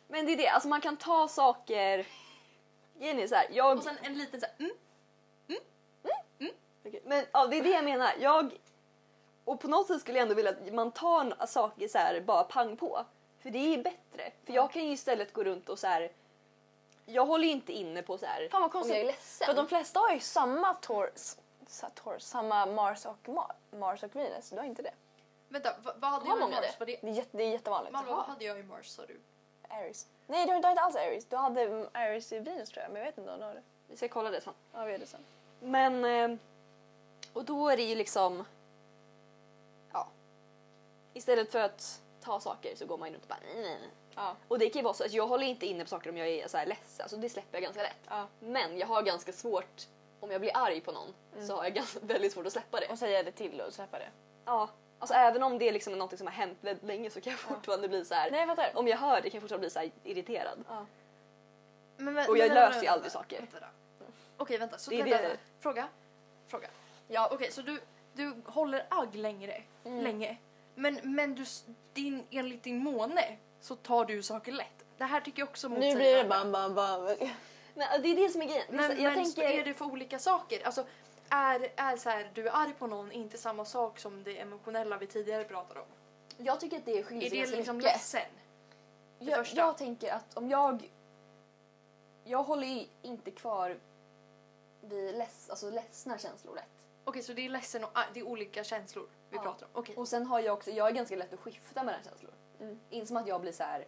Men 0.08 0.26
det 0.26 0.34
är 0.34 0.38
det, 0.38 0.48
alltså 0.48 0.70
man 0.70 0.82
kan 0.82 0.98
ta 0.98 1.28
saker... 1.28 2.06
Är 3.00 3.28
så 3.28 3.36
här, 3.36 3.48
jag... 3.52 3.78
Och 3.78 3.84
sen 3.84 3.98
en 4.04 4.18
liten 4.18 4.40
så 4.42 4.46
här, 4.46 4.56
mm, 4.60 4.72
Okej, 6.86 7.02
Men 7.06 7.26
ja, 7.34 7.48
det 7.48 7.58
är 7.58 7.64
det 7.64 7.70
jag 7.70 7.84
menar. 7.84 8.12
Jag... 8.20 8.58
Och 9.46 9.60
på 9.60 9.68
något 9.68 9.88
sätt 9.88 10.02
skulle 10.02 10.18
jag 10.18 10.24
ändå 10.24 10.36
vilja 10.36 10.52
att 10.52 10.74
man 10.74 10.92
tar 10.92 11.46
saker 11.48 11.88
så 11.88 11.98
här 11.98 12.22
bara 12.22 12.44
pang 12.44 12.78
på. 12.78 13.06
För 13.44 13.50
det 13.50 13.74
är 13.74 13.78
bättre. 13.84 14.32
För 14.46 14.54
jag 14.54 14.72
kan 14.72 14.86
ju 14.86 14.92
istället 14.92 15.34
gå 15.34 15.44
runt 15.44 15.70
och 15.70 15.80
så 15.80 15.88
här. 15.88 16.12
Jag 17.10 17.26
håller 17.26 17.46
ju 17.46 17.52
inte 17.52 17.74
inne 17.74 18.02
på 18.02 18.18
så 18.18 18.26
här. 18.26 18.50
Fan 18.50 18.62
vad 18.62 18.64
om 18.64 18.70
konstigt. 18.72 18.96
jag 18.96 19.02
är 19.04 19.06
ledsen. 19.08 19.46
För 19.46 19.54
de 19.54 19.68
flesta 19.68 20.00
har 20.00 20.12
ju 20.14 20.20
samma 20.20 20.74
Taurus, 20.74 21.38
sa- 21.68 21.90
Taurus 21.90 22.26
samma 22.28 22.66
Mars 22.66 23.06
och, 23.06 23.18
Ma- 23.26 23.54
Mars 23.72 24.04
och 24.04 24.16
Venus. 24.16 24.50
Du 24.50 24.58
har 24.58 24.64
inte 24.64 24.82
det. 24.82 24.94
vänta, 25.50 25.76
vad, 25.84 25.96
vad 26.00 26.12
hade 26.12 26.28
jag 26.28 26.38
i 26.38 26.42
Mars? 26.42 26.52
det? 26.80 26.86
Det, 26.86 26.98
Det 27.02 27.08
är, 27.10 27.14
jätte, 27.14 27.38
det 27.38 27.44
är 27.44 27.50
jättevanligt. 27.50 27.94
Malva, 27.94 28.16
vad 28.16 28.26
hade 28.26 28.46
jag 28.46 28.60
i 28.60 28.64
Mars 28.64 28.88
sa 28.88 29.06
du? 29.06 29.20
Aries. 29.70 30.08
Nej 30.28 30.46
du 30.46 30.52
har 30.52 30.58
inte, 30.58 30.68
alls 30.70 30.96
Aries. 30.96 31.26
Du 31.26 31.36
hade 31.36 31.62
mm, 31.62 31.88
Aries 31.94 32.32
i 32.34 32.40
Venus 32.40 32.70
tror 32.70 32.84
jag 32.84 32.92
men 32.92 33.02
jag 33.02 33.06
vet 33.12 33.18
inte 33.18 33.32
om 33.32 33.40
du 33.40 33.46
har 33.46 33.54
det. 33.54 33.64
Vi 33.88 33.98
ska 33.98 34.08
kolla 34.08 34.30
det 34.30 34.42
sen. 34.42 34.54
Ja 34.74 34.84
vi 34.84 34.92
gör 34.92 35.00
det 35.00 35.06
sen. 35.06 35.26
Men... 35.60 36.06
eh, 36.32 36.38
Och 37.34 37.46
då 37.46 37.70
är 37.70 37.78
det 37.78 37.84
ju 37.84 37.96
liksom... 37.96 38.46
Ja. 39.94 40.08
Istället 41.14 41.52
för 41.52 41.60
att 41.60 42.02
ta 42.22 42.40
saker 42.40 42.76
så 42.76 42.86
går 42.86 42.98
man 42.98 43.08
ju 43.08 43.14
runt 43.14 43.24
och 43.24 43.30
bara... 43.30 43.40
"Nej, 43.54 43.56
nej, 43.64 43.78
nej." 43.82 43.90
Ja. 44.18 44.36
Och 44.48 44.60
det 44.60 44.70
kan 44.70 44.80
ju 44.80 44.84
vara 44.84 44.94
så 44.94 45.04
att 45.06 45.12
jag 45.14 45.28
håller 45.28 45.46
inte 45.46 45.66
inne 45.66 45.84
på 45.84 45.90
saker 45.90 46.10
om 46.10 46.18
jag 46.18 46.28
är 46.28 46.48
så 46.48 46.58
här 46.58 46.66
ledsen. 46.66 47.04
Alltså 47.04 47.18
det 47.18 47.30
släpper 47.30 47.56
jag 47.58 47.64
ganska 47.64 47.82
lätt. 47.84 47.98
ja. 48.10 48.28
Men 48.40 48.78
jag 48.78 48.88
har 48.88 49.02
ganska 49.04 49.32
svårt, 49.32 49.88
om 50.20 50.32
jag 50.32 50.42
blir 50.42 50.52
arg 50.58 50.82
på 50.82 50.92
någon, 50.92 51.14
så 51.48 51.56
har 51.56 51.64
jag 51.64 51.74
ganska, 51.74 52.00
väldigt 52.02 52.34
svårt 52.34 52.46
att 52.46 52.52
släppa 52.54 52.80
det. 52.80 52.88
Och 52.88 52.98
säga 53.00 53.24
det 53.24 53.32
till 53.32 53.62
och 53.62 53.74
släppa 53.74 54.00
det. 54.00 54.10
Ja, 54.46 54.70
alltså 55.00 55.16
även 55.16 55.44
om 55.44 55.58
det 55.60 55.68
är 55.70 55.72
liksom 55.72 55.94
något 55.94 56.18
som 56.18 56.28
har 56.28 56.34
hänt 56.34 56.58
väldigt 56.62 56.84
länge 56.84 57.10
så 57.10 57.22
kan 57.22 57.32
jag 57.32 57.40
fortfarande 57.40 57.88
bli 57.88 58.06
så 58.06 58.14
här. 58.14 58.32
Nej 58.32 58.46
fattar. 58.48 58.72
Om 58.76 58.88
jag 58.88 58.98
hör 58.98 59.16
det 59.22 59.30
kan 59.30 59.38
jag 59.38 59.42
fortfarande 59.42 59.64
bli 59.66 59.70
så 59.70 59.80
här 59.80 59.92
irriterad. 60.04 60.64
Ja. 60.70 60.86
Men, 61.98 62.14
men, 62.14 62.30
Och 62.30 62.38
jag 62.38 62.48
men, 62.48 62.56
löser 62.56 62.70
vänta, 62.72 62.84
ju 62.84 62.88
aldrig 62.88 63.12
vänta, 63.12 63.20
saker. 63.20 63.40
Vänta, 63.40 63.60
då. 63.60 64.06
Okej 64.38 64.58
vänta, 64.58 64.78
så 64.78 64.92
Det 64.92 64.98
vänta, 64.98 65.18
det- 65.18 65.24
vänta. 65.24 65.38
Fråga. 65.60 65.88
Fråga. 66.48 66.68
Ja. 67.08 67.30
Okej 67.34 67.52
så 67.52 67.62
du, 67.62 67.80
du 68.14 68.42
håller 68.46 68.86
agg 68.90 69.16
längre, 69.16 69.64
Mm. 69.84 70.04
länge. 70.04 70.38
Men, 70.76 71.00
men 71.04 71.36
du, 71.36 71.46
din, 71.94 72.24
enligt 72.32 72.64
din 72.64 72.78
måne 72.84 73.38
så 73.62 73.76
tar 73.76 74.06
du 74.06 74.24
saker 74.24 74.52
lätt. 74.52 74.86
Det 74.98 75.04
här 75.06 75.22
tycker 75.22 75.40
jag 75.42 75.50
också 75.50 75.68
Nu 75.68 75.76
motsäger 75.76 75.96
blir 75.96 76.16
det 76.24 76.30
bam 76.30 76.52
bam 76.52 76.76
bam. 76.76 77.04
Men 77.74 78.02
det 78.02 78.08
är 78.10 78.16
det 78.16 78.30
som 78.30 78.42
är 78.42 78.46
grejen. 78.46 78.66
Det 78.70 78.74
är 78.76 78.78
Men, 78.78 78.98
så- 78.98 79.04
jag 79.04 79.14
men 79.16 79.24
tänker... 79.24 79.44
är 79.44 79.66
det 79.66 79.74
för 79.74 79.86
olika 79.86 80.20
saker? 80.20 80.66
Alltså, 80.66 80.86
är, 81.30 81.68
är 81.76 81.98
så 81.98 82.10
här, 82.10 82.32
du 82.34 82.48
är 82.48 82.52
arg 82.56 82.74
på 82.80 82.88
någon 82.88 83.12
inte 83.12 83.38
samma 83.38 83.66
sak 83.66 84.00
som 84.00 84.24
det 84.24 84.40
emotionella 84.40 84.98
vi 84.98 85.08
tidigare 85.08 85.44
pratade 85.44 85.80
om? 85.80 85.86
Jag 86.38 86.60
tycker 86.60 86.78
att 86.78 86.86
det 86.86 87.04
skiljer 87.04 87.26
Är 87.26 87.30
sig 87.30 87.38
det 87.38 87.38
ganska 87.42 87.58
liksom 87.58 87.78
mycket. 87.78 87.94
ledsen? 87.94 88.22
Jag, 89.20 89.38
första? 89.38 89.58
jag 89.58 89.78
tänker 89.78 90.14
att 90.14 90.38
om 90.38 90.50
jag... 90.50 90.92
Jag 92.24 92.44
håller 92.44 92.68
ju 92.68 92.86
inte 93.02 93.32
kvar 93.32 93.80
vid 94.82 95.16
leds, 95.18 95.50
alltså 95.50 95.70
ledsna 95.70 96.18
känslor 96.18 96.56
lätt. 96.56 96.86
Okej, 97.04 97.24
så 97.24 97.34
det 97.34 97.46
är 97.46 97.50
ledsen 97.50 97.84
och 97.84 97.90
ar- 97.94 98.10
det 98.14 98.20
är 98.20 98.28
olika 98.28 98.64
känslor 98.64 99.08
vi 99.30 99.38
Ja. 99.38 99.42
pratar 99.44 99.66
om. 99.66 99.72
Okej. 99.74 99.96
Och 99.96 100.08
sen 100.08 100.26
har 100.26 100.40
jag 100.40 100.54
också, 100.54 100.72
jag 100.72 100.88
är 100.88 100.92
ganska 100.92 101.16
lätt 101.16 101.34
att 101.34 101.40
skifta 101.40 101.84
mellan 101.84 102.04
känslor. 102.04 102.32
Mm. 102.60 102.80
Inte 102.90 103.08
som 103.08 103.18
att 103.18 103.28
jag 103.28 103.42
blir 103.42 103.52
så 103.52 103.64
här 103.64 103.86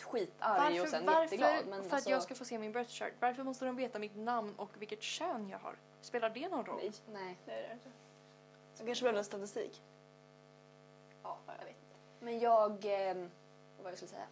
skitarg 0.00 0.80
och 0.80 0.86
Varför, 0.86 0.90
sen 0.90 1.06
varför 1.06 1.22
jätteglad. 1.22 1.66
Men 1.66 1.80
för 1.80 1.86
att 1.86 1.92
alltså, 1.92 2.10
jag 2.10 2.22
ska 2.22 2.34
få 2.34 2.44
se 2.44 2.58
min 2.58 2.72
birth 2.72 2.90
chart, 2.90 3.12
varför 3.20 3.44
måste 3.44 3.64
de 3.64 3.76
veta 3.76 3.98
mitt 3.98 4.16
namn 4.16 4.54
och 4.56 4.70
vilket 4.78 5.02
kön 5.02 5.48
jag 5.48 5.58
har? 5.58 5.76
Spelar 6.00 6.30
det 6.30 6.48
någon 6.48 6.64
roll? 6.64 6.80
Nej. 6.80 6.92
Nej. 7.12 7.38
Det 7.44 7.52
är 7.52 7.68
det 7.68 7.72
inte. 7.72 7.90
Så 8.74 8.86
kanske 8.86 9.02
behöver 9.02 9.18
en 9.18 9.24
statistik. 9.24 9.82
Ja, 11.22 11.38
jag 11.46 11.64
vet 11.64 11.68
inte. 11.68 11.96
Men 12.20 12.38
jag... 12.38 12.70
Eh, 12.70 13.26
vad 13.82 13.92
jag 13.92 13.96
skulle 13.96 14.10
säga? 14.10 14.26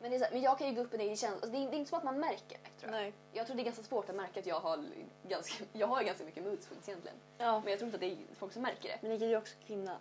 Men, 0.00 0.10
det 0.10 0.16
är 0.16 0.18
så 0.18 0.24
här, 0.24 0.32
men 0.32 0.42
jag 0.42 0.58
kan 0.58 0.68
ju 0.68 0.74
gå 0.74 0.80
upp 0.80 0.92
och 0.92 0.98
ner 0.98 1.10
i 1.10 1.16
känslor. 1.16 1.32
Alltså, 1.32 1.50
det, 1.50 1.56
är, 1.58 1.70
det 1.70 1.76
är 1.76 1.78
inte 1.78 1.88
som 1.88 1.98
att 1.98 2.04
man 2.04 2.20
märker 2.20 2.58
det, 2.62 2.80
tror 2.80 2.92
jag. 2.92 3.02
Nej. 3.02 3.12
Jag 3.32 3.46
tror 3.46 3.56
det 3.56 3.62
är 3.62 3.64
ganska 3.64 3.82
svårt 3.82 4.08
att 4.08 4.16
märka 4.16 4.40
att 4.40 4.46
jag 4.46 4.60
har 4.60 4.84
ganska, 5.28 5.64
jag 5.72 5.86
har 5.86 6.02
ganska 6.02 6.24
mycket 6.24 6.44
mood 6.44 6.62
swings 6.62 6.88
egentligen. 6.88 7.16
Ja. 7.38 7.60
Men 7.60 7.70
jag 7.70 7.78
tror 7.78 7.86
inte 7.86 7.96
att 7.96 8.00
det 8.00 8.12
är 8.12 8.34
folk 8.34 8.52
som 8.52 8.62
märker 8.62 8.88
det. 8.88 8.98
Men 9.00 9.10
Nika, 9.10 9.24
du 9.24 9.32
är 9.32 9.38
också 9.38 9.54
kvinna. 9.66 9.98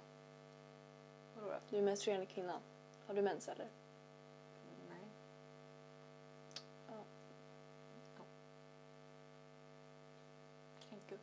Vadå 1.35 1.47
då? 1.47 1.55
Du 1.69 1.77
är 1.77 1.81
menstruerande 1.81 2.25
kvinna. 2.25 2.59
Har 3.07 3.13
du 3.13 3.21
mens 3.21 3.47
eller? 3.47 3.67
Nej. 4.89 4.99
Ja. 6.87 6.93
Kränku. 10.89 11.15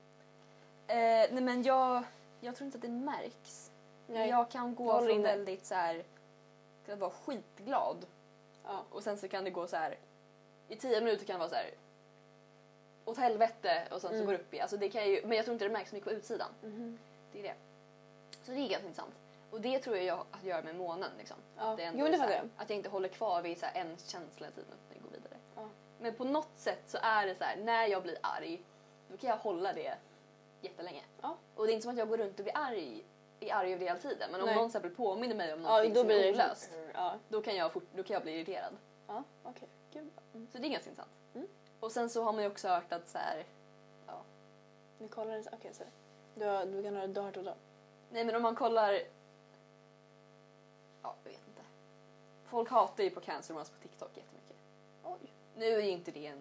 Eh, 0.86 1.34
nej 1.34 1.42
men 1.42 1.62
jag, 1.62 2.02
jag 2.40 2.56
tror 2.56 2.66
inte 2.66 2.78
att 2.78 2.82
det 2.82 2.88
märks. 2.88 3.70
Nej. 4.06 4.28
Jag 4.28 4.50
kan 4.50 4.74
gå 4.74 5.00
från 5.00 5.22
väldigt 5.22 5.66
så 5.66 5.74
här 5.74 6.04
att 6.88 6.98
vara 6.98 7.10
skitglad 7.10 8.06
Ja. 8.64 8.84
och 8.90 9.02
sen 9.02 9.18
så 9.18 9.28
kan 9.28 9.44
det 9.44 9.50
gå 9.50 9.66
så 9.66 9.76
här 9.76 9.98
i 10.68 10.76
tio 10.76 11.00
minuter 11.00 11.24
kan 11.26 11.34
det 11.34 11.38
vara 11.38 11.48
så 11.48 11.54
här 11.54 11.70
åt 13.04 13.18
helvete 13.18 13.82
och 13.90 14.00
sen 14.00 14.10
så 14.10 14.14
Mm. 14.14 14.26
går 14.26 14.32
det 14.32 14.38
upp 14.38 14.54
i. 14.54 14.60
Alltså 14.60 14.76
det 14.76 14.88
kan 14.88 15.10
ju, 15.10 15.20
men 15.26 15.36
jag 15.36 15.44
tror 15.44 15.52
inte 15.52 15.64
det 15.64 15.70
märks 15.72 15.90
så 15.90 15.96
mycket 15.96 16.08
på 16.10 16.14
utsidan. 16.16 16.48
Mhm. 16.62 16.98
Det 17.32 17.38
är 17.38 17.42
det. 17.42 17.54
Så 18.42 18.50
det 18.52 18.56
är 18.58 18.68
ganska 18.68 18.86
intressant. 18.88 19.14
Och 19.50 19.60
det 19.60 19.78
tror 19.78 19.96
jag 19.96 20.16
har 20.16 20.24
att 20.30 20.44
göra 20.44 20.62
med 20.62 20.76
månen. 20.76 21.10
Liksom. 21.18 21.36
Ja. 21.56 21.74
Det 21.76 21.82
är 21.82 21.86
ändå 21.88 22.00
Jo, 22.00 22.06
det 22.06 22.12
så 22.12 22.18
fattar 22.18 22.34
jag. 22.34 22.48
Att 22.56 22.70
jag 22.70 22.76
inte 22.76 22.88
håller 22.88 23.08
kvar 23.08 23.42
vid 23.42 23.58
så 23.58 23.66
här 23.66 23.80
en 23.80 23.96
känsla 23.96 24.46
hela 24.46 24.50
tiden 24.54 24.68
utan 24.86 24.96
jag 24.96 25.02
går 25.02 25.10
vidare. 25.18 25.36
Ja. 25.56 25.68
Men 26.00 26.14
på 26.14 26.24
något 26.24 26.50
sätt 26.56 26.82
så 26.86 26.98
är 27.02 27.26
det 27.26 27.34
så 27.34 27.44
här, 27.44 27.56
när 27.56 27.86
jag 27.86 28.02
blir 28.02 28.18
arg, 28.20 28.62
då 29.08 29.16
kan 29.16 29.30
jag 29.30 29.36
hålla 29.36 29.72
det 29.72 29.94
jättelänge. 30.60 31.02
Ja. 31.22 31.36
Och 31.54 31.66
det 31.66 31.72
är 31.72 31.74
inte 31.74 31.82
som 31.82 31.92
att 31.92 31.98
jag 31.98 32.08
går 32.08 32.16
runt 32.16 32.38
och 32.38 32.44
blir 32.44 32.56
arg, 32.56 33.04
är 33.50 33.54
arg 33.54 33.68
över 33.72 33.78
det 33.80 33.84
hela 33.86 33.98
tiden. 33.98 34.30
Men 34.32 34.40
om 34.40 34.46
Nej. 34.46 34.54
någon 34.56 34.64
till 34.70 34.76
exempel 34.78 34.90
påminner 34.96 35.34
mig 35.34 35.52
om 35.52 35.60
Ja, 35.62 35.68
någonting 35.68 35.92
då 35.94 36.00
som 36.00 36.06
blir 36.06 36.18
är 36.18 36.22
det 36.22 36.32
olöst, 36.32 36.70
Ja. 36.94 37.14
då 37.28 37.42
kan, 37.42 37.56
jag 37.56 37.72
fort, 37.72 37.84
då 37.94 38.02
kan 38.02 38.14
jag 38.14 38.22
bli 38.22 38.32
irriterad. 38.32 38.72
Ja, 39.06 39.22
okej. 39.42 39.68
Gud. 39.92 40.10
Så 40.32 40.58
det 40.58 40.66
är 40.66 40.70
ganska 40.70 40.90
intressant. 40.90 41.10
Mm. 41.34 41.46
Och 41.80 41.92
sen 41.92 42.10
så 42.10 42.22
har 42.22 42.32
man 42.32 42.42
ju 42.42 42.50
också 42.50 42.68
hört 42.68 42.92
att 42.92 43.08
så 43.08 43.18
här, 43.18 43.44
Vi 44.98 45.08
kollar 45.08 45.34
det. 45.34 45.44
Okej, 45.52 45.74
så. 45.74 45.84
Du 46.34 46.44
har, 46.46 46.66
du 46.66 46.82
kan 46.82 46.96
ha, 46.96 47.02
har 47.06 47.22
hört 47.22 47.34
då. 47.34 47.54
nej 48.10 48.24
men 48.24 48.34
om 48.34 48.42
man 48.42 48.54
kollar, 48.56 48.92
ja 51.02 51.14
jag 51.24 51.30
vet 51.30 51.40
inte. 51.48 51.62
Folk 52.44 52.70
hatar 52.70 53.04
ju 53.04 53.10
på 53.10 53.20
Cancer 53.20 53.54
Moms 53.54 53.70
på 53.70 53.78
TikTok 53.82 54.10
jättemycket. 54.16 54.56
Oj. 55.04 55.32
Nu 55.56 55.66
är 55.66 55.80
ju 55.82 55.90
inte 55.90 56.10
det 56.10 56.26
en, 56.26 56.38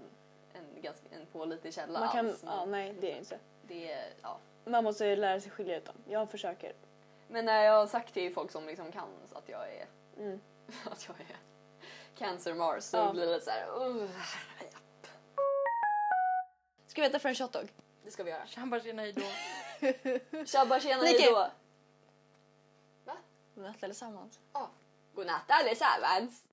en, 0.53 0.81
ganska, 0.81 1.05
en 1.15 1.25
pålitlig 1.25 1.73
källa 1.73 1.99
Man 1.99 2.09
kan, 2.09 2.27
alls. 2.29 2.43
ja, 2.45 2.65
nej, 2.65 2.93
det 3.01 3.07
är 3.07 3.13
det 3.13 3.19
inte. 3.19 3.39
det 3.67 3.91
är, 3.91 4.13
ja. 4.21 4.37
Man 4.65 4.83
måste 4.83 5.05
ju 5.05 5.15
lära 5.15 5.39
sig 5.41 5.51
skilja 5.51 5.77
ut 5.77 5.85
dem. 5.85 5.95
Jag 6.07 6.29
försöker. 6.29 6.73
Men 7.31 7.45
när 7.45 7.63
jag 7.63 7.73
har 7.73 7.87
sagt 7.87 8.13
till 8.13 8.33
folk 8.33 8.51
som 8.51 8.65
liksom 8.67 8.91
kan 8.91 9.09
att 9.33 9.49
jag 9.49 9.73
är, 9.75 9.87
Mm. 10.17 10.41
att 10.91 11.07
jag 11.07 11.19
är 11.19 11.37
Cancer 12.17 12.53
Mars 12.53 12.83
så 12.83 12.97
Ja. 12.97 13.11
blir 13.11 13.25
det 13.25 13.33
lite 13.33 13.45
så 13.45 13.51
här. 13.51 13.67
"Ugh." 13.85 14.09
Ska 16.87 17.01
vi 17.01 17.07
äta 17.07 17.19
för 17.19 17.29
en 17.29 17.35
shotdog? 17.35 17.73
Det 18.03 18.11
ska 18.11 18.23
vi 18.23 18.31
göra. 18.31 18.47
Tjabba 18.47 18.79
tjena 18.79 19.01
hejdå. 19.01 19.21
Tjabba 20.45 20.79
tjena 20.79 21.03
hejdå. 21.03 21.47
Vi 23.55 23.65
äter 23.67 23.79
tillsammans. 23.87 24.39
Godnatt 25.15 25.43
allesammans. 25.51 26.43